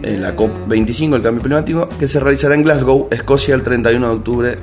en 0.02 0.20
la 0.20 0.34
COP25, 0.34 1.14
el 1.14 1.22
cambio 1.22 1.42
climático, 1.42 1.88
que 1.88 2.08
se 2.08 2.20
realizará 2.20 2.54
en 2.54 2.64
Glasgow, 2.64 3.08
Escocia, 3.10 3.54
el 3.54 3.62
31 3.62 4.08
de 4.08 4.14
octubre 4.14 4.58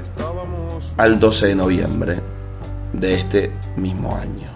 al 0.97 1.19
12 1.19 1.47
de 1.47 1.55
noviembre 1.55 2.19
de 2.93 3.13
este 3.15 3.51
mismo 3.77 4.15
año. 4.17 4.48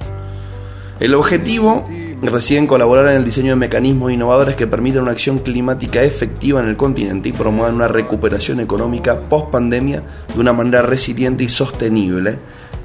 El 1.00 1.16
objetivo 1.16 1.86
reside 2.22 2.60
en 2.60 2.68
colaborar 2.68 3.08
en 3.08 3.16
el 3.16 3.26
diseño 3.26 3.52
de 3.52 3.56
mecanismos 3.58 4.12
innovadores 4.12 4.56
que 4.56 4.68
permitan 4.68 5.02
una 5.02 5.12
acción 5.12 5.40
climática 5.40 6.02
efectiva 6.02 6.62
en 6.62 6.70
el 6.70 6.78
continente 6.78 7.30
y 7.30 7.34
promuevan 7.34 7.76
una 7.76 7.88
recuperación 7.88 8.60
económica 8.60 9.20
post 9.20 9.52
pandemia 9.52 10.04
de 10.34 10.40
una 10.40 10.54
manera 10.54 10.82
resiliente 10.82 11.44
y 11.44 11.50
sostenible, 11.50 12.38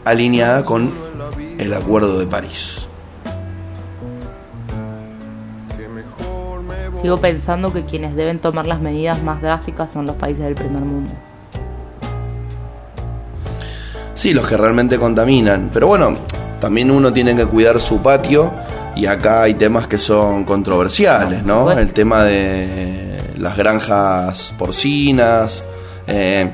alineada 0.05 0.65
con 0.65 0.91
el 1.59 1.73
Acuerdo 1.73 2.19
de 2.19 2.27
París. 2.27 2.89
Sigo 7.01 7.17
pensando 7.19 7.73
que 7.73 7.85
quienes 7.85 8.17
deben 8.17 8.41
tomar 8.41 8.67
las 8.67 8.81
medidas 8.81 9.23
más 9.23 9.41
drásticas 9.41 9.93
son 9.93 10.07
los 10.07 10.17
países 10.17 10.45
del 10.45 10.57
primer 10.57 10.83
mundo. 10.83 11.13
Sí, 14.15 14.35
los 14.35 14.49
que 14.49 14.57
realmente 14.57 14.99
contaminan. 14.99 15.71
Pero 15.73 15.87
bueno, 15.87 16.17
también 16.61 16.91
uno 16.91 17.13
tiene 17.13 17.37
que 17.37 17.47
cuidar 17.47 17.81
su 17.81 18.03
patio 18.03 18.53
y 18.97 19.07
acá 19.07 19.43
hay 19.43 19.55
temas 19.55 19.87
que 19.87 19.99
son 19.99 20.45
controversiales, 20.45 21.45
¿no? 21.45 21.65
Bueno. 21.65 21.81
El 21.81 21.93
tema 21.93 22.25
de 22.25 23.33
las 23.37 23.57
granjas 23.57 24.53
porcinas, 24.59 25.63
eh, 26.07 26.51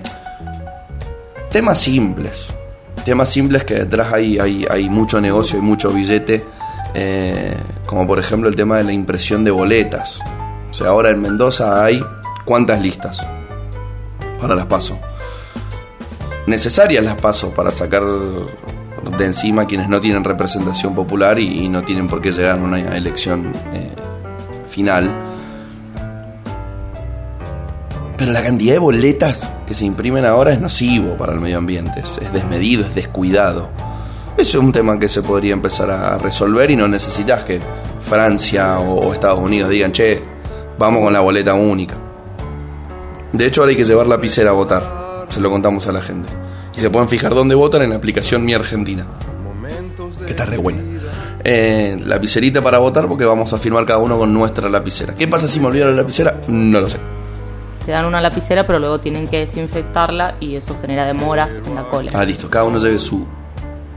temas 1.51 1.79
simples, 1.79 2.49
temas 3.05 3.31
simples 3.31 3.65
que 3.65 3.75
detrás 3.75 4.13
hay, 4.13 4.39
hay, 4.39 4.67
hay 4.69 4.91
mucho 4.91 5.21
negocio 5.21 5.59
y 5.59 5.63
mucho 5.63 5.91
billete, 5.91 6.45
eh, 6.95 7.55
como 7.87 8.07
por 8.07 8.19
ejemplo 8.19 8.49
el 8.49 8.57
tema 8.57 8.77
de 8.79 8.85
la 8.85 8.93
impresión 8.93 9.43
de 9.45 9.51
boletas. 9.51 10.21
O 10.71 10.75
sea, 10.75 10.89
ahora 10.89 11.11
en 11.11 11.23
Mendoza 11.23 11.85
hay 11.85 12.05
cuántas 12.45 12.83
listas 12.83 13.25
para 14.41 14.55
las 14.55 14.67
paso. 14.67 14.99
Necesarias 16.47 17.03
las 17.03 17.15
paso 17.15 17.51
para 17.55 17.71
sacar 17.71 18.03
de 19.19 19.27
encima 19.27 19.67
quienes 19.67 19.89
no 19.89 20.01
tienen 20.01 20.25
representación 20.25 20.95
popular 20.95 21.39
y, 21.39 21.69
no 21.69 21.83
tienen 21.83 22.09
por 22.09 22.21
qué 22.21 22.31
llegar 22.31 22.59
a 22.59 22.63
una 22.63 22.97
elección 22.97 23.53
eh, 23.73 23.91
final. 24.69 25.11
Pero 28.17 28.33
la 28.33 28.43
cantidad 28.43 28.75
de 28.75 28.79
boletas 28.79 29.51
que 29.67 29.75
se 29.75 29.85
imprimen 29.85 30.25
ahora 30.25 30.53
es 30.53 30.61
nocivo 30.61 31.17
para 31.17 31.33
el 31.33 31.41
medio 31.41 31.59
ambiente, 31.59 32.01
es, 32.01 32.19
es 32.19 32.33
desmedido, 32.33 32.87
es 32.87 32.95
descuidado. 32.95 33.69
Eso 34.37 34.59
es 34.59 34.65
un 34.65 34.73
tema 34.73 34.99
que 34.99 35.09
se 35.09 35.23
podría 35.23 35.53
empezar 35.53 35.91
a 35.91 36.19
resolver 36.19 36.71
y 36.71 36.77
no 36.77 36.89
necesitas 36.89 37.45
que 37.45 37.61
Francia 38.01 38.79
o, 38.79 39.09
o 39.09 39.13
Estados 39.13 39.39
Unidos 39.39 39.71
digan, 39.71 39.93
che, 39.93 40.23
vamos 40.79 41.03
con 41.03 41.13
la 41.13 41.21
boleta 41.21 41.55
única. 41.55 41.95
De 43.33 43.47
hecho, 43.47 43.63
ahora 43.63 43.71
hay 43.71 43.77
que 43.77 43.85
llevar 43.85 44.07
lapicera 44.07 44.51
a 44.51 44.53
votar, 44.53 45.27
se 45.29 45.41
lo 45.41 45.51
contamos 45.51 45.87
a 45.87 45.93
la 45.93 46.01
gente. 46.01 46.44
Y 46.77 46.81
se 46.81 46.91
pueden 46.91 47.09
fijar 47.09 47.35
dónde 47.35 47.55
votan 47.55 47.83
en 47.83 47.91
la 47.91 47.97
aplicación 47.97 48.45
Mi 48.45 48.55
Argentina, 48.55 49.07
que 50.25 50.31
está 50.31 50.45
re 50.45 50.57
buena. 50.57 50.81
Eh, 51.47 51.99
lapicerita 52.05 52.63
para 52.63 52.79
votar 52.79 53.07
porque 53.07 53.27
vamos 53.27 53.53
a 53.53 53.59
firmar 53.59 53.85
cada 53.85 53.99
uno 53.99 54.19
con 54.19 54.33
nuestra 54.33 54.69
lapicera. 54.69 55.15
¿Qué 55.15 55.29
pasa 55.29 55.47
si 55.47 55.61
me 55.61 55.67
olvido 55.67 55.87
la 55.87 55.93
lapicera? 55.93 56.41
No 56.49 56.81
lo 56.81 56.89
sé. 56.89 56.99
Te 57.85 57.93
dan 57.93 58.07
una 58.07 58.21
lapicera, 58.23 58.67
pero 58.67 58.79
luego 58.79 58.99
tienen 58.99 59.27
que 59.27 59.41
desinfectarla 59.41 60.37
y 60.41 60.57
eso 60.57 60.75
genera 60.81 61.07
demoras 61.07 61.51
en 61.67 61.75
la 61.75 61.85
cola. 61.85 62.11
Ah, 62.15 62.25
listo, 62.25 62.49
cada 62.49 62.65
uno 62.65 62.79
lleve 62.79 62.99
su 62.99 63.27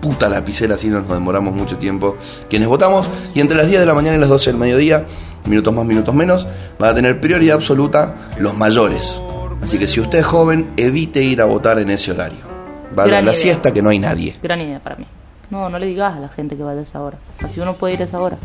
puta 0.02 0.28
lapicera, 0.28 0.76
así 0.76 0.90
no 0.90 1.00
nos 1.00 1.10
demoramos 1.10 1.56
mucho 1.56 1.78
tiempo. 1.78 2.18
Quienes 2.50 2.68
votamos, 2.68 3.10
y 3.34 3.40
entre 3.40 3.56
las 3.56 3.68
10 3.68 3.80
de 3.80 3.86
la 3.86 3.94
mañana 3.94 4.18
y 4.18 4.20
las 4.20 4.30
12 4.30 4.52
del 4.52 4.60
mediodía, 4.60 5.06
minutos 5.46 5.74
más, 5.74 5.86
minutos 5.86 6.14
menos, 6.14 6.48
van 6.78 6.90
a 6.92 6.96
tener 6.96 7.22
prioridad 7.22 7.56
absoluta 7.56 8.14
los 8.40 8.58
mayores. 8.58 9.22
Así 9.62 9.80
que 9.80 9.88
si 9.88 10.02
usted 10.02 10.20
es 10.20 10.26
joven, 10.26 10.72
evite 10.76 11.24
ir 11.24 11.42
a 11.42 11.46
votar 11.46 11.80
en 11.80 11.90
ese 11.90 12.12
horario. 12.12 12.47
Vaya 12.96 13.10
Gran 13.10 13.24
a 13.24 13.26
la 13.26 13.32
idea. 13.32 13.34
siesta 13.34 13.74
que 13.74 13.82
no 13.82 13.90
hay 13.90 14.00
nadie. 14.00 14.36
Gran 14.42 14.62
idea 14.62 14.80
para 14.80 14.96
mí. 14.96 15.06
No, 15.50 15.70
no 15.70 15.80
le 15.80 15.86
digas 15.86 16.16
a 16.16 16.20
la 16.20 16.30
gente 16.30 16.58
que 16.58 16.64
vaya 16.64 16.80
a 16.80 16.84
esa 16.84 17.02
hora. 17.02 17.18
Así 17.44 17.60
uno 17.60 17.74
puede 17.74 17.94
ir 17.96 18.02
a 18.02 18.06
esa 18.06 18.20
hora. 18.22 18.38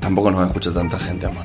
Tampoco 0.00 0.30
nos 0.30 0.46
escucha 0.46 0.72
tanta 0.72 0.98
gente, 0.98 1.26
amor. 1.26 1.44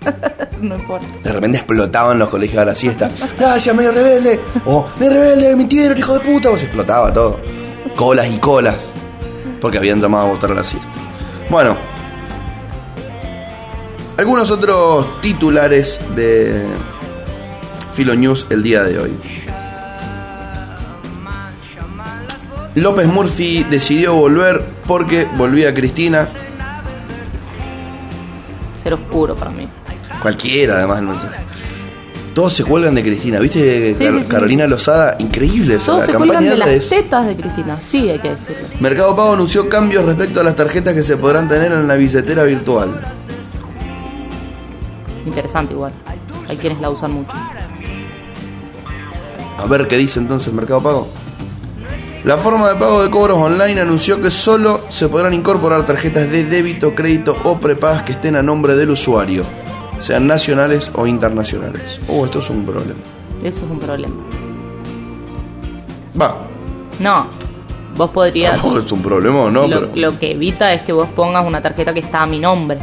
no 0.60 0.76
importa. 0.76 1.06
De 1.22 1.32
repente 1.32 1.58
explotaban 1.58 2.18
los 2.18 2.28
colegios 2.28 2.58
a 2.60 2.64
la 2.64 2.74
siesta. 2.76 3.10
Gracias, 3.38 3.74
medio 3.74 3.92
rebelde. 3.92 4.40
O 4.66 4.84
medio 4.98 5.12
rebelde, 5.12 5.56
mintieron, 5.56 5.96
hijo 5.98 6.14
de 6.14 6.20
puta. 6.20 6.50
Pues 6.50 6.62
explotaba 6.62 7.12
todo. 7.12 7.40
Colas 7.96 8.28
y 8.30 8.38
colas. 8.38 8.90
Porque 9.60 9.78
habían 9.78 10.00
llamado 10.00 10.26
a 10.26 10.30
votar 10.30 10.50
a 10.52 10.54
la 10.54 10.64
siesta. 10.64 10.88
Bueno. 11.50 11.76
Algunos 14.18 14.50
otros 14.50 15.20
titulares 15.20 16.00
de 16.14 16.64
Filo 17.92 18.14
News 18.14 18.46
el 18.50 18.62
día 18.62 18.82
de 18.82 18.98
hoy. 18.98 19.12
López 22.76 23.06
Murphy 23.06 23.64
decidió 23.68 24.14
volver 24.14 24.64
porque 24.86 25.26
volvía 25.36 25.72
Cristina. 25.74 26.26
Ser 28.82 28.94
oscuro 28.94 29.34
para 29.34 29.50
mí. 29.50 29.68
Cualquiera, 30.22 30.74
además, 30.76 30.98
el 31.00 31.06
mensaje. 31.06 31.42
Todos 32.34 32.52
se 32.52 32.64
cuelgan 32.64 32.94
de 32.94 33.02
Cristina. 33.02 33.38
¿Viste 33.40 33.94
Sí, 33.94 34.04
Car- 34.28 34.46
sí, 34.46 34.56
sí. 34.56 34.66
Lozada? 34.66 35.16
Increíble 35.18 35.76
eso. 35.76 35.86
Todos 35.86 36.00
La 36.00 36.06
se 36.06 36.12
cuelgan 36.12 36.36
campaña 36.36 36.50
de 36.50 36.56
las 36.58 36.68
es- 36.68 36.88
tetas 36.90 37.26
de 37.26 37.34
Cristina. 37.36 37.76
Sí, 37.80 38.10
hay 38.10 38.18
que 38.18 38.30
decirlo. 38.30 38.68
Mercado 38.80 39.16
Pago 39.16 39.32
anunció 39.32 39.68
cambios 39.70 40.04
respecto 40.04 40.40
a 40.40 40.44
las 40.44 40.54
tarjetas 40.54 40.92
que 40.94 41.02
se 41.02 41.16
podrán 41.16 41.48
tener 41.48 41.72
en 41.72 41.88
la 41.88 41.94
billetera 41.94 42.44
virtual. 42.44 43.00
Interesante 45.26 45.72
igual. 45.72 45.92
Hay 46.48 46.56
quienes 46.58 46.78
la 46.80 46.90
usan 46.90 47.12
mucho. 47.12 47.34
A 49.58 49.64
ver 49.66 49.88
qué 49.88 49.96
dice 49.96 50.20
entonces 50.20 50.52
Mercado 50.52 50.82
Pago. 50.82 51.08
La 52.26 52.36
forma 52.36 52.68
de 52.70 52.74
pago 52.74 53.02
de 53.04 53.08
cobros 53.10 53.38
online 53.38 53.80
anunció 53.80 54.20
que 54.20 54.30
solo 54.32 54.80
se 54.88 55.08
podrán 55.08 55.32
incorporar 55.32 55.86
tarjetas 55.86 56.28
de 56.30 56.44
débito, 56.44 56.94
crédito 56.94 57.36
o 57.44 57.58
prepagas 57.58 58.02
que 58.02 58.12
estén 58.12 58.34
a 58.36 58.42
nombre 58.42 58.74
del 58.74 58.90
usuario, 58.90 59.44
sean 60.00 60.26
nacionales 60.26 60.90
o 60.94 61.06
internacionales. 61.06 62.00
Oh, 62.08 62.24
esto 62.24 62.40
es 62.40 62.50
un 62.50 62.64
problema. 62.66 62.98
Eso 63.44 63.64
es 63.64 63.70
un 63.70 63.78
problema. 63.78 64.14
Va, 66.20 66.36
No. 66.98 67.28
Vos 67.96 68.10
podrías. 68.10 68.52
tampoco 68.60 68.80
es 68.80 68.92
un 68.92 69.00
problema 69.00 69.50
no, 69.50 69.66
lo, 69.66 69.68
pero 69.68 69.90
lo 69.94 70.18
que 70.18 70.32
evita 70.32 70.70
es 70.74 70.82
que 70.82 70.92
vos 70.92 71.08
pongas 71.16 71.46
una 71.46 71.62
tarjeta 71.62 71.94
que 71.94 72.00
está 72.00 72.22
a 72.24 72.26
mi 72.26 72.38
nombre. 72.38 72.78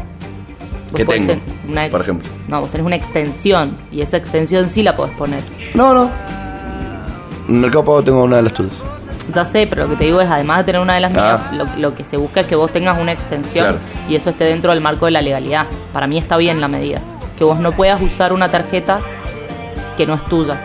Vos 0.91 0.95
Que 0.95 1.05
tengo, 1.05 1.27
ten- 1.33 1.41
una- 1.69 1.87
por 1.89 2.01
ejemplo. 2.01 2.27
No, 2.47 2.61
vos 2.61 2.71
tenés 2.71 2.87
una 2.87 2.95
extensión 2.95 3.75
y 3.91 4.01
esa 4.01 4.17
extensión 4.17 4.69
sí 4.69 4.81
la 4.81 4.95
podés 4.95 5.13
poner. 5.15 5.43
no, 5.75 5.93
no. 5.93 6.09
En 7.47 7.61
Mercado 7.61 7.85
Pago 7.85 8.03
tengo 8.03 8.23
una 8.23 8.37
de 8.37 8.41
las 8.43 8.53
tuyas. 8.53 8.71
Ya 9.33 9.45
sé, 9.45 9.67
pero 9.69 9.83
lo 9.83 9.89
que 9.89 9.95
te 9.95 10.03
digo 10.05 10.19
es, 10.21 10.29
además 10.29 10.59
de 10.59 10.63
tener 10.65 10.81
una 10.81 10.95
de 10.95 11.01
las 11.01 11.13
Ah. 11.15 11.49
mías, 11.51 11.69
lo, 11.75 11.79
lo 11.81 11.95
que 11.95 12.03
se 12.03 12.17
busca 12.17 12.41
es 12.41 12.47
que 12.47 12.55
vos 12.55 12.71
tengas 12.71 12.99
una 12.99 13.11
extensión 13.11 13.65
Claro. 13.65 13.79
y 14.09 14.15
eso 14.15 14.31
esté 14.31 14.45
dentro 14.45 14.71
del 14.71 14.81
marco 14.81 15.05
de 15.05 15.11
la 15.11 15.21
legalidad. 15.21 15.67
Para 15.93 16.07
mí 16.07 16.17
está 16.17 16.35
bien 16.37 16.59
la 16.59 16.67
medida. 16.67 16.99
Que 17.37 17.43
vos 17.43 17.59
no 17.59 17.71
puedas 17.71 18.01
usar 18.01 18.33
una 18.33 18.49
tarjeta 18.49 18.99
que 19.97 20.05
no 20.05 20.13
es 20.15 20.25
tuya. 20.25 20.57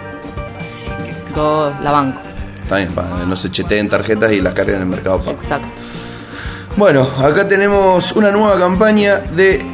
Yo 1.37 1.73
la 1.83 1.93
banco. 1.93 2.19
Está 2.63 2.77
bien, 2.77 2.93
para 2.93 3.09
que 3.17 3.27
no 3.27 3.37
se 3.37 3.51
cheteen 3.51 3.89
tarjetas 3.89 4.33
y 4.33 4.41
las 4.41 4.53
carguen 4.55 4.77
en 4.77 4.83
el 4.83 4.89
Mercado 4.89 5.19
Pago. 5.21 5.39
Exacto. 5.41 5.69
Bueno, 6.77 7.07
acá 7.25 7.49
tenemos 7.49 8.13
una 8.13 8.31
nueva 8.31 8.59
campaña 8.59 9.17
de 9.35 9.65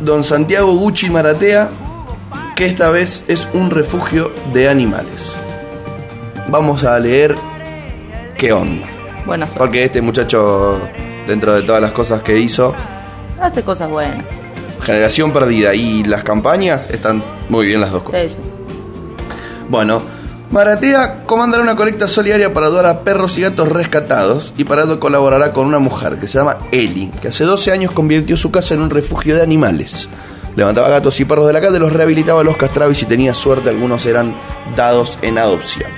Don 0.00 0.22
Santiago 0.24 0.72
Gucci 0.74 1.10
Maratea 1.10 1.68
que 2.54 2.66
esta 2.66 2.90
vez 2.90 3.24
es 3.28 3.48
un 3.52 3.70
refugio 3.70 4.32
de 4.52 4.68
animales. 4.68 5.36
Vamos 6.48 6.84
a 6.84 6.98
leer 6.98 7.36
qué 8.38 8.52
onda. 8.52 8.86
Buena 9.26 9.46
suerte. 9.46 9.58
Porque 9.58 9.84
este 9.84 10.00
muchacho, 10.00 10.80
dentro 11.26 11.54
de 11.54 11.62
todas 11.62 11.82
las 11.82 11.92
cosas 11.92 12.22
que 12.22 12.38
hizo, 12.38 12.74
Hace 13.40 13.62
cosas 13.62 13.90
buenas. 13.90 14.24
Generación 14.80 15.32
Perdida 15.32 15.74
y 15.74 16.02
las 16.04 16.22
campañas 16.24 16.90
están 16.90 17.22
muy 17.48 17.66
bien 17.66 17.80
las 17.80 17.92
dos 17.92 18.02
cosas. 18.04 18.22
sí, 18.22 18.28
sí. 18.30 18.50
Bueno, 19.68 20.02
Maratea 20.50 21.24
comandará 21.24 21.62
una 21.62 21.76
colecta 21.76 22.08
solidaria 22.08 22.54
para 22.54 22.68
ayudar 22.68 22.86
a 22.86 23.00
perros 23.00 23.36
y 23.36 23.42
gatos 23.42 23.68
rescatados 23.68 24.54
y 24.56 24.64
para 24.64 24.84
ello 24.84 24.98
colaborará 24.98 25.52
con 25.52 25.66
una 25.66 25.78
mujer 25.78 26.18
que 26.18 26.26
se 26.26 26.38
llama 26.38 26.56
Eli, 26.72 27.12
que 27.20 27.28
hace 27.28 27.44
12 27.44 27.70
años 27.70 27.90
convirtió 27.92 28.36
su 28.36 28.50
casa 28.50 28.74
en 28.74 28.80
un 28.80 28.88
refugio 28.90 29.36
de 29.36 29.42
animales. 29.42 30.08
Levantaba 30.56 30.88
gatos 30.88 31.20
y 31.20 31.24
perros 31.26 31.46
de 31.48 31.52
la 31.52 31.60
calle, 31.60 31.78
los 31.78 31.92
rehabilitaba, 31.92 32.42
los 32.42 32.56
castraba 32.56 32.90
y 32.90 32.94
si 32.94 33.04
tenía 33.04 33.34
suerte 33.34 33.68
algunos 33.68 34.06
eran 34.06 34.34
dados 34.74 35.18
en 35.22 35.36
adopción. 35.38 35.90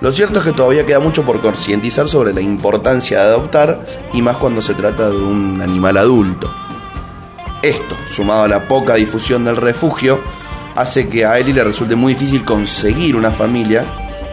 Lo 0.00 0.12
cierto 0.12 0.38
es 0.38 0.44
que 0.44 0.52
todavía 0.52 0.86
queda 0.86 1.00
mucho 1.00 1.24
por 1.24 1.40
concientizar 1.40 2.08
sobre 2.08 2.32
la 2.32 2.40
importancia 2.40 3.18
de 3.18 3.28
adoptar 3.28 3.84
y 4.12 4.22
más 4.22 4.36
cuando 4.36 4.62
se 4.62 4.74
trata 4.74 5.10
de 5.10 5.16
un 5.16 5.60
animal 5.60 5.96
adulto. 5.96 6.48
Esto, 7.62 7.96
sumado 8.06 8.44
a 8.44 8.48
la 8.48 8.68
poca 8.68 8.94
difusión 8.94 9.44
del 9.44 9.56
refugio, 9.56 10.20
hace 10.76 11.08
que 11.08 11.26
a 11.26 11.38
Eli 11.38 11.52
le 11.52 11.64
resulte 11.64 11.96
muy 11.96 12.14
difícil 12.14 12.44
conseguir 12.44 13.16
una 13.16 13.32
familia 13.32 13.84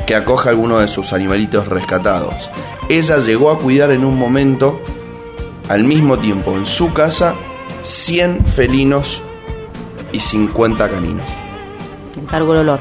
que 0.06 0.16
acoja 0.16 0.50
a 0.50 0.52
alguno 0.52 0.78
de 0.78 0.88
sus 0.88 1.12
animalitos 1.14 1.68
rescatados. 1.68 2.52
Ella 2.88 3.18
llegó 3.18 3.50
a 3.50 3.58
cuidar 3.58 3.90
en 3.90 4.06
un 4.06 4.20
momento, 4.20 4.80
al 5.68 5.84
mismo 5.84 6.20
tiempo 6.20 6.56
en 6.56 6.68
su 6.68 6.94
casa, 6.94 7.34
100 7.82 8.46
felinos 8.46 9.24
y 10.12 10.20
50 10.20 10.90
caninos. 10.90 11.30
Encargo 12.16 12.54
el 12.54 12.60
olor. 12.60 12.80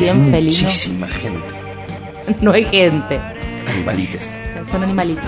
100 0.00 0.30
felinos. 0.30 0.62
Muchísima 0.62 1.06
gente. 1.08 1.44
No 2.40 2.52
hay 2.52 2.64
gente. 2.64 3.20
Animalites. 3.66 4.38
Son 4.70 4.82
animalitos. 4.84 5.24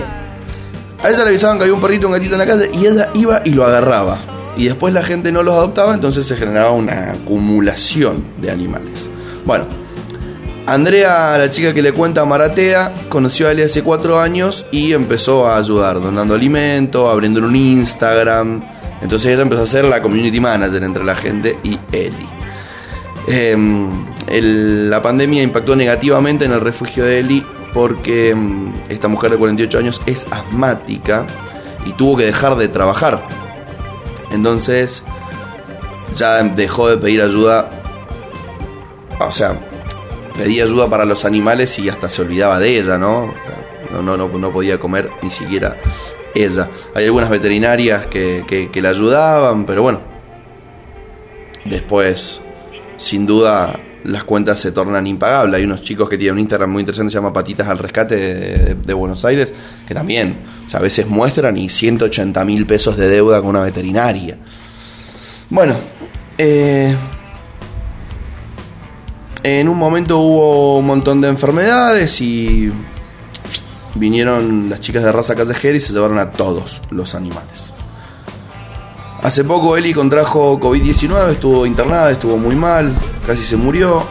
A 1.03 1.09
ella 1.09 1.23
le 1.23 1.29
avisaban 1.31 1.57
que 1.57 1.63
había 1.63 1.73
un 1.73 1.81
perrito, 1.81 2.07
un 2.07 2.13
gatito 2.13 2.35
en 2.35 2.39
la 2.39 2.45
calle 2.45 2.69
y 2.73 2.85
ella 2.85 3.09
iba 3.13 3.41
y 3.43 3.49
lo 3.49 3.65
agarraba. 3.65 4.17
Y 4.55 4.65
después 4.65 4.93
la 4.93 5.03
gente 5.03 5.31
no 5.31 5.43
los 5.43 5.53
adoptaba, 5.53 5.93
entonces 5.93 6.25
se 6.25 6.37
generaba 6.37 6.71
una 6.71 7.11
acumulación 7.11 8.23
de 8.41 8.51
animales. 8.51 9.09
Bueno, 9.45 9.65
Andrea, 10.65 11.37
la 11.37 11.49
chica 11.49 11.73
que 11.73 11.81
le 11.81 11.91
cuenta 11.91 12.21
a 12.21 12.25
Maratea, 12.25 12.93
conoció 13.09 13.47
a 13.47 13.51
Eli 13.51 13.63
hace 13.63 13.83
cuatro 13.83 14.19
años 14.19 14.65
y 14.71 14.93
empezó 14.93 15.45
a 15.45 15.57
ayudar, 15.57 15.99
donando 15.99 16.35
alimento, 16.35 17.09
abriendo 17.09 17.41
un 17.41 17.55
Instagram. 17.55 18.63
Entonces 19.01 19.33
ella 19.33 19.41
empezó 19.41 19.63
a 19.63 19.67
ser 19.67 19.83
la 19.83 20.01
community 20.01 20.39
manager 20.39 20.81
entre 20.83 21.03
la 21.03 21.15
gente 21.15 21.57
y 21.63 21.77
Eli. 21.91 22.32
El- 23.27 24.89
la 24.89 25.01
pandemia 25.01 25.41
impactó 25.43 25.75
negativamente 25.75 26.45
en 26.45 26.51
el 26.51 26.61
refugio 26.61 27.05
de 27.05 27.19
Eli 27.19 27.45
porque 27.73 28.33
mm, 28.35 28.73
esta 28.89 29.07
mujer 29.07 29.31
de 29.31 29.37
48 29.37 29.77
años 29.79 30.01
es 30.05 30.27
asmática 30.31 31.25
y 31.85 31.93
tuvo 31.93 32.17
que 32.17 32.25
dejar 32.25 32.55
de 32.55 32.67
trabajar. 32.67 33.27
Entonces 34.31 35.03
ya 36.15 36.41
dejó 36.43 36.87
de 36.89 36.97
pedir 36.97 37.21
ayuda. 37.21 37.69
O 39.19 39.31
sea, 39.31 39.55
pedía 40.37 40.63
ayuda 40.63 40.87
para 40.89 41.05
los 41.05 41.25
animales 41.25 41.77
y 41.79 41.89
hasta 41.89 42.09
se 42.09 42.21
olvidaba 42.21 42.59
de 42.59 42.77
ella, 42.79 42.97
¿no? 42.97 43.33
No, 43.91 44.01
no, 44.01 44.17
no, 44.17 44.27
no 44.27 44.51
podía 44.51 44.79
comer 44.79 45.09
ni 45.21 45.29
siquiera 45.29 45.77
ella. 46.35 46.69
Hay 46.95 47.05
algunas 47.05 47.29
veterinarias 47.29 48.07
que, 48.07 48.43
que- 48.47 48.69
que 48.71 48.81
la 48.81 48.89
ayudaban, 48.89 49.65
pero 49.65 49.81
bueno. 49.83 50.01
Después, 51.65 52.41
sin 52.97 53.25
duda, 53.25 53.79
las 54.03 54.23
cuentas 54.23 54.59
se 54.59 54.71
tornan 54.71 55.07
impagables. 55.07 55.57
Hay 55.57 55.65
unos 55.65 55.81
chicos 55.81 56.09
que 56.09 56.17
tienen 56.17 56.33
un 56.35 56.39
Instagram 56.39 56.71
muy 56.71 56.81
interesante, 56.81 57.11
se 57.11 57.15
llama 57.15 57.33
Patitas 57.33 57.67
al 57.67 57.77
Rescate 57.77 58.75
de, 58.75 58.93
Buenos 58.93 59.23
Aires, 59.25 59.53
que 59.87 59.93
también, 59.93 60.37
a 60.73 60.79
veces 60.79 61.07
muestran 61.07 61.57
y 61.57 61.69
180 61.69 62.43
mil 62.45 62.65
pesos 62.65 62.97
de 62.97 63.07
deuda 63.07 63.39
con 63.41 63.49
una 63.51 63.61
veterinaria. 63.61 64.37
Bueno, 65.49 65.75
eh, 66.37 66.95
en 69.43 69.69
un 69.69 69.77
momento 69.77 70.19
hubo 70.19 70.79
un 70.79 70.85
montón 70.85 71.21
de 71.21 71.27
enfermedades 71.27 72.19
y 72.21 72.71
vinieron 73.95 74.69
las 74.69 74.79
chicas 74.79 75.03
de 75.03 75.11
raza 75.11 75.35
callejera 75.35 75.77
y 75.77 75.79
se 75.79 75.93
llevaron 75.93 76.17
a 76.19 76.31
todos 76.31 76.81
los 76.89 77.13
animales. 77.13 77.72
Hace 79.23 79.45
poco 79.45 79.77
Eli 79.77 79.93
contrajo 79.93 80.59
COVID-19, 80.59 81.31
estuvo 81.31 81.65
internada, 81.65 82.11
estuvo 82.11 82.35
muy 82.35 82.57
mal, 82.57 82.93
casi 83.25 83.45
se 83.45 83.55
murió, 83.55 84.05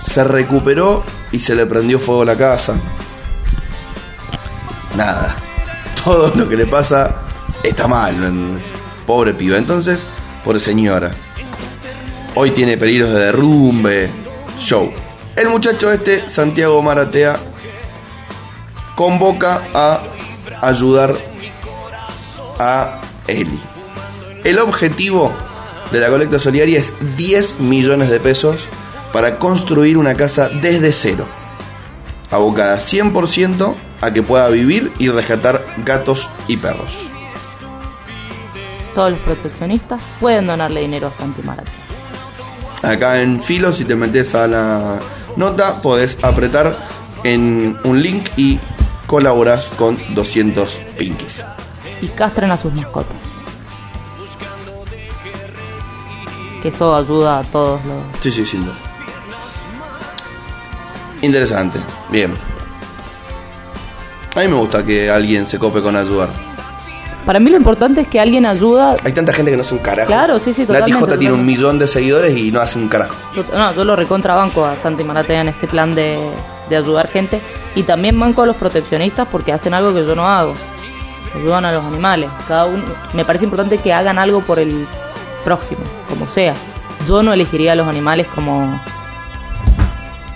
se 0.00 0.22
recuperó 0.22 1.02
y 1.32 1.40
se 1.40 1.56
le 1.56 1.66
prendió 1.66 1.98
fuego 1.98 2.24
la 2.24 2.36
casa. 2.36 2.76
Nada, 4.96 5.34
todo 6.04 6.32
lo 6.36 6.48
que 6.48 6.54
le 6.54 6.66
pasa 6.66 7.16
está 7.64 7.88
mal, 7.88 8.60
pobre 9.04 9.34
piba. 9.34 9.58
Entonces, 9.58 10.06
pobre 10.44 10.60
señora. 10.60 11.10
Hoy 12.36 12.52
tiene 12.52 12.76
peligros 12.76 13.12
de 13.12 13.18
derrumbe, 13.18 14.08
show. 14.56 14.88
El 15.34 15.48
muchacho 15.48 15.90
este, 15.90 16.28
Santiago 16.28 16.80
Maratea, 16.80 17.40
convoca 18.94 19.62
a 19.74 20.00
ayudar 20.62 21.12
a 22.60 23.00
Eli. 23.26 23.77
El 24.44 24.58
objetivo 24.58 25.32
de 25.90 26.00
la 26.00 26.08
colecta 26.08 26.38
solidaria 26.38 26.78
es 26.78 26.94
10 27.16 27.60
millones 27.60 28.10
de 28.10 28.20
pesos 28.20 28.66
para 29.12 29.38
construir 29.38 29.96
una 29.96 30.14
casa 30.14 30.48
desde 30.48 30.92
cero, 30.92 31.26
abocada 32.30 32.76
100% 32.76 33.74
a 34.00 34.12
que 34.12 34.22
pueda 34.22 34.48
vivir 34.48 34.92
y 34.98 35.08
rescatar 35.08 35.64
gatos 35.84 36.30
y 36.46 36.56
perros. 36.56 37.10
Todos 38.94 39.12
los 39.12 39.20
proteccionistas 39.20 40.00
pueden 40.20 40.46
donarle 40.46 40.80
dinero 40.80 41.08
a 41.08 41.12
Santi 41.12 41.42
Maratea. 41.42 41.72
Acá 42.82 43.20
en 43.20 43.42
Filo, 43.42 43.72
si 43.72 43.84
te 43.84 43.96
metes 43.96 44.34
a 44.34 44.46
la 44.46 44.98
nota, 45.36 45.80
podés 45.82 46.18
apretar 46.22 46.76
en 47.24 47.76
un 47.84 48.02
link 48.02 48.28
y 48.36 48.58
colaborás 49.06 49.68
con 49.76 49.98
200 50.14 50.80
pinkies. 50.96 51.44
Y 52.00 52.08
castren 52.08 52.50
a 52.52 52.56
sus 52.56 52.72
mascotas. 52.72 53.27
Que 56.62 56.68
eso 56.68 56.94
ayuda 56.94 57.38
a 57.40 57.42
todos 57.44 57.80
los... 57.84 57.96
Sí, 58.20 58.30
sí, 58.30 58.56
duda. 58.58 58.74
Interesante, 61.22 61.80
bien. 62.10 62.34
A 64.36 64.40
mí 64.40 64.48
me 64.48 64.54
gusta 64.54 64.84
que 64.84 65.10
alguien 65.10 65.46
se 65.46 65.58
cope 65.58 65.82
con 65.82 65.96
ayudar. 65.96 66.28
Para 67.26 67.40
mí 67.40 67.50
lo 67.50 67.56
importante 67.56 68.00
es 68.02 68.06
que 68.08 68.20
alguien 68.20 68.46
ayuda... 68.46 68.94
Hay 69.04 69.12
tanta 69.12 69.32
gente 69.32 69.50
que 69.50 69.56
no 69.56 69.62
hace 69.62 69.74
un 69.74 69.80
carajo. 69.80 70.06
Claro, 70.08 70.38
sí, 70.38 70.54
sí, 70.54 70.62
Nati 70.62 70.72
totalmente, 70.74 71.00
J 71.00 71.18
tiene 71.18 71.34
un 71.34 71.44
millón 71.44 71.78
de 71.78 71.86
seguidores 71.86 72.36
y 72.36 72.50
no 72.50 72.60
hace 72.60 72.78
un 72.78 72.88
carajo. 72.88 73.14
Yo- 73.34 73.44
No, 73.52 73.74
yo 73.74 73.84
lo 73.84 73.96
recontrabanco 73.96 74.64
a 74.64 74.76
Santi 74.76 75.04
Maratea 75.04 75.42
en 75.42 75.48
este 75.48 75.66
plan 75.66 75.94
de, 75.94 76.18
de 76.70 76.76
ayudar 76.76 77.08
gente. 77.08 77.40
Y 77.74 77.82
también 77.82 78.18
banco 78.18 78.42
a 78.42 78.46
los 78.46 78.56
proteccionistas 78.56 79.28
porque 79.30 79.52
hacen 79.52 79.74
algo 79.74 79.92
que 79.92 80.06
yo 80.06 80.14
no 80.14 80.26
hago. 80.26 80.54
Ayudan 81.34 81.64
a 81.66 81.72
los 81.72 81.84
animales. 81.84 82.30
Cada 82.46 82.64
uno, 82.66 82.82
me 83.12 83.24
parece 83.24 83.44
importante 83.44 83.76
que 83.78 83.92
hagan 83.92 84.18
algo 84.18 84.40
por 84.40 84.58
el 84.58 84.86
prójimo, 85.48 85.80
como 86.10 86.28
sea. 86.28 86.54
Yo 87.08 87.22
no 87.22 87.32
elegiría 87.32 87.72
a 87.72 87.74
los 87.74 87.88
animales 87.88 88.26
como, 88.26 88.78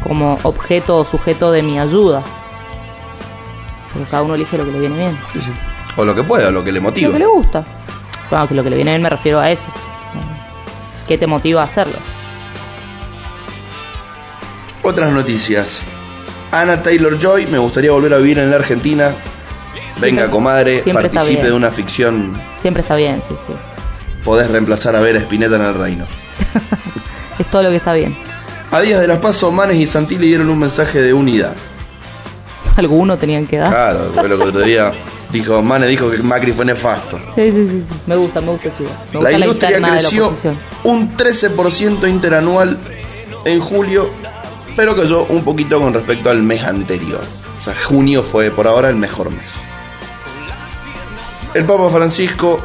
como 0.02 0.38
objeto 0.42 0.96
o 0.96 1.04
sujeto 1.04 1.52
de 1.52 1.62
mi 1.62 1.78
ayuda. 1.78 2.22
Pero 3.92 4.06
cada 4.10 4.22
uno 4.22 4.36
elige 4.36 4.56
lo 4.56 4.64
que 4.64 4.72
le 4.72 4.80
viene 4.80 4.96
bien. 4.96 5.18
Sí, 5.34 5.42
sí. 5.42 5.52
O 5.98 6.04
lo 6.06 6.14
que 6.14 6.22
pueda, 6.22 6.48
o 6.48 6.50
lo 6.50 6.64
que 6.64 6.72
le 6.72 6.80
motiva. 6.80 7.08
Lo 7.08 7.12
que 7.12 7.18
le 7.18 7.26
gusta. 7.26 7.62
Bueno, 8.30 8.48
que 8.48 8.54
lo 8.54 8.62
que 8.62 8.70
le 8.70 8.76
viene 8.76 8.92
bien 8.92 9.02
me 9.02 9.10
refiero 9.10 9.38
a 9.38 9.50
eso. 9.50 9.68
¿Qué 11.06 11.18
te 11.18 11.26
motiva 11.26 11.60
a 11.60 11.64
hacerlo? 11.64 11.98
Otras 14.82 15.12
noticias. 15.12 15.82
Ana 16.52 16.82
Taylor 16.82 17.18
Joy, 17.18 17.46
me 17.48 17.58
gustaría 17.58 17.90
volver 17.92 18.14
a 18.14 18.16
vivir 18.16 18.38
en 18.38 18.50
la 18.50 18.56
Argentina. 18.56 19.14
Venga, 20.00 20.30
comadre, 20.30 20.82
siempre 20.82 21.10
participe 21.10 21.48
de 21.48 21.52
una 21.52 21.70
ficción. 21.70 22.32
Siempre 22.62 22.80
está 22.80 22.96
bien, 22.96 23.20
sí, 23.28 23.34
sí. 23.46 23.52
Podés 24.24 24.50
reemplazar 24.50 24.94
a 24.96 25.00
Vera 25.00 25.18
Spinetta 25.20 25.56
en 25.56 25.62
el 25.62 25.74
reino. 25.74 26.04
Es 27.38 27.46
todo 27.46 27.62
lo 27.62 27.70
que 27.70 27.76
está 27.76 27.94
bien. 27.94 28.14
A 28.70 28.80
días 28.82 29.00
de 29.00 29.08
las 29.08 29.18
pasos, 29.18 29.52
Manes 29.52 29.76
y 29.76 29.86
Santilli 29.86 30.26
dieron 30.28 30.50
un 30.50 30.58
mensaje 30.58 31.00
de 31.00 31.12
unidad. 31.14 31.54
Alguno 32.76 33.16
tenían 33.18 33.46
que 33.46 33.56
dar. 33.56 33.70
Claro, 33.70 34.28
lo 34.28 34.36
que 34.38 34.48
otro 34.48 34.60
día 34.62 34.92
dijo, 35.32 35.60
Manes 35.62 35.88
dijo 35.88 36.10
que 36.10 36.18
Macri 36.18 36.52
fue 36.52 36.66
nefasto. 36.66 37.18
Sí, 37.34 37.50
sí, 37.50 37.68
sí, 37.70 37.84
sí. 37.88 37.94
Me 38.06 38.16
gusta, 38.16 38.40
me 38.42 38.48
gusta 38.52 38.68
su. 38.76 38.82
Me 38.84 38.88
La 38.90 39.18
gusta 39.18 39.30
la, 39.30 39.38
industria 39.46 39.70
de 39.70 39.80
la 39.80 39.88
creció 39.90 40.26
oposición. 40.26 40.58
un 40.84 41.16
13% 41.16 42.08
interanual 42.08 42.78
en 43.46 43.60
julio, 43.60 44.10
pero 44.76 44.94
cayó 44.94 45.24
un 45.24 45.42
poquito 45.42 45.80
con 45.80 45.94
respecto 45.94 46.30
al 46.30 46.42
mes 46.42 46.62
anterior. 46.64 47.22
O 47.60 47.64
sea, 47.64 47.74
junio 47.82 48.22
fue 48.22 48.50
por 48.50 48.66
ahora 48.68 48.90
el 48.90 48.96
mejor 48.96 49.30
mes. 49.30 49.52
El 51.54 51.64
Papa 51.64 51.90
Francisco 51.90 52.60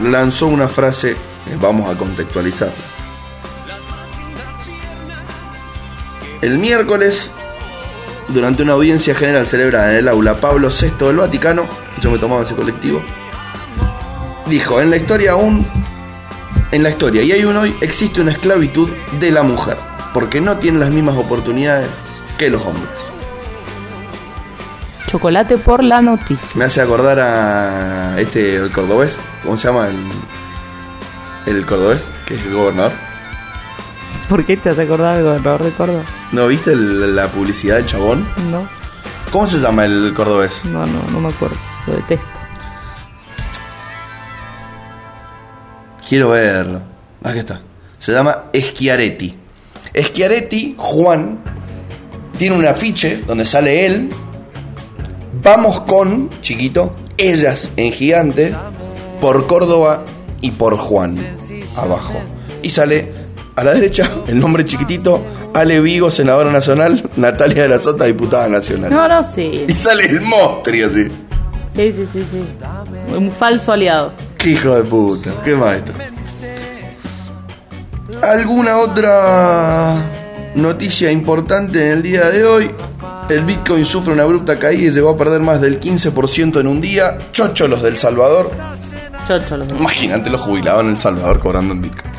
lanzó 0.00 0.46
una 0.46 0.68
frase, 0.68 1.12
eh, 1.12 1.58
vamos 1.60 1.90
a 1.90 1.98
contextualizarla. 1.98 2.74
El 6.42 6.58
miércoles, 6.58 7.30
durante 8.28 8.62
una 8.62 8.74
audiencia 8.74 9.14
general 9.14 9.46
celebrada 9.46 9.92
en 9.92 9.98
el 9.98 10.08
aula 10.08 10.40
Pablo 10.40 10.68
VI 10.68 11.06
del 11.06 11.16
Vaticano, 11.16 11.66
yo 12.00 12.10
me 12.10 12.18
tomaba 12.18 12.42
ese 12.42 12.54
colectivo, 12.54 13.02
dijo, 14.46 14.80
en 14.80 14.90
la 14.90 14.96
historia 14.96 15.32
aún, 15.32 15.66
en 16.72 16.82
la 16.82 16.90
historia 16.90 17.22
y 17.22 17.32
hay 17.32 17.44
un 17.44 17.56
hoy, 17.56 17.74
existe 17.80 18.20
una 18.20 18.32
esclavitud 18.32 18.88
de 19.18 19.30
la 19.30 19.42
mujer, 19.42 19.76
porque 20.12 20.40
no 20.40 20.56
tiene 20.58 20.78
las 20.78 20.90
mismas 20.90 21.16
oportunidades 21.16 21.88
que 22.38 22.50
los 22.50 22.62
hombres. 22.62 23.15
Chocolate 25.20 25.56
por 25.56 25.82
la 25.82 26.02
noticia. 26.02 26.50
Me 26.56 26.66
hace 26.66 26.82
acordar 26.82 27.18
a 27.18 28.20
este, 28.20 28.56
el 28.56 28.70
cordobés, 28.70 29.18
¿cómo 29.42 29.56
se 29.56 29.68
llama? 29.68 29.88
El, 29.88 29.96
el 31.56 31.64
cordobés, 31.64 32.06
que 32.26 32.34
es 32.34 32.44
el 32.44 32.52
gobernador. 32.52 32.92
¿Por 34.28 34.44
qué 34.44 34.58
te 34.58 34.68
has 34.68 34.78
acordado 34.78 35.14
del 35.14 35.24
gobernador 35.24 35.62
de 35.64 35.70
Córdoba? 35.70 36.02
¿No 36.32 36.46
viste 36.48 36.72
el- 36.72 37.16
la 37.16 37.28
publicidad 37.28 37.76
del 37.76 37.86
chabón? 37.86 38.28
No, 38.50 38.68
¿Cómo 39.32 39.46
se 39.46 39.58
llama 39.58 39.86
el 39.86 40.12
cordobés? 40.14 40.66
no, 40.66 40.84
no, 40.86 41.02
no 41.10 41.20
me 41.20 41.28
acuerdo. 41.30 41.56
Lo 41.86 41.94
detesto. 41.94 42.26
Quiero 46.06 46.28
verlo. 46.28 46.82
Aquí 47.24 47.38
está. 47.38 47.62
Se 47.98 48.12
llama 48.12 48.36
Schiaretti. 48.54 49.34
Schiaretti, 49.98 50.74
Juan, 50.76 51.38
tiene 52.36 52.54
un 52.54 52.66
afiche 52.66 53.22
donde 53.26 53.46
sale 53.46 53.86
él. 53.86 54.10
Vamos 55.46 55.78
con, 55.82 56.28
chiquito, 56.40 56.92
ellas 57.16 57.70
en 57.76 57.92
gigante, 57.92 58.52
por 59.20 59.46
Córdoba 59.46 60.02
y 60.40 60.50
por 60.50 60.76
Juan, 60.76 61.16
abajo. 61.76 62.14
Y 62.62 62.70
sale 62.70 63.12
a 63.54 63.62
la 63.62 63.74
derecha 63.74 64.10
el 64.26 64.40
nombre 64.40 64.64
chiquitito, 64.64 65.22
Ale 65.54 65.80
Vigo, 65.80 66.10
senadora 66.10 66.50
nacional, 66.50 67.08
Natalia 67.14 67.62
de 67.62 67.68
la 67.68 67.80
Sota, 67.80 68.06
diputada 68.06 68.48
nacional. 68.48 68.90
No, 68.90 69.06
no, 69.06 69.22
sí. 69.22 69.66
Y 69.68 69.72
sale 69.74 70.06
el 70.06 70.20
mostrio 70.22 70.88
así. 70.88 71.12
Sí, 71.76 71.92
sí, 71.92 72.08
sí, 72.12 72.26
sí. 72.28 72.44
Un 73.14 73.30
falso 73.30 73.70
aliado. 73.70 74.14
Qué 74.38 74.48
hijo 74.48 74.74
de 74.74 74.82
puta, 74.82 75.30
qué 75.44 75.54
maestro. 75.54 75.94
¿Alguna 78.20 78.78
otra 78.78 79.94
noticia 80.56 81.12
importante 81.12 81.86
en 81.86 81.92
el 81.92 82.02
día 82.02 82.30
de 82.30 82.44
hoy? 82.44 82.70
El 83.28 83.44
Bitcoin 83.44 83.84
sufre 83.84 84.12
una 84.12 84.22
abrupta 84.22 84.58
caída 84.58 84.88
y 84.88 84.92
llegó 84.92 85.10
a 85.10 85.16
perder 85.16 85.40
más 85.40 85.60
del 85.60 85.80
15% 85.80 86.60
en 86.60 86.66
un 86.68 86.80
día. 86.80 87.30
Chocho 87.32 87.66
los 87.66 87.82
del 87.82 87.96
Salvador. 87.96 88.50
Chocho 89.26 89.56
los 89.56 89.68
dos. 89.68 89.80
Imagínate 89.80 90.30
los 90.30 90.40
jubilados 90.40 90.82
en 90.84 90.90
El 90.90 90.98
Salvador 90.98 91.40
cobrando 91.40 91.74
en 91.74 91.82
Bitcoin. 91.82 92.12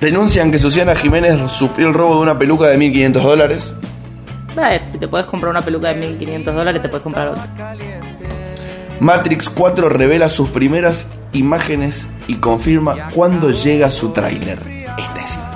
Denuncian 0.00 0.50
que 0.50 0.58
Susana 0.58 0.94
Jiménez 0.94 1.50
sufrió 1.50 1.88
el 1.88 1.94
robo 1.94 2.14
de 2.16 2.22
una 2.22 2.38
peluca 2.38 2.68
de 2.68 2.78
1.500 2.78 3.22
dólares. 3.22 3.74
A 4.56 4.68
ver, 4.68 4.82
si 4.90 4.98
te 4.98 5.08
puedes 5.08 5.26
comprar 5.26 5.50
una 5.50 5.60
peluca 5.62 5.88
de 5.88 5.96
1500 5.96 6.54
dólares, 6.54 6.80
te 6.80 6.88
puedes 6.88 7.02
comprar 7.02 7.28
otra. 7.28 7.48
Matrix 9.00 9.50
4 9.50 9.88
revela 9.88 10.28
sus 10.28 10.48
primeras 10.50 11.08
imágenes 11.32 12.08
y 12.28 12.36
confirma 12.36 13.10
cuándo 13.10 13.50
llega 13.50 13.90
su 13.90 14.10
tráiler. 14.10 14.58
Esta 14.96 15.22
es. 15.22 15.49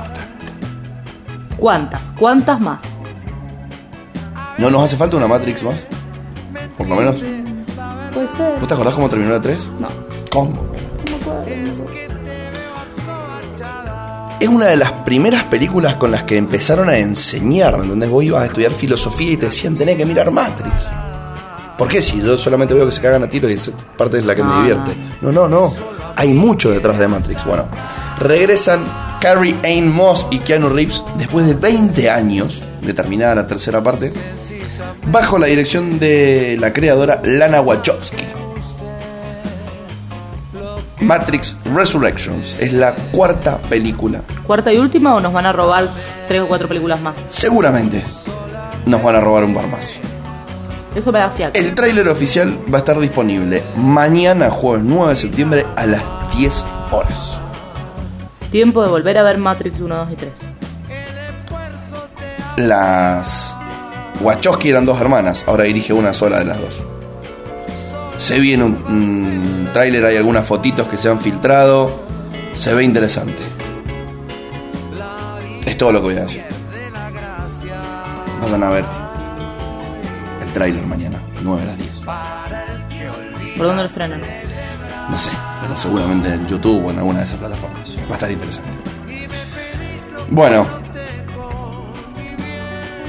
¿Cuántas? 1.59 2.11
¿Cuántas 2.19 2.61
más? 2.61 2.83
¿No 4.59 4.71
nos 4.71 4.83
hace 4.83 4.97
falta 4.97 5.17
una 5.17 5.27
Matrix 5.27 5.63
más? 5.63 5.87
Por 6.77 6.89
lo 6.89 6.97
menos. 6.97 7.17
Puede 8.13 8.29
ser. 8.29 8.59
¿Vos 8.59 8.69
te 8.69 8.75
acordás 8.75 8.95
cómo 8.95 9.09
terminó 9.09 9.31
la 9.33 9.41
3? 9.41 9.69
No. 9.81 9.89
¿Cómo? 10.31 10.67
Es 14.41 14.49
una 14.49 14.67
de 14.67 14.77
las 14.77 14.93
primeras 14.93 15.45
películas 15.45 15.95
con 15.95 16.11
las 16.11 16.25
que 16.25 16.37
empezaron 16.37 16.89
a 16.89 16.99
enseñar, 16.99 17.79
¿me 17.79 17.85
entendés? 17.85 18.11
Vos 18.11 18.25
ibas 18.25 18.43
a 18.43 18.47
estudiar 18.47 18.73
filosofía 18.73 19.33
y 19.33 19.37
te 19.37 19.47
decían 19.47 19.77
tenés 19.77 19.97
que 19.97 20.05
mirar 20.05 20.31
Matrix. 20.31 20.73
¿Por 21.79 21.89
qué? 21.89 22.03
Si 22.03 22.21
yo 22.21 22.37
solamente 22.37 22.75
veo 22.75 22.87
que 22.87 22.93
se 22.93 23.01
cagan 23.01 23.23
a 23.23 23.29
tiros 23.29 23.51
y 23.51 23.55
esa 23.55 23.73
parte 23.97 24.19
es 24.19 24.27
la 24.27 24.35
que 24.35 24.43
me 24.43 24.51
No, 24.51 24.57
divierte. 24.59 24.97
No, 25.23 25.33
no, 25.33 25.49
no. 25.49 25.73
Hay 26.17 26.33
mucho 26.35 26.71
detrás 26.71 26.99
de 26.99 27.09
Matrix. 27.09 27.45
Bueno, 27.45 27.65
regresan 28.21 28.81
Carrie 29.25 29.57
Ann 29.65 29.91
Moss 29.91 30.27
y 30.31 30.41
Keanu 30.41 30.69
Reeves 30.69 31.03
después 31.17 31.47
de 31.47 31.55
20 31.55 32.11
años 32.11 32.63
de 32.83 32.93
terminada 32.93 33.35
la 33.35 33.47
tercera 33.47 33.83
parte, 33.83 34.13
bajo 35.07 35.39
la 35.39 35.47
dirección 35.47 35.99
de 35.99 36.59
la 36.61 36.75
creadora 36.75 37.23
Lana 37.25 37.63
Wachowski. 37.63 38.27
Matrix 41.01 41.59
Resurrections 41.75 42.55
es 42.61 42.75
la 42.75 42.95
cuarta 43.13 43.57
película. 43.57 44.21
¿Cuarta 44.47 44.71
y 44.71 44.77
última 44.77 45.15
o 45.15 45.21
nos 45.21 45.33
van 45.33 45.47
a 45.47 45.55
robar 45.55 45.89
tres 46.29 46.43
o 46.43 46.47
cuatro 46.47 46.69
películas 46.69 47.01
más? 47.01 47.15
Seguramente 47.29 48.05
nos 48.85 49.03
van 49.03 49.17
a 49.17 49.21
robar 49.23 49.45
un 49.45 49.55
par 49.55 49.69
más. 49.69 50.01
Eso 50.95 51.11
me 51.11 51.21
da 51.21 51.31
fiaca. 51.31 51.59
El 51.59 51.75
tráiler 51.75 52.09
oficial 52.11 52.59
va 52.71 52.77
a 52.77 52.81
estar 52.81 53.01
disponible 53.01 53.63
mañana, 53.75 54.51
jueves 54.51 54.85
9 54.85 55.09
de 55.13 55.17
septiembre, 55.17 55.67
a 55.77 55.87
las 55.87 56.03
10 56.37 56.67
horas. 56.93 57.39
Tiempo 58.55 58.85
de 58.85 58.89
volver 58.89 59.19
a 59.19 59.25
ver 59.25 59.37
Matrix 59.37 59.81
1, 59.81 59.97
2 59.97 60.13
y 60.13 60.15
3. 60.15 60.33
Las 62.59 63.59
Wachowski 64.21 64.69
eran 64.69 64.87
dos 64.87 65.01
hermanas, 65.01 65.43
ahora 65.49 65.65
dirige 65.65 65.93
una 65.93 66.15
sola 66.15 66.39
de 66.39 66.45
las 66.45 66.61
dos. 66.61 66.81
Se 68.17 68.39
viene 68.39 68.63
un, 68.63 68.75
un 68.87 69.71
tráiler, 69.73 70.05
hay 70.05 70.19
algunas 70.19 70.47
fotitos 70.47 70.87
que 70.87 70.97
se 70.97 71.09
han 71.09 71.19
filtrado. 71.19 72.05
Se 72.55 72.73
ve 72.73 72.85
interesante. 72.85 73.43
Es 75.67 75.77
todo 75.77 75.91
lo 75.91 75.99
que 75.99 76.05
voy 76.05 76.17
a 76.19 76.23
decir. 76.23 76.45
Vayan 78.41 78.63
a 78.63 78.71
ver 78.71 78.85
el 80.43 80.53
tráiler 80.53 80.87
mañana, 80.87 81.21
9 81.43 81.61
a 81.61 81.65
las 81.65 81.79
10. 81.79 82.01
¿Por 83.57 83.67
dónde 83.67 83.83
lo 83.83 83.89
estrenan? 83.89 84.23
No 85.11 85.19
sé, 85.19 85.31
pero 85.65 85.77
seguramente 85.79 86.29
en 86.33 86.47
YouTube 86.47 86.85
o 86.87 86.91
en 86.91 86.99
alguna 86.99 87.21
de 87.21 87.25
esas 87.25 87.39
plataformas. 87.39 87.97
Va 88.07 88.11
a 88.11 88.15
estar 88.15 88.31
interesante. 88.31 88.71
Bueno. 90.31 90.67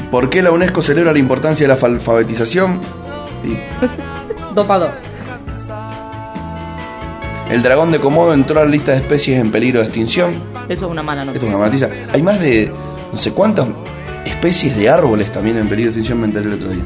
¿Por 0.10 0.30
qué 0.30 0.42
la 0.42 0.52
UNESCO 0.52 0.82
celebra 0.82 1.12
la 1.12 1.20
importancia 1.20 1.68
de 1.68 1.74
la 1.76 1.80
alfabetización? 1.88 2.80
Y 3.44 3.58
dos. 4.56 4.68
el 7.52 7.62
dragón 7.62 7.92
de 7.92 8.00
Komodo 8.00 8.34
entró 8.34 8.62
a 8.62 8.64
la 8.64 8.70
lista 8.70 8.92
de 8.94 8.98
especies 9.00 9.40
en 9.42 9.52
peligro 9.52 9.82
de 9.82 9.88
extinción. 9.88 10.42
Eso 10.70 10.86
es 10.86 10.92
una 10.92 11.04
mala 11.04 11.24
Esto 11.24 11.34
es 11.46 11.52
noticia. 11.52 11.58
una 11.58 11.66
noticia. 11.66 12.14
Hay 12.14 12.24
más 12.24 12.40
de 12.40 12.72
no 13.12 13.18
sé 13.18 13.34
cuántas 13.34 13.68
especies 14.26 14.78
de 14.78 14.90
árboles 14.90 15.30
también 15.32 15.58
en 15.58 15.68
peligro 15.68 15.92
de 15.92 16.00
extinción, 16.00 16.20
me 16.22 16.28
enteré 16.28 16.46
el 16.48 16.54
otro 16.54 16.70
día. 16.70 16.84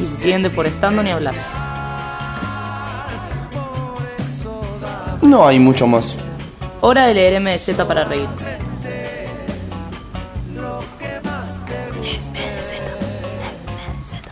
Y 0.00 0.04
si 0.04 0.16
siguen 0.22 0.42
deforestando 0.42 1.02
ni 1.02 1.10
hablar. 1.12 1.34
No 5.22 5.46
hay 5.46 5.58
mucho 5.58 5.86
más. 5.86 6.16
Hora 6.80 7.06
de 7.06 7.14
leer 7.14 7.40
MZ 7.40 7.84
para 7.86 8.04
reír. 8.04 8.28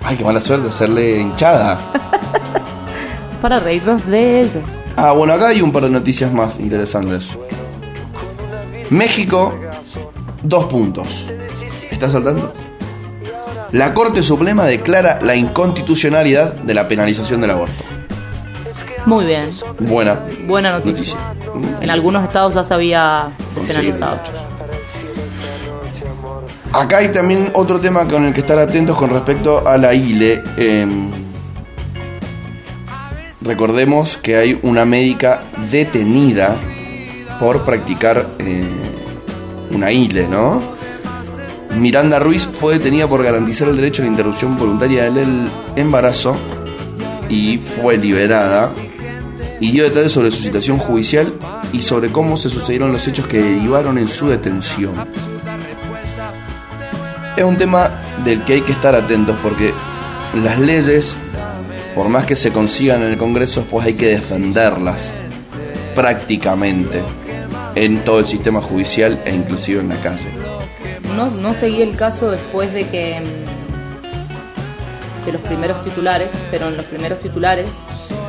Ay, 0.03 0.17
qué 0.17 0.25
mala 0.25 0.41
suerte 0.41 0.69
hacerle 0.69 1.21
hinchada. 1.21 1.79
Para 3.43 3.61
reírnos 3.61 4.07
de 4.07 4.41
ellos. 4.41 4.65
Ah, 4.97 5.13
bueno, 5.13 5.35
acá 5.35 5.49
hay 5.49 5.61
un 5.61 5.71
par 5.71 5.85
de 5.85 5.91
noticias 5.91 6.33
más 6.33 6.59
interesantes. 6.59 7.37
México, 8.89 9.55
dos 10.43 10.65
puntos. 10.65 11.29
¿Estás 11.91 12.13
saltando? 12.13 12.55
La 13.73 13.93
Corte 13.93 14.23
Suprema 14.23 14.65
declara 14.65 15.21
la 15.21 15.37
inconstitucionalidad 15.37 16.55
de 16.55 16.73
la 16.73 16.89
penalización 16.89 17.43
del 17.43 17.51
aborto. 17.51 17.85
Muy 19.09 19.25
bien. 19.25 19.59
Buena 19.79 20.21
Buena 20.47 20.71
noticia. 20.73 21.19
noticia. 21.19 21.81
En 21.81 21.89
algunos 21.89 22.25
estados 22.25 22.55
ya 22.55 22.63
se 22.63 22.75
había 22.75 23.35
penalizado. 23.55 24.21
Acá 26.75 26.99
hay 26.99 27.09
también 27.09 27.51
otro 27.55 27.81
tema 27.81 28.07
con 28.07 28.27
el 28.27 28.35
que 28.35 28.41
estar 28.41 28.59
atentos 28.59 28.97
con 28.97 29.09
respecto 29.09 29.67
a 29.67 29.79
la 29.79 29.95
ILE. 29.95 30.43
Em, 30.59 31.11
recordemos 33.41 34.19
que 34.19 34.37
hay 34.37 34.59
una 34.63 34.85
médica 34.85 35.41
detenida 35.71 36.55
por 37.41 37.65
practicar 37.65 38.27
eh, 38.39 38.69
una 39.71 39.91
ILE, 39.91 40.29
¿no? 40.29 40.63
Miranda 41.79 42.19
Ruiz 42.19 42.47
fue 42.47 42.75
detenida 42.75 43.09
por 43.09 43.23
garantizar 43.23 43.69
el 43.69 43.77
derecho 43.77 44.03
a 44.03 44.05
la 44.05 44.11
interrupción 44.11 44.55
voluntaria 44.55 45.11
del 45.11 45.51
embarazo 45.77 46.37
y 47.31 47.57
fue 47.57 47.97
liberada 47.97 48.71
y 49.61 49.73
dio 49.73 49.85
detalles 49.85 50.13
sobre 50.13 50.31
su 50.31 50.43
situación 50.43 50.79
judicial 50.79 51.33
y 51.73 51.83
sobre 51.83 52.11
cómo 52.11 52.37
se 52.37 52.49
sucedieron 52.49 52.93
los 52.93 53.07
hechos 53.09 53.27
que 53.27 53.43
derivaron 53.43 53.99
en 53.99 54.09
su 54.09 54.29
detención. 54.29 54.95
Es 57.37 57.45
un 57.45 57.57
tema 57.57 57.91
del 58.25 58.43
que 58.43 58.55
hay 58.55 58.61
que 58.63 58.73
estar 58.73 58.95
atentos 58.95 59.37
porque 59.43 59.73
las 60.43 60.59
leyes 60.59 61.17
por 61.99 62.09
más 62.09 62.25
que 62.27 62.37
se 62.37 62.53
consigan 62.53 63.03
en 63.03 63.11
el 63.11 63.19
Congreso, 63.19 63.63
después 63.63 63.85
hay 63.85 63.95
que 63.95 64.07
defenderlas 64.07 65.13
prácticamente 65.97 67.03
en 67.75 68.05
todo 68.05 68.21
el 68.21 68.27
sistema 68.27 68.61
judicial 68.61 69.21
e 69.25 69.35
inclusive 69.35 69.81
en 69.81 69.89
la 69.89 69.97
calle. 69.97 70.29
No, 71.17 71.29
no 71.29 71.55
seguí 71.55 71.83
el 71.83 71.97
caso 71.97 72.31
después 72.31 72.73
de 72.73 72.87
que 72.87 73.21
mm, 73.21 73.25
de 75.27 75.33
los 75.33 75.43
primeros 75.43 75.83
titulares, 75.83 76.29
pero 76.53 76.69
en 76.69 76.77
los 76.77 76.87
primeros 76.87 77.19
titulares 77.19 77.67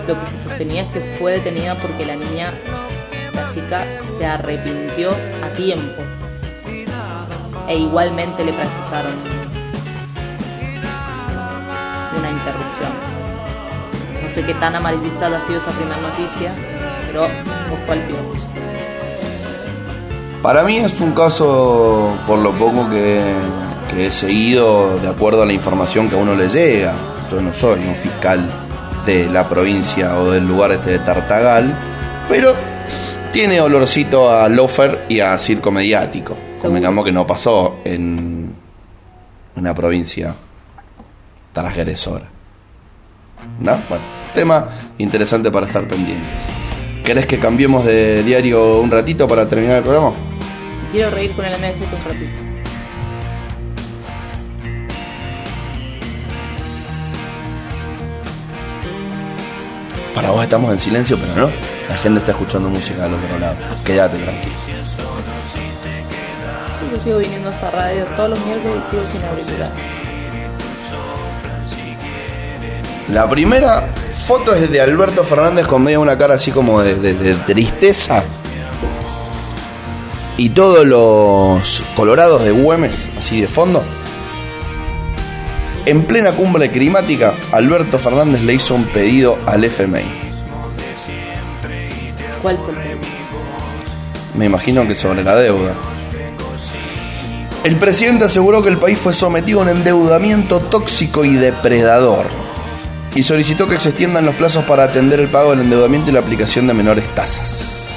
lo 0.09 0.19
que 0.19 0.31
se 0.31 0.43
sostenía 0.43 0.81
es 0.81 0.87
que 0.87 1.01
fue 1.19 1.33
detenida 1.33 1.75
porque 1.75 2.03
la 2.03 2.15
niña, 2.15 2.51
la 3.31 3.51
chica, 3.51 3.85
se 4.17 4.25
arrepintió 4.25 5.11
a 5.11 5.55
tiempo 5.55 6.01
e 7.67 7.77
igualmente 7.77 8.43
le 8.43 8.51
practicaron 8.53 9.13
una 12.17 12.29
interrupción. 12.31 12.91
No 14.23 14.33
sé 14.33 14.43
qué 14.43 14.55
tan 14.55 14.75
amarillista 14.75 15.27
ha 15.27 15.41
sido 15.43 15.59
esa 15.59 15.69
primera 15.71 16.01
noticia, 16.01 16.55
pero 17.05 17.27
fue 17.85 17.93
al. 17.93 18.01
Para 20.41 20.63
mí 20.63 20.77
es 20.77 20.99
un 20.99 21.11
caso, 21.11 22.17
por 22.25 22.39
lo 22.39 22.51
poco 22.53 22.89
que 22.89 23.35
he 23.95 24.11
seguido, 24.11 24.97
de 24.99 25.07
acuerdo 25.07 25.43
a 25.43 25.45
la 25.45 25.53
información 25.53 26.09
que 26.09 26.15
a 26.15 26.17
uno 26.17 26.33
le 26.33 26.49
llega. 26.49 26.95
Yo 27.29 27.39
no 27.41 27.53
soy 27.53 27.81
un 27.81 27.93
fiscal 27.93 28.68
de 29.09 29.25
la 29.25 29.49
provincia 29.49 30.19
o 30.19 30.29
del 30.29 30.47
lugar 30.47 30.71
este 30.71 30.91
de 30.91 30.99
Tartagal, 30.99 31.73
pero 32.29 32.53
tiene 33.31 33.59
olorcito 33.59 34.29
a 34.29 34.47
lofer 34.47 35.05
y 35.09 35.19
a 35.19 35.37
circo 35.39 35.71
mediático. 35.71 36.37
Convengamos 36.61 37.03
que 37.03 37.11
no 37.11 37.25
pasó 37.25 37.79
en 37.85 38.53
una 39.55 39.73
provincia 39.73 40.35
transgresora. 41.53 42.25
¿No? 43.59 43.81
Bueno, 43.89 44.03
tema 44.35 44.69
interesante 44.99 45.49
para 45.49 45.65
estar 45.65 45.87
pendientes. 45.87 46.43
¿Querés 47.03 47.25
que 47.25 47.39
cambiemos 47.39 47.85
de 47.85 48.21
diario 48.21 48.79
un 48.79 48.91
ratito 48.91 49.27
para 49.27 49.47
terminar 49.47 49.77
el 49.77 49.83
programa? 49.83 50.11
Quiero 50.91 51.09
reír 51.09 51.31
con 51.31 51.45
el 51.45 51.53
MS 51.53 51.81
un 51.81 52.05
ratito. 52.05 52.48
Para 60.19 60.31
vos 60.31 60.43
estamos 60.43 60.69
en 60.73 60.79
silencio, 60.79 61.17
pero 61.17 61.33
no. 61.47 61.49
La 61.87 61.95
gente 61.95 62.19
está 62.19 62.31
escuchando 62.33 62.67
música 62.67 63.03
del 63.03 63.13
otro 63.13 63.39
lado. 63.39 63.55
Quédate 63.85 64.17
tranquilo. 64.17 64.53
Yo 66.91 66.99
sigo 67.01 67.17
viniendo 67.19 67.47
a 67.47 67.53
esta 67.53 67.71
radio 67.71 68.03
todos 68.17 68.31
los 68.31 68.45
miércoles 68.45 68.79
y 68.85 68.91
sigo 68.91 69.03
sin 69.13 69.23
auricular. 69.23 69.71
La 73.13 73.29
primera 73.29 73.87
foto 74.27 74.53
es 74.55 74.69
de 74.69 74.81
Alberto 74.81 75.23
Fernández 75.23 75.65
con 75.67 75.83
medio 75.85 76.01
una 76.01 76.17
cara 76.17 76.33
así 76.33 76.51
como 76.51 76.81
de, 76.81 76.95
de- 76.95 77.13
de 77.13 77.35
tristeza. 77.35 78.21
Y 80.35 80.49
todos 80.49 80.85
los 80.85 81.81
colorados 81.95 82.43
de 82.43 82.51
Güemes, 82.51 83.07
así 83.17 83.39
de 83.39 83.47
fondo. 83.47 83.81
En 85.85 86.03
plena 86.03 86.33
cumbre 86.33 86.69
climática, 86.69 87.33
Alberto 87.51 87.97
Fernández 87.97 88.41
le 88.43 88.53
hizo 88.53 88.75
un 88.75 88.85
pedido 88.85 89.37
al 89.45 89.63
FMI. 89.63 90.03
¿Cuál 92.41 92.57
fue 92.57 92.73
el? 92.73 92.99
Me 94.35 94.45
imagino 94.45 94.87
que 94.87 94.95
sobre 94.95 95.23
la 95.23 95.35
deuda. 95.35 95.73
El 97.63 97.75
presidente 97.75 98.25
aseguró 98.25 98.61
que 98.61 98.69
el 98.69 98.77
país 98.77 98.97
fue 98.97 99.13
sometido 99.13 99.59
a 99.59 99.63
un 99.63 99.69
endeudamiento 99.69 100.61
tóxico 100.61 101.25
y 101.25 101.35
depredador. 101.35 102.27
Y 103.15 103.23
solicitó 103.23 103.67
que 103.67 103.79
se 103.79 103.89
extiendan 103.89 104.25
los 104.25 104.35
plazos 104.35 104.63
para 104.63 104.83
atender 104.85 105.19
el 105.19 105.29
pago 105.29 105.51
del 105.51 105.61
endeudamiento 105.61 106.09
y 106.09 106.13
la 106.13 106.21
aplicación 106.21 106.67
de 106.67 106.73
menores 106.73 107.13
tasas. 107.15 107.89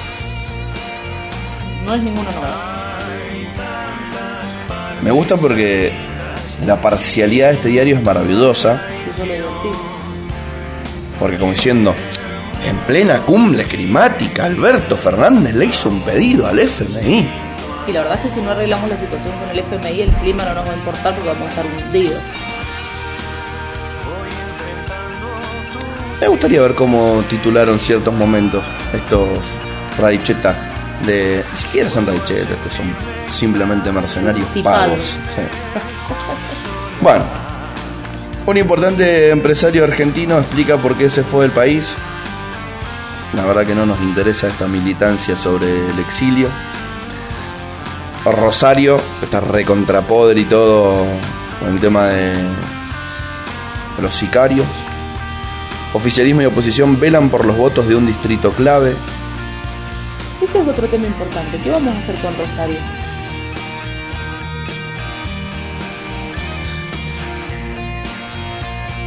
No 1.84 1.94
es 1.94 2.02
ninguna 2.02 2.30
novedad. 2.32 2.72
Me 5.02 5.10
gusta 5.10 5.36
porque 5.36 5.92
la 6.66 6.80
parcialidad 6.80 7.48
de 7.48 7.54
este 7.54 7.68
diario 7.68 7.96
es 7.96 8.02
maravillosa. 8.02 8.80
Porque 11.18 11.38
como 11.38 11.52
diciendo, 11.52 11.94
en 12.64 12.76
plena 12.78 13.18
cumbre 13.18 13.64
climática, 13.64 14.44
Alberto 14.44 14.96
Fernández 14.96 15.54
le 15.54 15.66
hizo 15.66 15.88
un 15.88 16.00
pedido 16.02 16.46
al 16.46 16.58
FMI. 16.58 17.28
Y 17.86 17.92
la 17.92 18.02
verdad 18.02 18.18
es 18.18 18.28
que 18.30 18.34
si 18.36 18.40
no 18.40 18.52
arreglamos 18.52 18.88
la 18.88 18.96
situación 18.96 19.32
con 19.38 19.50
el 19.50 19.58
FMI, 19.58 20.02
el 20.02 20.10
clima 20.12 20.44
no 20.44 20.54
nos 20.54 20.66
va 20.66 20.72
a 20.72 20.76
importar 20.76 21.14
porque 21.14 21.28
vamos 21.28 21.46
a 21.46 21.48
estar 21.48 21.64
hundidos. 21.66 22.20
Me 26.20 26.28
gustaría 26.28 26.62
ver 26.62 26.74
cómo 26.76 27.24
titularon 27.28 27.80
ciertos 27.80 28.14
momentos 28.14 28.62
estos 28.92 29.28
radichetas 29.98 30.56
de. 31.04 31.44
Ni 31.50 31.56
siquiera 31.56 31.90
son 31.90 32.06
radichetas, 32.06 32.48
estos 32.50 32.72
son 32.72 32.94
simplemente 33.26 33.90
mercenarios 33.90 34.46
pagos. 34.62 35.16
Sí. 35.34 35.42
Bueno, 37.02 37.24
un 38.46 38.56
importante 38.56 39.30
empresario 39.30 39.82
argentino 39.82 40.38
explica 40.38 40.76
por 40.76 40.96
qué 40.96 41.10
se 41.10 41.24
fue 41.24 41.42
del 41.42 41.50
país. 41.50 41.96
La 43.34 43.44
verdad 43.44 43.66
que 43.66 43.74
no 43.74 43.84
nos 43.84 44.00
interesa 44.00 44.46
esta 44.46 44.68
militancia 44.68 45.36
sobre 45.36 45.66
el 45.66 45.98
exilio. 45.98 46.48
Rosario 48.24 49.00
está 49.20 49.40
recontrapodre 49.40 50.42
y 50.42 50.44
todo 50.44 51.04
con 51.58 51.72
el 51.72 51.80
tema 51.80 52.06
de 52.06 52.34
los 54.00 54.14
sicarios. 54.14 54.66
Oficialismo 55.94 56.42
y 56.42 56.44
oposición 56.44 57.00
velan 57.00 57.30
por 57.30 57.44
los 57.44 57.56
votos 57.56 57.88
de 57.88 57.96
un 57.96 58.06
distrito 58.06 58.52
clave. 58.52 58.94
Ese 60.40 60.60
es 60.60 60.68
otro 60.68 60.86
tema 60.86 61.08
importante. 61.08 61.58
¿Qué 61.58 61.68
vamos 61.68 61.96
a 61.96 61.98
hacer 61.98 62.14
con 62.20 62.32
Rosario? 62.38 62.78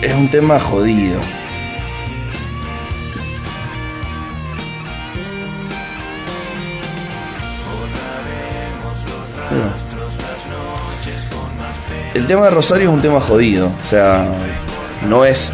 Es 0.05 0.13
un 0.13 0.29
tema 0.29 0.59
jodido. 0.59 1.19
El 12.13 12.27
tema 12.27 12.43
de 12.43 12.51
Rosario 12.51 12.89
es 12.89 12.93
un 12.93 13.01
tema 13.01 13.19
jodido. 13.19 13.71
O 13.81 13.83
sea, 13.83 14.27
no 15.09 15.25
es 15.25 15.51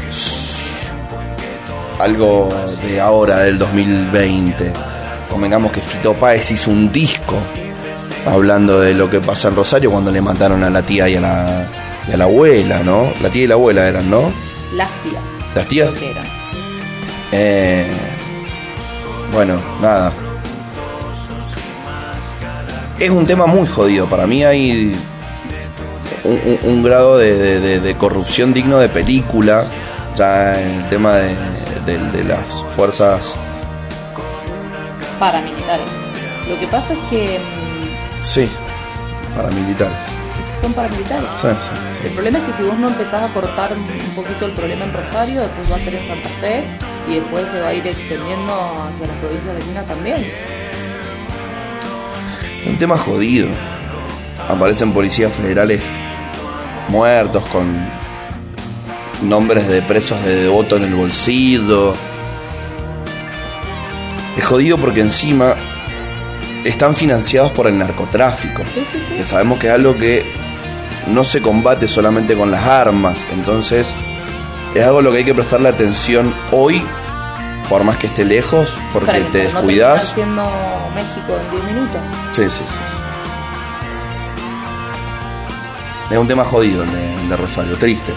algo 1.97 2.49
de 2.83 2.99
ahora, 2.99 3.43
del 3.43 3.57
2020. 3.57 4.73
Convengamos 5.29 5.71
que 5.71 5.79
Fito 5.79 6.13
Páez 6.13 6.51
hizo 6.51 6.71
un 6.71 6.91
disco 6.91 7.37
hablando 8.25 8.81
de 8.81 8.95
lo 8.95 9.09
que 9.09 9.21
pasa 9.21 9.47
en 9.47 9.55
Rosario 9.55 9.91
cuando 9.91 10.11
le 10.11 10.19
mataron 10.19 10.61
a 10.65 10.69
la 10.69 10.85
tía 10.85 11.07
y 11.07 11.15
a 11.15 11.21
la, 11.21 11.80
y 12.07 12.11
a 12.13 12.17
la 12.17 12.23
abuela, 12.25 12.79
¿no? 12.83 13.11
La 13.21 13.29
tía 13.29 13.43
y 13.43 13.47
la 13.47 13.55
abuela 13.55 13.87
eran, 13.87 14.09
¿no? 14.09 14.31
Las 14.75 14.89
tías. 15.03 15.21
Las 15.55 15.67
tías. 15.67 15.93
Que 15.95 16.11
eran. 16.11 16.25
Eh, 17.31 17.87
bueno, 19.33 19.59
nada. 19.81 20.11
Es 22.99 23.09
un 23.09 23.25
tema 23.25 23.47
muy 23.47 23.67
jodido. 23.67 24.07
Para 24.07 24.27
mí 24.27 24.43
hay 24.43 24.93
un, 26.23 26.33
un- 26.33 26.59
un 26.63 26.83
grado 26.83 27.17
de, 27.17 27.35
de- 27.37 27.59
de- 27.59 27.79
de 27.79 27.97
corrupción 27.97 28.53
digno 28.53 28.77
de 28.77 28.89
película. 28.89 29.63
Ya 30.15 30.61
en 30.61 30.81
el 30.81 30.87
tema 30.89 31.13
de, 31.15 31.35
de- 31.85 32.11
de 32.11 32.23
las 32.25 32.63
fuerzas. 32.75 33.35
Paramilitares. 35.19 35.87
Lo 36.49 36.59
que 36.59 36.67
pasa 36.67 36.93
es 36.93 36.99
que 37.09 37.39
mm, 37.39 38.21
Sí, 38.21 38.49
paramilitares. 39.35 39.97
Son 40.61 40.73
paramilitares. 40.73 41.27
Sí, 41.41 41.47
sí, 41.47 42.07
El 42.07 42.13
problema 42.13 42.37
es 42.39 42.43
que 42.45 42.53
si 42.53 42.63
vos 42.63 42.77
no 42.77 42.87
empezás 42.87 43.29
a 43.29 43.33
cortar 43.33 43.73
un 43.73 44.15
poquito 44.15 44.45
el 44.45 44.51
problema 44.53 44.85
en 44.85 44.93
Rosario, 44.93 45.41
después 45.41 45.71
va 45.71 45.75
a 45.75 45.79
ser 45.79 45.95
en 45.95 46.07
Santa 46.07 46.29
Fe 46.39 46.63
y 47.09 47.15
después 47.15 47.45
se 47.51 47.59
va 47.59 47.67
a 47.69 47.73
ir 47.73 47.85
extendiendo 47.85 48.53
hacia 48.53 49.07
las 49.07 49.15
provincias 49.17 49.55
vecinas 49.55 49.87
también. 49.87 50.25
Un 52.67 52.77
tema 52.77 52.97
jodido. 52.97 53.47
Aparecen 54.47 54.91
policías 54.91 55.31
federales 55.33 55.89
muertos 56.89 57.43
con 57.45 57.65
nombres 59.23 59.67
de 59.67 59.81
presos 59.81 60.23
de 60.23 60.43
devoto 60.43 60.77
en 60.77 60.83
el 60.83 60.93
bolsillo. 60.93 61.93
Es 64.37 64.45
jodido 64.45 64.77
porque 64.77 65.01
encima 65.01 65.55
están 66.63 66.95
financiados 66.95 67.51
por 67.51 67.67
el 67.67 67.77
narcotráfico. 67.77 68.63
Sí, 68.73 68.83
sí, 68.91 68.99
sí. 69.07 69.15
Que 69.15 69.23
sabemos 69.23 69.59
que 69.59 69.67
es 69.67 69.73
algo 69.73 69.95
que 69.97 70.25
no 71.07 71.23
se 71.23 71.41
combate 71.41 71.87
solamente 71.87 72.35
con 72.35 72.51
las 72.51 72.63
armas. 72.65 73.25
Entonces, 73.33 73.93
es 74.75 74.83
algo 74.83 74.99
a 74.99 75.01
lo 75.01 75.11
que 75.11 75.19
hay 75.19 75.25
que 75.25 75.33
prestarle 75.35 75.69
atención 75.69 76.33
hoy, 76.51 76.81
por 77.69 77.83
más 77.83 77.97
que 77.97 78.07
esté 78.07 78.25
lejos, 78.25 78.75
porque 78.93 79.07
Para 79.07 79.19
que 79.19 79.25
te 79.25 79.43
no 79.45 79.53
descuidas. 79.61 80.13
termine 80.15 80.41
siendo 80.43 80.89
México 80.95 81.39
en 81.45 81.51
10 81.51 81.63
minutos. 81.65 82.01
Sí, 82.33 82.43
sí, 82.49 82.63
sí. 82.67 82.79
Es 86.11 86.17
un 86.17 86.27
tema 86.27 86.43
jodido 86.43 86.83
el 86.83 86.91
de, 86.91 87.15
el 87.15 87.29
de 87.29 87.37
Rosario, 87.37 87.77
triste. 87.77 88.13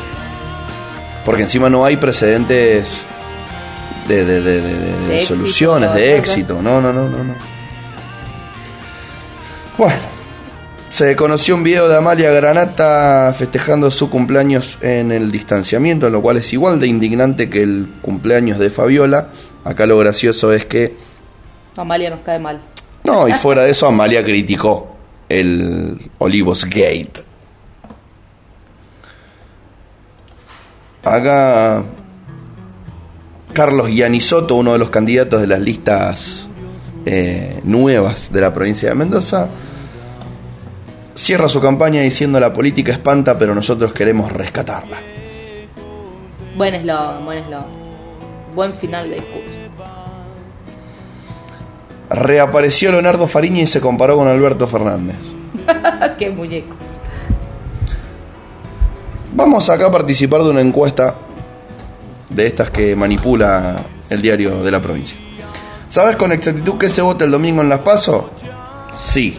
Porque 1.25 1.43
encima 1.43 1.71
no 1.71 1.85
hay 1.85 1.97
precedentes 1.97 3.03
de, 4.09 4.25
de- 4.25 4.41
de- 4.43 4.61
de- 4.61 5.15
éxito, 5.19 5.37
soluciones, 5.37 5.89
todo 5.91 5.99
de 5.99 6.19
éxito. 6.19 6.61
No, 6.63 6.81
no, 6.81 6.93
no, 6.93 7.09
no, 7.09 7.23
no. 7.25 7.35
Bueno, 9.79 9.97
se 10.95 11.17
conoció 11.17 11.57
un 11.57 11.65
video 11.65 11.89
de 11.89 11.97
Amalia 11.97 12.31
Granata 12.31 13.35
festejando 13.37 13.91
su 13.91 14.09
cumpleaños 14.09 14.79
en 14.81 15.11
el 15.11 15.33
distanciamiento, 15.33 16.09
lo 16.09 16.23
cual 16.23 16.37
es 16.37 16.53
igual 16.53 16.79
de 16.79 16.87
indignante 16.87 17.51
que 17.51 17.65
el 17.65 17.95
cumpleaños 18.01 18.61
de 18.61 18.71
Fabiola. 18.71 19.31
Acá 19.65 19.87
lo 19.87 19.99
gracioso 19.99 20.53
es 20.53 20.67
que 20.67 20.95
Amalia 21.77 22.11
nos 22.11 22.21
cae 22.21 22.39
mal. 22.39 22.61
no, 23.03 23.27
y 23.27 23.33
fuera 23.43 23.65
de 23.65 23.73
eso, 23.73 23.89
Amalia 23.89 24.23
criticó 24.23 24.95
el 25.29 25.99
Olivos 26.19 26.65
Gate. 26.65 27.25
Acá 31.03 31.83
Carlos 33.53 33.89
Giannisotto, 33.89 34.55
uno 34.55 34.75
de 34.75 34.79
los 34.79 34.91
candidatos 34.91 35.41
de 35.41 35.49
las 35.49 35.59
listas 35.59 36.47
eh, 37.05 37.59
nuevas 37.65 38.33
de 38.33 38.41
la 38.41 38.55
provincia 38.55 38.91
de 38.91 38.95
Mendoza, 38.95 39.51
cierra 41.15 41.49
su 41.49 41.61
campaña 41.61 42.03
diciendo 42.03 42.39
la 42.41 42.53
política 42.53 42.93
espanta, 42.93 43.39
pero 43.39 43.55
nosotros 43.55 43.93
queremos 43.93 44.33
rescatarla. 44.33 44.99
Buen 46.57 46.75
eslogan, 46.75 47.25
buen 47.25 47.39
eslogan. 47.39 47.67
Buen 48.55 48.75
final 48.75 49.11
de 49.11 49.17
discurso. 49.17 49.51
Reapareció 52.11 52.93
Leonardo 52.93 53.27
Fariña 53.27 53.63
y 53.63 53.67
se 53.67 53.81
comparó 53.81 54.17
con 54.17 54.29
Alberto 54.29 54.67
Fernández. 54.67 55.35
Qué 56.19 56.31
muñeco. 56.31 56.75
Vamos 59.33 59.69
acá 59.69 59.87
a 59.87 59.91
participar 59.91 60.43
de 60.43 60.51
una 60.51 60.61
encuesta 60.61 61.17
de 62.31 62.47
estas 62.47 62.71
que 62.71 62.95
manipula 62.95 63.77
el 64.09 64.23
diario 64.23 64.63
de 64.63 64.71
la 64.71 64.81
provincia. 64.81 65.19
¿Sabes 65.91 66.17
con 66.17 66.31
exactitud 66.31 66.75
qué 66.79 66.89
se 66.89 67.03
vota 67.03 67.25
el 67.25 67.31
domingo 67.31 67.63
en 67.63 67.69
Las 67.69 67.81
Paso? 67.81 68.31
Sí. 68.97 69.37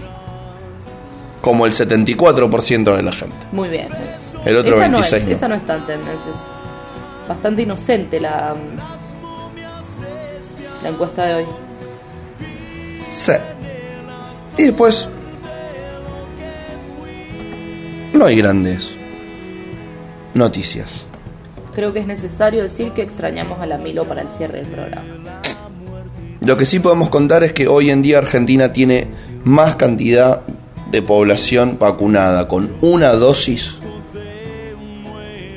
Como 1.45 1.67
el 1.67 1.73
74% 1.73 2.95
de 2.95 3.03
la 3.03 3.11
gente. 3.11 3.35
Muy 3.51 3.69
bien. 3.69 3.87
El 4.45 4.57
otro 4.57 4.77
esa 4.81 4.89
26 4.89 4.89
No 4.89 4.97
no. 5.27 5.31
es, 5.31 5.37
Esa 5.37 5.47
no 5.47 5.53
es 5.55 5.65
tan 5.67 5.85
tendenciosa. 5.85 6.49
Bastante 7.29 7.61
inocente 7.61 8.19
la, 8.19 8.55
la 10.81 10.89
encuesta 10.89 11.23
de 11.25 11.35
hoy. 11.35 11.45
Sí. 13.11 13.33
Y 14.57 14.63
después... 14.63 15.07
No 18.13 18.25
hay 18.25 18.37
grandes 18.37 18.97
noticias. 20.33 21.05
Creo 21.75 21.93
que 21.93 21.99
es 21.99 22.07
necesario 22.07 22.63
decir 22.63 22.91
que 22.93 23.03
extrañamos 23.03 23.59
a 23.59 23.67
la 23.67 23.77
Milo 23.77 24.05
para 24.05 24.21
el 24.23 24.29
cierre 24.29 24.63
del 24.63 24.67
programa. 24.67 25.03
Lo 26.41 26.57
que 26.57 26.65
sí 26.65 26.79
podemos 26.79 27.09
contar 27.09 27.43
es 27.43 27.53
que 27.53 27.67
hoy 27.67 27.91
en 27.91 28.01
día 28.01 28.17
Argentina 28.17 28.73
tiene 28.73 29.09
más 29.43 29.75
cantidad 29.75 30.41
de 30.95 31.01
población 31.01 31.77
vacunada 31.77 32.47
con 32.47 32.71
una 32.79 33.09
dosis 33.11 33.75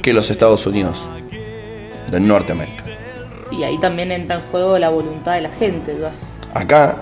que 0.03 0.13
los 0.13 0.29
Estados 0.33 0.67
Unidos 0.67 1.09
de 2.11 2.19
Norteamérica. 2.19 2.83
Y 3.53 3.63
ahí 3.63 3.79
también 3.79 4.11
entra 4.11 4.35
en 4.37 4.43
juego 4.51 4.77
la 4.79 4.89
voluntad 4.89 5.35
de 5.35 5.43
la 5.43 5.51
gente. 5.51 5.95
¿verdad? 5.95 6.11
Acá 6.55 6.97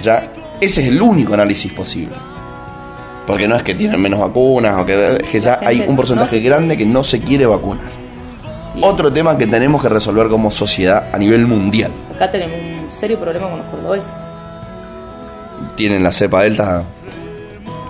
ya 0.00 0.32
ese 0.60 0.82
es 0.82 0.88
el 0.88 1.02
único 1.02 1.34
análisis 1.34 1.72
posible. 1.72 2.14
Porque 3.26 3.48
no 3.48 3.56
es 3.56 3.64
que 3.64 3.74
tienen 3.74 4.00
menos 4.00 4.20
vacunas 4.20 4.78
o 4.78 4.86
que, 4.86 5.16
es 5.16 5.28
que 5.28 5.40
ya 5.40 5.58
hay 5.64 5.84
un 5.86 5.96
porcentaje 5.96 6.38
no- 6.40 6.46
grande 6.46 6.78
que 6.78 6.86
no 6.86 7.02
se 7.02 7.20
quiere 7.20 7.44
vacunar. 7.46 7.84
Otro 8.82 9.12
tema 9.12 9.36
que 9.36 9.48
tenemos 9.48 9.82
que 9.82 9.88
resolver 9.88 10.28
como 10.28 10.52
sociedad 10.52 11.08
a 11.12 11.18
nivel 11.18 11.44
mundial. 11.46 11.90
Acá 12.14 12.30
tenemos 12.30 12.56
un 12.84 12.88
serio 12.88 13.18
problema 13.18 13.48
con 13.48 13.58
los 13.58 13.66
cordobeses. 13.66 14.12
Tienen 15.76 16.04
la 16.04 16.12
cepa 16.12 16.42
delta 16.42 16.84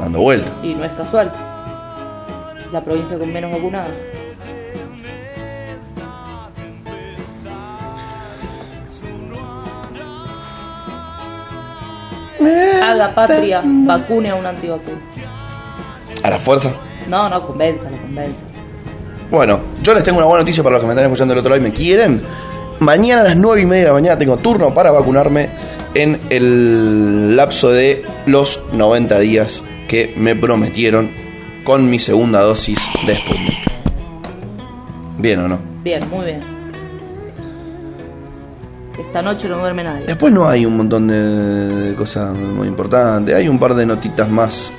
dando 0.01 0.21
vuelta. 0.21 0.51
Y 0.63 0.75
no 0.75 0.85
es 0.85 0.93
casual. 0.93 1.33
La 2.73 2.83
provincia 2.83 3.19
con 3.19 3.33
menos 3.33 3.51
vacunados. 3.51 3.93
Haga 12.83 13.15
patria, 13.15 13.63
vacune 13.65 14.31
a 14.31 14.35
un 14.35 14.47
antivacuna. 14.47 14.99
A 16.23 16.31
la 16.31 16.39
fuerza. 16.39 16.73
No, 17.09 17.29
no, 17.29 17.47
convénzalo, 17.47 17.97
convénzalo. 17.99 18.49
Bueno, 19.31 19.61
yo 19.83 19.95
les 19.95 20.03
tengo 20.03 20.19
una 20.19 20.27
buena 20.27 20.43
noticia 20.43 20.63
para 20.63 20.75
los 20.75 20.83
que 20.83 20.87
me 20.87 20.93
están 20.93 21.05
escuchando 21.05 21.35
del 21.35 21.41
otro 21.41 21.51
lado 21.51 21.65
y 21.65 21.69
me 21.69 21.75
quieren. 21.75 22.23
Mañana 22.81 23.21
a 23.21 23.25
las 23.25 23.37
9 23.37 23.61
y 23.61 23.67
media 23.67 23.83
de 23.83 23.89
la 23.89 23.93
mañana 23.93 24.19
tengo 24.19 24.39
turno 24.39 24.73
para 24.73 24.91
vacunarme 24.91 25.51
en 25.95 26.19
el 26.31 27.37
lapso 27.37 27.71
de 27.71 28.03
los 28.27 28.63
90 28.73 29.19
días 29.21 29.63
que 29.91 30.15
me 30.17 30.37
prometieron 30.37 31.11
con 31.65 31.91
mi 31.91 31.99
segunda 31.99 32.43
dosis 32.43 32.79
de 33.09 33.17
Sputnik. 33.17 33.59
¿Bien 35.19 35.41
o 35.41 35.49
no? 35.49 35.59
Bien, 35.83 36.01
muy 36.09 36.27
bien. 36.27 36.43
Esta 38.97 39.21
noche 39.21 39.49
no 39.49 39.59
duerme 39.59 39.83
nadie. 39.83 40.07
Después 40.07 40.33
no 40.33 40.49
hay 40.49 40.65
un 40.65 40.77
montón 40.77 41.09
de, 41.09 41.97
cosas 41.97 42.33
muy 42.37 42.69
importantes. 42.69 43.35
Hay 43.35 43.49
un 43.49 43.59
par 43.59 43.75
de 43.75 43.85
notitas 43.85 44.29
más. 44.31 44.73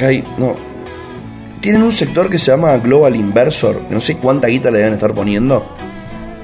Hay- 0.00 0.24
no. 0.38 0.54
Tienen 1.60 1.82
un 1.82 1.92
sector 1.92 2.30
que 2.30 2.38
se 2.38 2.50
llama 2.50 2.78
Global 2.78 3.14
Inversor. 3.14 3.82
No 3.90 4.00
sé 4.00 4.16
cuánta 4.16 4.48
guita 4.48 4.70
le 4.70 4.78
deben 4.78 4.94
estar 4.94 5.12
poniendo. 5.12 5.66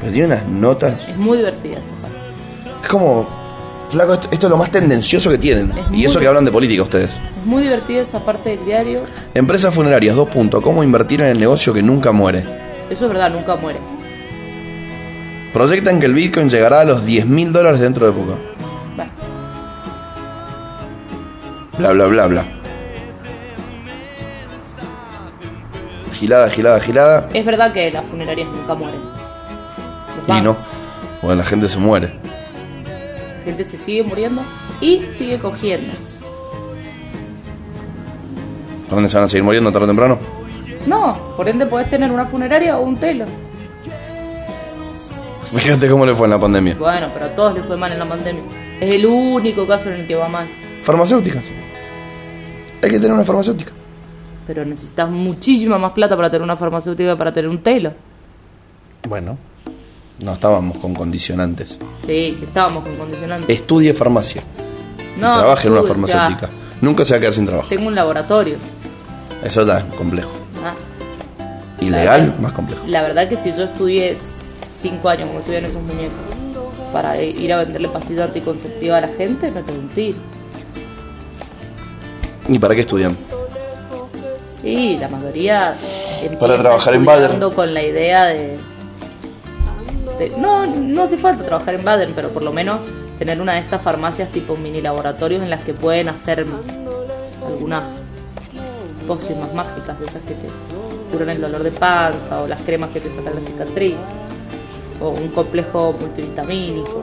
Pero 0.01 0.13
tiene 0.13 0.27
unas 0.27 0.47
notas. 0.47 1.09
Es 1.09 1.17
muy 1.17 1.39
divertida 1.39 1.79
esa 1.79 1.95
parte. 2.03 2.19
Es 2.83 2.89
como. 2.89 3.32
Flaco, 3.93 4.15
esto, 4.15 4.29
esto 4.33 4.47
es 4.47 4.51
lo 4.51 4.57
más 4.57 4.71
tendencioso 4.71 5.29
que 5.29 5.37
tienen. 5.37 5.71
Es 5.71 5.85
Y 5.93 6.05
eso 6.07 6.19
que 6.19 6.27
hablan 6.27 6.47
de 6.47 6.51
política 6.51 6.83
ustedes. 6.83 7.11
Es 7.11 7.45
muy 7.45 7.63
divertida 7.63 8.01
esa 8.01 8.25
parte 8.25 8.49
del 8.49 8.65
diario. 8.65 9.03
Empresas 9.35 9.75
funerarias, 9.75 10.17
dos 10.17 10.31
puntos. 10.31 10.63
¿Cómo 10.63 10.83
invertir 10.83 11.23
en 11.23 11.29
el 11.29 11.39
negocio 11.39 11.75
que 11.75 11.83
nunca 11.83 12.11
muere? 12.11 12.43
Eso 12.89 13.05
es 13.05 13.13
verdad, 13.13 13.31
nunca 13.31 13.57
muere. 13.57 13.81
Proyectan 15.53 16.01
que 16.01 16.07
el 16.07 16.15
Bitcoin 16.15 16.49
llegará 16.49 16.81
a 16.81 16.85
los 16.85 17.05
10 17.05 17.27
mil 17.27 17.53
dólares 17.53 17.81
dentro 17.81 18.07
de 18.07 18.13
poco. 18.13 18.39
Bla, 21.77 21.93
bla, 21.93 22.07
bla, 22.07 22.27
bla. 22.29 22.45
Gilada, 26.15 26.49
gilada, 26.49 26.81
gilada. 26.81 27.29
es 27.35 27.45
verdad 27.45 27.73
que 27.75 27.91
las 27.91 28.07
funerarias 28.07 28.49
nunca 28.49 28.75
mueren. 28.75 29.01
Y 30.29 30.41
no. 30.41 30.57
Bueno, 31.21 31.37
la 31.37 31.45
gente 31.45 31.69
se 31.69 31.79
muere. 31.79 32.22
Gente 33.45 33.65
se 33.65 33.77
sigue 33.77 34.03
muriendo 34.03 34.43
y 34.81 35.05
sigue 35.15 35.39
cogiendo. 35.39 35.93
¿Por 38.89 38.97
dónde 38.97 39.09
se 39.09 39.17
van 39.17 39.25
a 39.25 39.29
seguir 39.29 39.43
muriendo 39.43 39.73
tarde 39.73 39.85
o 39.85 39.89
temprano? 39.89 40.19
No, 40.87 41.35
por 41.37 41.49
ende 41.49 41.67
podés 41.67 41.89
tener 41.89 42.11
una 42.11 42.27
funeraria 42.27 42.77
o 42.79 42.83
un 42.83 42.97
telo. 42.97 43.25
Fíjate 45.53 45.89
cómo 45.89 46.07
le 46.07 46.15
fue 46.15 46.27
en 46.27 46.31
la 46.31 46.39
pandemia. 46.39 46.77
Bueno, 46.79 47.09
pero 47.13 47.27
a 47.27 47.29
todos 47.31 47.55
les 47.55 47.65
fue 47.65 47.77
mal 47.77 47.93
en 47.93 47.99
la 47.99 48.09
pandemia. 48.09 48.43
Es 48.81 48.95
el 48.95 49.07
único 49.07 49.67
caso 49.67 49.91
en 49.91 50.01
el 50.01 50.07
que 50.07 50.15
va 50.15 50.29
mal. 50.29 50.47
Farmacéuticas. 50.83 51.53
Hay 52.83 52.91
que 52.91 52.99
tener 52.99 53.13
una 53.13 53.25
farmacéutica. 53.25 53.71
Pero 54.47 54.65
necesitas 54.65 55.09
muchísima 55.09 55.79
más 55.79 55.93
plata 55.93 56.17
para 56.17 56.31
tener 56.31 56.43
una 56.43 56.57
farmacéutica 56.57 57.13
que 57.13 57.17
para 57.17 57.33
tener 57.33 57.49
un 57.49 57.63
telo. 57.63 57.93
Bueno. 59.09 59.39
No 60.23 60.35
estábamos 60.35 60.79
con 60.79 60.95
condicionantes. 60.95 61.79
Sí, 62.07 62.35
sí 62.39 62.45
estábamos 62.45 62.85
con 62.85 62.97
condicionantes. 62.97 63.49
Estudie 63.55 63.93
farmacia. 63.93 64.43
No, 65.19 65.33
Trabaje 65.35 65.67
en 65.69 65.75
una 65.75 65.83
farmacéutica. 65.83 66.49
Nunca 66.81 67.05
se 67.05 67.15
va 67.15 67.17
a 67.19 67.21
quedar 67.21 67.35
sin 67.35 67.47
trabajo. 67.47 67.69
Tengo 67.69 67.89
un 67.89 67.95
laboratorio. 67.95 68.57
Eso 69.45 69.63
está 69.63 69.85
complejo. 69.99 70.31
Ah, 70.65 70.75
Ilegal, 71.81 72.35
más 72.41 72.53
complejo. 72.53 72.83
La 72.87 73.03
verdad 73.03 73.29
que 73.29 73.37
si 73.37 73.53
yo 73.53 73.65
estudié 73.65 74.17
cinco 74.81 75.09
años 75.09 75.27
como 75.29 75.41
estudian 75.41 75.65
esos 75.65 75.83
muñecos 75.83 76.17
para 76.93 77.21
ir 77.21 77.53
a 77.53 77.59
venderle 77.59 77.89
pastillas 77.89 78.29
anticonceptiva 78.29 78.99
a 78.99 79.01
la 79.01 79.09
gente, 79.09 79.51
me 79.51 79.61
un 79.61 79.89
tiro. 79.89 80.19
¿Y 82.49 82.59
para 82.59 82.75
qué 82.75 82.83
estudian? 82.83 83.17
Y 84.63 84.97
la 84.99 85.09
mayoría 85.09 85.75
Para 86.39 86.59
trabajar 86.59 86.95
en 86.95 87.05
Baden. 87.05 87.51
con 87.51 87.75
la 87.75 87.83
idea 87.83 88.25
de, 88.27 88.57
de- 90.19 90.31
no 90.39 90.67
no 90.67 91.03
hace 91.05 91.17
falta 91.19 91.45
trabajar 91.45 91.75
en 91.75 91.85
Baden 91.85 92.13
pero 92.15 92.31
por 92.31 92.43
lo 92.43 92.53
menos 92.53 92.81
tener 93.19 93.41
una 93.41 93.55
de 93.55 93.61
estas 93.61 93.83
farmacias 93.83 94.31
tipo 94.31 94.57
mini 94.57 94.81
laboratorios 94.81 95.43
en 95.43 95.51
las 95.51 95.61
que 95.63 95.75
pueden 95.75 96.09
hacer 96.09 96.47
algunas 97.47 97.85
pócimas 99.07 99.53
mágicas 99.55 99.99
de 99.99 100.07
esas 100.07 100.23
que 100.23 100.35
te 100.35 100.49
curan 101.13 101.31
el 101.31 101.41
dolor 101.41 101.63
de 101.63 101.73
panza 101.73 102.41
o 102.43 102.47
las 102.47 102.61
cremas 102.63 102.91
que 102.91 103.01
te 103.01 103.11
sacan 103.11 103.35
la 103.35 103.41
cicatriz 103.43 103.97
o 105.01 105.09
un 105.11 105.29
complejo 105.29 105.95
multivitamínico 106.01 107.03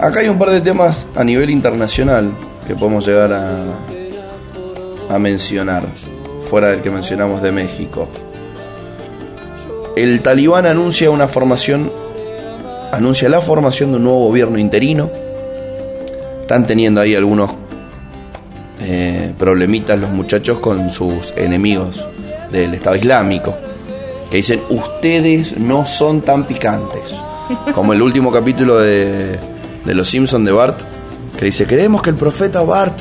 Acá 0.00 0.20
hay 0.20 0.28
un 0.28 0.38
par 0.38 0.50
de 0.50 0.60
temas 0.60 1.06
a 1.14 1.24
nivel 1.24 1.48
internacional 1.50 2.30
que 2.66 2.74
podemos 2.74 3.06
llegar 3.06 3.32
a 3.32 5.18
mencionar, 5.18 5.82
fuera 6.50 6.68
del 6.68 6.82
que 6.82 6.90
mencionamos 6.90 7.40
de 7.40 7.52
México. 7.52 8.08
El 9.96 10.20
talibán 10.22 10.66
anuncia 10.66 11.10
una 11.10 11.28
formación, 11.28 11.90
anuncia 12.92 13.28
la 13.28 13.40
formación 13.40 13.92
de 13.92 13.98
un 13.98 14.04
nuevo 14.04 14.26
gobierno 14.26 14.58
interino. 14.58 15.08
Están 16.40 16.66
teniendo 16.66 17.00
ahí 17.00 17.14
algunos 17.14 17.50
eh, 18.80 19.32
problemitas 19.38 19.98
los 19.98 20.10
muchachos 20.10 20.58
con 20.58 20.90
sus 20.90 21.32
enemigos 21.36 22.04
del 22.50 22.74
Estado 22.74 22.96
Islámico, 22.96 23.54
que 24.30 24.38
dicen, 24.38 24.60
ustedes 24.68 25.56
no 25.58 25.86
son 25.86 26.22
tan 26.22 26.44
picantes. 26.44 27.14
Como 27.74 27.92
el 27.92 28.02
último 28.02 28.32
capítulo 28.32 28.78
de, 28.78 29.38
de 29.84 29.94
Los 29.94 30.08
Simpsons 30.08 30.44
de 30.44 30.52
Bart, 30.52 30.80
que 31.38 31.46
dice, 31.46 31.66
creemos 31.66 32.02
que 32.02 32.10
el 32.10 32.16
profeta 32.16 32.62
Bart, 32.62 33.00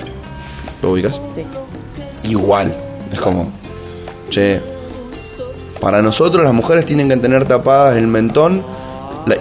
¿lo 0.82 0.92
ubicas? 0.92 1.20
Sí. 1.36 2.30
Igual, 2.30 2.74
es 3.12 3.20
como, 3.20 3.52
che, 4.30 4.62
para 5.84 6.02
nosotros 6.02 6.46
las 6.46 6.54
mujeres 6.54 6.86
tienen 6.86 7.10
que 7.10 7.18
tener 7.18 7.44
tapadas 7.44 7.98
el 7.98 8.08
mentón 8.08 8.64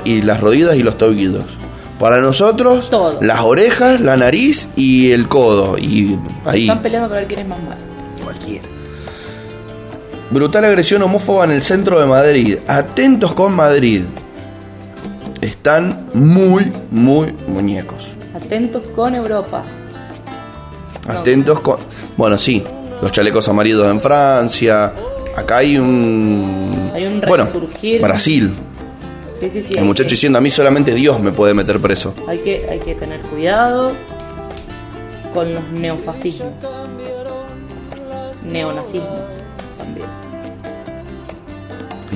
y 0.03 0.22
las 0.22 0.40
rodillas 0.40 0.74
y 0.74 0.82
los 0.82 0.99
tobillos. 0.99 1.45
Para 2.01 2.20
nosotros, 2.20 2.90
Todo. 2.90 3.22
las 3.22 3.43
orejas, 3.43 4.01
la 4.01 4.16
nariz 4.16 4.68
y 4.74 5.12
el 5.12 5.28
codo. 5.28 5.78
Y 5.78 6.18
ahí. 6.45 6.62
Están 6.62 6.82
peleando 6.82 7.09
para 7.09 7.20
ver 7.20 7.28
quién 7.28 7.43
es 7.43 7.47
más 7.47 7.62
malo. 7.62 7.80
Cualquiera. 8.24 8.64
Brutal 10.32 10.64
agresión 10.64 11.01
homófoba 11.03 11.45
en 11.45 11.53
el 11.53 11.62
centro 11.62 12.01
de 12.01 12.07
Madrid. 12.07 12.59
Atentos 12.66 13.34
con 13.34 13.55
Madrid. 13.55 14.03
Están 15.40 16.09
muy, 16.12 16.72
muy 16.90 17.32
muñecos. 17.47 18.14
Atentos 18.34 18.86
con 18.97 19.14
Europa. 19.14 19.62
Atentos 21.07 21.61
con. 21.61 21.76
Bueno, 22.16 22.36
sí. 22.36 22.64
Los 23.01 23.12
chalecos 23.12 23.49
amarillos 23.49 23.88
en 23.88 24.01
Francia. 24.01 24.93
Acá 25.37 25.59
hay 25.59 25.78
un. 25.78 26.70
Hay 26.95 27.07
un 27.07 27.20
bueno. 27.26 27.47
Brasil. 28.01 28.53
Sí, 29.41 29.51
sí, 29.51 29.62
sí. 29.62 29.74
El 29.76 29.85
muchacho 29.85 30.09
que- 30.09 30.14
diciendo 30.14 30.39
a 30.39 30.43
mí 30.43 30.51
solamente 30.51 30.95
Dios 30.95 31.18
me 31.20 31.33
puede 31.33 31.55
meter 31.55 31.80
preso. 31.80 32.14
Hay 32.28 32.39
que, 32.39 32.66
hay 32.70 32.78
que 32.78 32.95
tener 32.95 33.20
cuidado 33.22 33.93
con 35.35 35.53
los 35.53 35.62
neofascismos. 35.72 36.51
Neonazismo 38.45 39.16
también. 39.78 40.07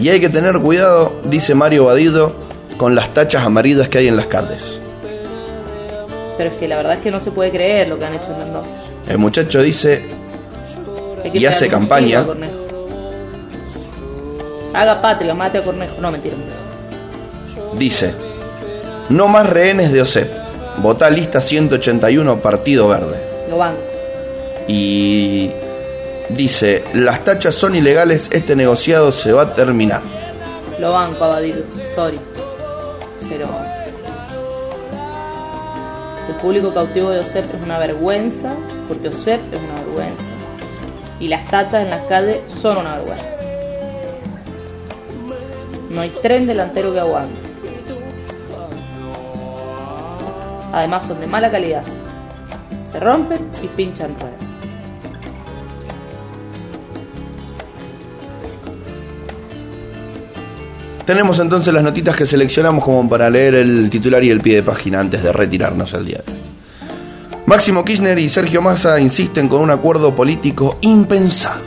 Y 0.00 0.08
hay 0.10 0.20
que 0.20 0.28
tener 0.28 0.58
cuidado, 0.60 1.12
dice 1.24 1.54
Mario 1.54 1.84
Badido, 1.86 2.34
con 2.76 2.94
las 2.94 3.14
tachas 3.14 3.44
amarillas 3.46 3.88
que 3.88 3.98
hay 3.98 4.08
en 4.08 4.16
las 4.16 4.26
calles. 4.26 4.80
Pero 6.36 6.50
es 6.50 6.56
que 6.56 6.68
la 6.68 6.76
verdad 6.76 6.94
es 6.94 6.98
que 7.00 7.10
no 7.10 7.18
se 7.20 7.30
puede 7.30 7.50
creer 7.50 7.88
lo 7.88 7.98
que 7.98 8.04
han 8.04 8.14
hecho 8.14 8.26
en 8.32 8.38
Mendoza. 8.40 8.68
El 9.08 9.18
muchacho 9.18 9.62
dice 9.62 10.02
Y 11.32 11.46
hace 11.46 11.68
campaña. 11.68 12.22
tiro. 12.24 12.36
Haga 14.76 15.00
patria, 15.00 15.32
mate 15.32 15.58
a 15.58 15.62
Cornejo. 15.62 15.94
No, 16.02 16.12
mentira. 16.12 16.36
Dice, 17.78 18.12
no 19.08 19.26
más 19.26 19.48
rehenes 19.48 19.90
de 19.90 20.02
OSEP, 20.02 20.30
votá 20.82 21.08
lista 21.08 21.40
181 21.40 22.36
Partido 22.40 22.86
Verde. 22.86 23.16
Lo 23.48 23.56
banco. 23.56 23.80
Y 24.68 25.50
dice, 26.28 26.84
las 26.92 27.24
tachas 27.24 27.54
son 27.54 27.74
ilegales, 27.74 28.28
este 28.32 28.54
negociado 28.54 29.12
se 29.12 29.32
va 29.32 29.42
a 29.42 29.54
terminar. 29.54 30.02
Lo 30.78 30.92
banco, 30.92 31.24
Abadido. 31.24 31.62
Sorry. 31.94 32.20
Pero. 33.30 33.48
El 36.28 36.34
público 36.34 36.74
cautivo 36.74 37.10
de 37.10 37.20
OSEP 37.20 37.54
es 37.54 37.62
una 37.62 37.78
vergüenza, 37.78 38.54
porque 38.88 39.08
OSEP 39.08 39.40
es 39.54 39.60
una 39.60 39.80
vergüenza. 39.80 40.22
Y 41.18 41.28
las 41.28 41.48
tachas 41.48 41.82
en 41.82 41.88
las 41.90 42.02
calles 42.08 42.40
son 42.52 42.76
una 42.76 42.96
vergüenza. 42.96 43.35
No 45.96 46.02
hay 46.02 46.10
tren 46.10 46.46
delantero 46.46 46.92
que 46.92 47.00
aguante. 47.00 47.40
Además 50.70 51.06
son 51.06 51.18
de 51.18 51.26
mala 51.26 51.50
calidad. 51.50 51.82
Se 52.92 53.00
rompen 53.00 53.38
y 53.62 53.66
pinchan 53.68 54.10
ruedas. 54.10 54.42
Tenemos 61.06 61.38
entonces 61.38 61.72
las 61.72 61.82
notitas 61.82 62.14
que 62.14 62.26
seleccionamos 62.26 62.84
como 62.84 63.08
para 63.08 63.30
leer 63.30 63.54
el 63.54 63.88
titular 63.88 64.22
y 64.22 64.28
el 64.28 64.42
pie 64.42 64.56
de 64.56 64.62
página 64.64 65.00
antes 65.00 65.22
de 65.22 65.32
retirarnos 65.32 65.94
el 65.94 66.04
día. 66.04 66.20
Máximo 67.46 67.86
Kirchner 67.86 68.18
y 68.18 68.28
Sergio 68.28 68.60
Massa 68.60 69.00
insisten 69.00 69.48
con 69.48 69.62
un 69.62 69.70
acuerdo 69.70 70.14
político 70.14 70.76
impensado. 70.82 71.62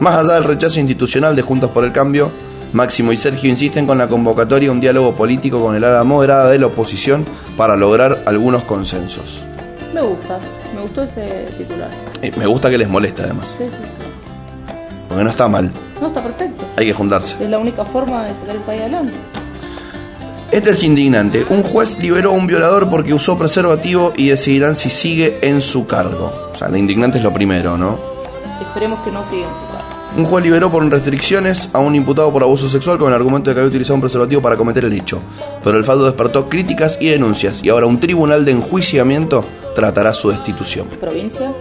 Más 0.00 0.16
allá 0.16 0.34
del 0.34 0.44
rechazo 0.44 0.80
institucional 0.80 1.34
de 1.34 1.40
Juntos 1.40 1.70
por 1.70 1.84
el 1.84 1.92
Cambio, 1.92 2.30
Máximo 2.72 3.12
y 3.12 3.16
Sergio 3.16 3.50
insisten 3.50 3.86
con 3.86 3.98
la 3.98 4.06
convocatoria 4.08 4.68
a 4.68 4.72
un 4.72 4.80
diálogo 4.80 5.12
político 5.14 5.60
con 5.60 5.74
el 5.74 5.82
ala 5.84 6.04
moderada 6.04 6.50
de 6.50 6.58
la 6.58 6.66
oposición 6.68 7.24
para 7.56 7.76
lograr 7.76 8.22
algunos 8.26 8.62
consensos. 8.62 9.42
Me 9.92 10.00
gusta, 10.02 10.38
me 10.74 10.82
gustó 10.82 11.02
ese 11.02 11.48
titular. 11.58 11.90
Eh, 12.22 12.30
Me 12.36 12.46
gusta 12.46 12.70
que 12.70 12.78
les 12.78 12.88
moleste 12.88 13.22
además, 13.22 13.56
Sí, 13.58 13.64
sí. 13.64 14.74
porque 15.08 15.24
no 15.24 15.30
está 15.30 15.48
mal, 15.48 15.70
No, 16.00 16.06
está 16.08 16.22
perfecto. 16.22 16.64
hay 16.76 16.86
que 16.86 16.92
juntarse. 16.94 17.34
Es 17.42 17.50
la 17.50 17.58
única 17.58 17.84
forma 17.84 18.24
de 18.24 18.34
sacar 18.34 18.54
el 18.56 18.62
país 18.62 18.80
adelante. 18.82 19.14
Este 20.52 20.70
es 20.70 20.82
indignante. 20.82 21.44
Un 21.50 21.62
juez 21.62 21.96
liberó 21.98 22.30
a 22.30 22.34
un 22.34 22.46
violador 22.48 22.88
porque 22.90 23.14
usó 23.14 23.38
preservativo 23.38 24.12
y 24.16 24.28
decidirán 24.30 24.74
si 24.74 24.90
sigue 24.90 25.38
en 25.42 25.60
su 25.60 25.86
cargo. 25.86 26.32
O 26.52 26.56
sea, 26.56 26.68
lo 26.68 26.76
indignante 26.76 27.18
es 27.18 27.24
lo 27.24 27.32
primero, 27.32 27.76
¿no? 27.76 27.98
Esperemos 28.60 28.98
que 29.04 29.12
no 29.12 29.22
sigan 29.30 29.48
su 29.48 29.56
cargo. 29.56 29.69
Un 30.16 30.24
juez 30.24 30.44
liberó 30.44 30.70
por 30.70 30.84
restricciones 30.88 31.70
a 31.72 31.78
un 31.78 31.94
imputado 31.94 32.32
por 32.32 32.42
abuso 32.42 32.68
sexual 32.68 32.98
con 32.98 33.08
el 33.08 33.14
argumento 33.14 33.50
de 33.50 33.54
que 33.54 33.60
había 33.60 33.68
utilizado 33.68 33.94
un 33.94 34.00
preservativo 34.00 34.42
para 34.42 34.56
cometer 34.56 34.84
el 34.84 34.92
hecho. 34.92 35.20
Pero 35.62 35.78
el 35.78 35.84
faldo 35.84 36.04
despertó 36.04 36.48
críticas 36.48 36.98
y 37.00 37.08
denuncias 37.08 37.62
y 37.62 37.68
ahora 37.68 37.86
un 37.86 38.00
tribunal 38.00 38.44
de 38.44 38.52
enjuiciamiento 38.52 39.44
tratará 39.76 40.12
su 40.12 40.30
destitución. 40.30 40.88
Provincia, 41.00 41.52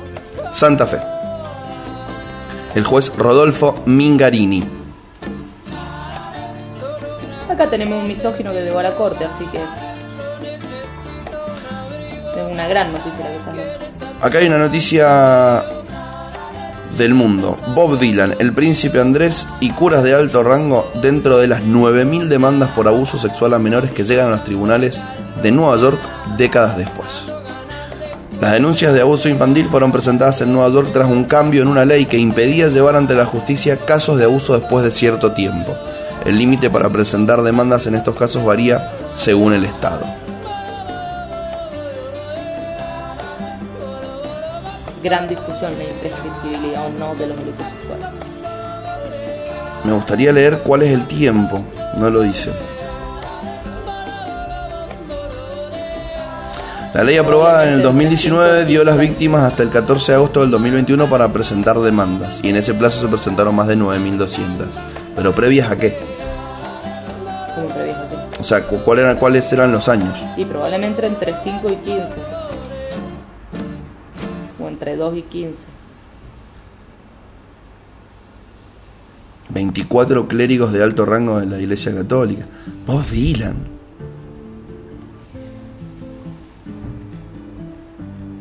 Santa 0.52 0.88
Fe. 0.88 1.00
El 2.76 2.84
juez 2.84 3.12
Rodolfo 3.16 3.76
Mingarini. 3.86 4.80
acá 7.60 7.70
tenemos 7.70 8.02
un 8.02 8.08
misógino 8.08 8.54
que 8.54 8.62
llegó 8.62 8.80
a 8.80 8.84
la 8.84 8.96
corte, 8.96 9.26
así 9.26 9.44
que. 9.48 9.58
Es 12.40 12.52
una 12.52 12.70
gran 12.70 12.94
noticia 12.94 13.26
la 13.26 13.54
que 13.54 13.66
dando. 13.66 14.26
Acá 14.26 14.38
hay 14.38 14.48
una 14.48 14.60
noticia 14.60 15.64
del 17.00 17.16
mundo. 17.16 17.58
Bob 17.74 17.98
Dylan, 17.98 18.36
el 18.38 18.54
príncipe 18.54 19.02
Andrés 19.02 19.48
y 19.60 19.72
curas 19.72 20.04
de 20.04 20.14
alto 20.14 20.44
rango 20.44 20.92
dentro 21.02 21.40
de 21.40 21.48
las 21.48 21.64
9.000 21.64 22.28
demandas 22.28 22.70
por 22.70 22.88
abuso 22.88 23.18
sexual 23.18 23.56
a 23.56 23.60
menores 23.60 23.90
que 23.90 24.04
llegan 24.04 24.28
a 24.28 24.32
los 24.32 24.44
tribunales 24.44 25.02
de 25.42 25.52
Nueva 25.52 25.78
York 25.78 26.00
décadas 26.38 26.78
después. 26.78 27.26
Las 28.40 28.52
denuncias 28.52 28.94
de 28.94 29.02
abuso 29.02 29.28
infantil 29.30 29.66
fueron 29.66 29.92
presentadas 29.92 30.42
en 30.42 30.54
Nueva 30.54 30.70
York 30.70 30.90
tras 30.94 31.10
un 31.10 31.24
cambio 31.24 31.62
en 31.62 31.70
una 31.70 31.86
ley 31.86 32.06
que 32.06 32.18
impedía 32.18 32.68
llevar 32.68 32.96
ante 32.96 33.16
la 33.16 33.26
justicia 33.26 33.78
casos 33.78 34.18
de 34.18 34.26
abuso 34.26 34.58
después 34.60 34.84
de 34.86 34.92
cierto 34.92 35.32
tiempo. 35.32 35.76
El 36.26 36.38
límite 36.38 36.70
para 36.70 36.90
presentar 36.90 37.42
demandas 37.42 37.88
en 37.88 37.96
estos 37.96 38.16
casos 38.16 38.46
varía 38.46 38.92
según 39.16 39.54
el 39.54 39.66
estado. 39.66 40.19
Gran 45.04 45.28
discusión 45.28 45.72
la 45.78 45.84
imprescriptibilidad 45.86 46.86
o 46.86 46.90
no 47.00 47.16
de 47.16 47.28
los 47.28 47.38
delitos 47.40 47.66
sexuales. 47.66 48.06
Me 49.86 49.94
gustaría 49.94 50.32
leer 50.34 50.60
cuál 50.60 50.82
es 50.84 50.92
el 50.92 51.06
tiempo, 51.08 51.62
no 51.98 52.10
lo 52.10 52.22
dice. 52.22 52.52
La 56.94 57.04
ley 57.04 57.18
aprobada 57.18 57.66
en 57.68 57.76
el 57.76 57.82
2019 57.84 58.66
dio 58.66 58.82
a 58.82 58.86
las 58.86 58.98
víctimas 58.98 59.44
hasta 59.44 59.62
el 59.64 59.70
14 59.70 60.12
de 60.12 60.16
agosto 60.18 60.42
del 60.42 60.50
2021 60.52 61.08
para 61.08 61.28
presentar 61.28 61.80
demandas 61.80 62.40
y 62.44 62.50
en 62.50 62.56
ese 62.56 62.74
plazo 62.74 63.00
se 63.00 63.08
presentaron 63.08 63.56
más 63.56 63.68
de 63.68 63.78
9.200. 63.78 64.38
Pero 65.16 65.32
previas 65.34 65.72
a 65.72 65.78
qué? 65.78 65.96
Como 67.56 67.68
previejo 67.68 68.00
aquí. 68.02 68.16
O 68.42 68.44
sea, 68.44 68.64
cu- 68.64 68.80
¿cuál 68.84 69.00
eran, 69.00 69.18
¿cuáles 69.18 69.52
eran 69.54 69.72
los 69.72 69.88
años? 69.88 70.18
Y 70.36 70.46
probablemente 70.46 71.06
entre 71.06 71.34
5 71.44 71.70
y 71.70 71.76
15. 71.76 72.04
Entre 74.90 75.04
2 75.06 75.18
y 75.18 75.22
15. 75.22 75.56
24 79.50 80.28
clérigos 80.28 80.74
de 80.74 80.84
alto 80.84 81.06
rango 81.06 81.40
de 81.40 81.46
la 81.46 81.60
Iglesia 81.60 81.94
Católica. 81.94 82.46
Bob 82.88 83.06
Dylan. 83.06 83.56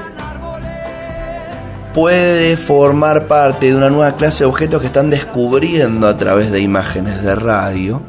puede 1.93 2.57
formar 2.57 3.27
parte 3.27 3.67
de 3.67 3.75
una 3.75 3.89
nueva 3.89 4.15
clase 4.15 4.43
de 4.43 4.49
objetos 4.49 4.81
que 4.81 4.87
están 4.87 5.09
descubriendo 5.09 6.07
a 6.07 6.17
través 6.17 6.51
de 6.51 6.59
imágenes 6.59 7.21
de 7.23 7.35
radio. 7.35 8.01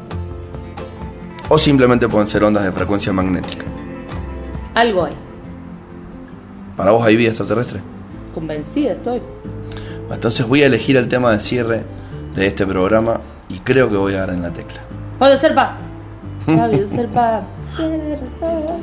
O 1.49 1.57
simplemente 1.57 2.07
pueden 2.07 2.27
ser 2.27 2.43
ondas 2.43 2.63
de 2.63 2.71
frecuencia 2.71 3.11
magnética. 3.11 3.65
Algo 4.73 5.05
hay. 5.05 5.13
¿Para 6.77 6.91
vos 6.91 7.05
hay 7.05 7.15
vida 7.15 7.29
extraterrestre? 7.29 7.81
Convencida 8.33 8.93
estoy. 8.93 9.21
Entonces 10.09 10.47
voy 10.47 10.63
a 10.63 10.67
elegir 10.67 10.95
el 10.97 11.07
tema 11.07 11.31
de 11.31 11.39
cierre 11.39 11.83
de 12.35 12.47
este 12.47 12.65
programa 12.65 13.19
y 13.49 13.59
creo 13.59 13.89
que 13.89 13.97
voy 13.97 14.13
a 14.13 14.19
dar 14.19 14.29
en 14.29 14.41
la 14.41 14.51
tecla. 14.51 14.81
Fabio 15.19 15.37
Serpa. 15.37 15.77
Fabio 16.45 16.87
Serpa. 16.87 17.43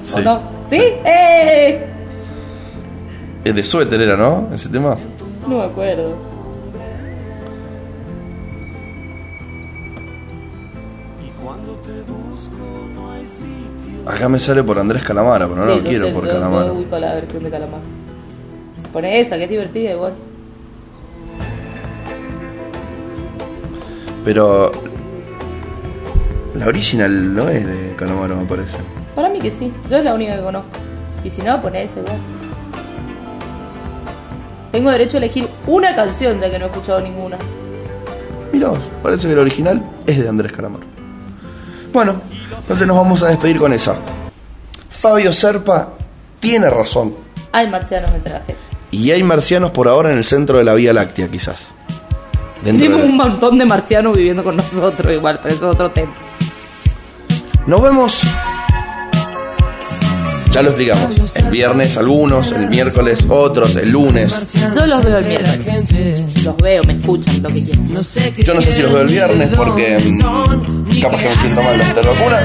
Sí. 0.03 0.15
¿O 0.17 0.21
no? 0.21 0.41
¿Sí? 0.69 0.81
¡Eh! 1.05 1.98
El 3.49 3.55
de 3.55 3.65
suéter 3.65 4.01
era, 4.03 4.15
¿no? 4.17 4.49
Ese 4.53 4.69
tema. 4.69 4.97
No 5.49 5.59
me 5.59 5.65
acuerdo. 5.65 6.15
Acá 14.07 14.29
me 14.29 14.41
sale 14.41 14.63
por 14.65 14.79
Andrés 14.79 15.03
Calamara, 15.03 15.47
pero 15.47 15.67
no 15.67 15.75
Sí, 15.75 15.81
lo 15.83 15.89
quiero 15.89 16.07
sé, 16.07 16.13
por 16.13 16.25
yo- 16.27 16.33
Calamara. 16.33 16.67
Yo 16.69 16.75
ubico 16.75 16.99
la 16.99 17.15
versión 17.15 17.43
de 17.45 17.51
Calamar. 17.51 17.81
Pone 18.93 19.21
esa, 19.21 19.37
que 19.37 19.45
es 19.45 19.51
divertida 19.51 19.91
igual. 19.93 20.15
Pero 24.25 24.73
la 26.55 26.67
original 26.67 27.35
no 27.35 27.49
es 27.49 27.67
de 27.67 27.95
Calamaro, 27.97 28.37
me 28.37 28.45
parece. 28.47 28.79
Para 29.15 29.29
mí 29.29 29.39
que 29.41 29.51
sí, 29.51 29.73
yo 29.91 29.99
es 29.99 30.05
la 30.05 30.15
única 30.15 30.37
que 30.37 30.43
conozco. 30.43 30.71
Y 31.23 31.31
si 31.31 31.43
no, 31.43 31.61
pone 31.61 31.83
esa 31.83 32.01
igual. 32.01 32.17
Tengo 34.73 34.91
derecho 34.91 35.17
a 35.17 35.19
elegir 35.19 35.49
una 35.67 35.95
canción 35.95 36.41
ya 36.41 36.51
que 36.51 36.59
no 36.59 36.67
he 36.67 36.69
escuchado 36.69 37.01
ninguna. 37.01 37.37
Mirá 38.53 38.73
parece 39.03 39.29
que 39.29 39.35
la 39.35 39.41
original 39.43 39.83
es 40.07 40.19
de 40.19 40.29
Andrés 40.29 40.53
Calamaro. 40.53 40.85
Bueno, 41.93 42.21
entonces 42.61 42.87
nos 42.87 42.97
vamos 42.97 43.23
a 43.23 43.29
despedir 43.29 43.59
con 43.59 43.73
esa. 43.73 43.97
Fabio 44.91 45.33
Serpa 45.33 45.91
tiene 46.41 46.69
razón. 46.71 47.15
Hay 47.53 47.69
marcianos 47.69 48.11
entre 48.13 48.33
la 48.33 48.39
gente. 48.41 48.57
Y 48.91 49.11
hay 49.11 49.23
marcianos 49.23 49.71
por 49.71 49.89
ahora 49.89 50.11
en 50.11 50.19
el 50.19 50.25
centro 50.25 50.59
de 50.59 50.65
la 50.65 50.75
Vía 50.75 50.93
Láctea, 50.93 51.29
quizás. 51.29 51.69
Tenemos 52.65 53.01
de- 53.03 53.07
un 53.07 53.17
montón 53.17 53.57
de 53.59 53.65
marcianos 53.65 54.17
viviendo 54.17 54.43
con 54.43 54.57
nosotros 54.57 55.13
igual, 55.13 55.39
pero 55.43 55.55
eso 55.55 55.69
es 55.69 55.75
otro 55.75 55.91
tema. 55.91 56.13
Nos 57.67 57.83
vemos. 57.83 58.23
Ya 60.59 60.63
lo 60.63 60.71
explicamos. 60.71 61.37
El 61.37 61.51
viernes 61.51 61.97
algunos, 61.97 62.51
el 62.51 62.69
miércoles 62.69 63.25
otros, 63.29 63.77
el 63.77 63.91
lunes. 63.91 64.35
Yo 64.75 64.87
los 64.87 65.05
veo 65.05 65.19
el 65.19 65.27
miércoles. 65.27 66.45
Los 66.45 66.57
veo, 66.57 66.83
me 66.83 66.95
escuchan, 66.95 67.43
lo 67.45 67.49
que 67.49 67.63
quieran. 67.63 67.87
Yo 68.39 68.55
no 68.55 68.61
sé 68.61 68.73
si 68.73 68.83
los 68.83 68.93
veo 68.93 69.03
el 69.03 69.09
viernes 69.09 69.51
porque 69.55 70.01
mm, 70.01 71.01
capaz 71.01 71.19
que 71.19 71.29
me 71.29 71.37
siento 71.37 71.63
mal 71.63 71.79
de 71.79 72.03
vacuna. 72.03 72.39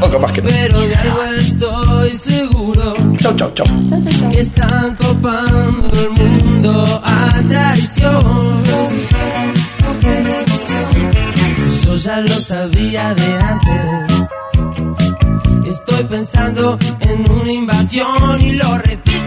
O 0.00 0.08
capaz 0.08 0.32
que 0.32 0.40
no. 0.40 0.48
Pero 0.48 0.80
de 0.80 0.94
algo 0.94 1.24
estoy 1.24 2.10
seguro 2.14 2.96
Chau, 3.18 3.36
chau, 3.36 3.52
chau. 3.52 3.66
Chau, 3.90 4.02
chau, 4.02 4.12
chau. 4.18 4.28
que 4.30 4.40
están 4.40 4.94
copando 4.94 5.90
el 6.00 6.10
mundo 6.10 7.02
a 7.04 7.42
traición. 7.46 8.64
Yo 11.84 11.96
ya 11.96 12.20
lo 12.20 12.28
sabía 12.30 13.12
de 13.12 13.34
antes. 13.42 14.15
Estoy 15.66 16.04
pensando 16.04 16.78
en 17.00 17.28
una 17.28 17.52
invasión 17.52 18.40
y 18.40 18.52
lo 18.52 18.78
repito 18.78 19.25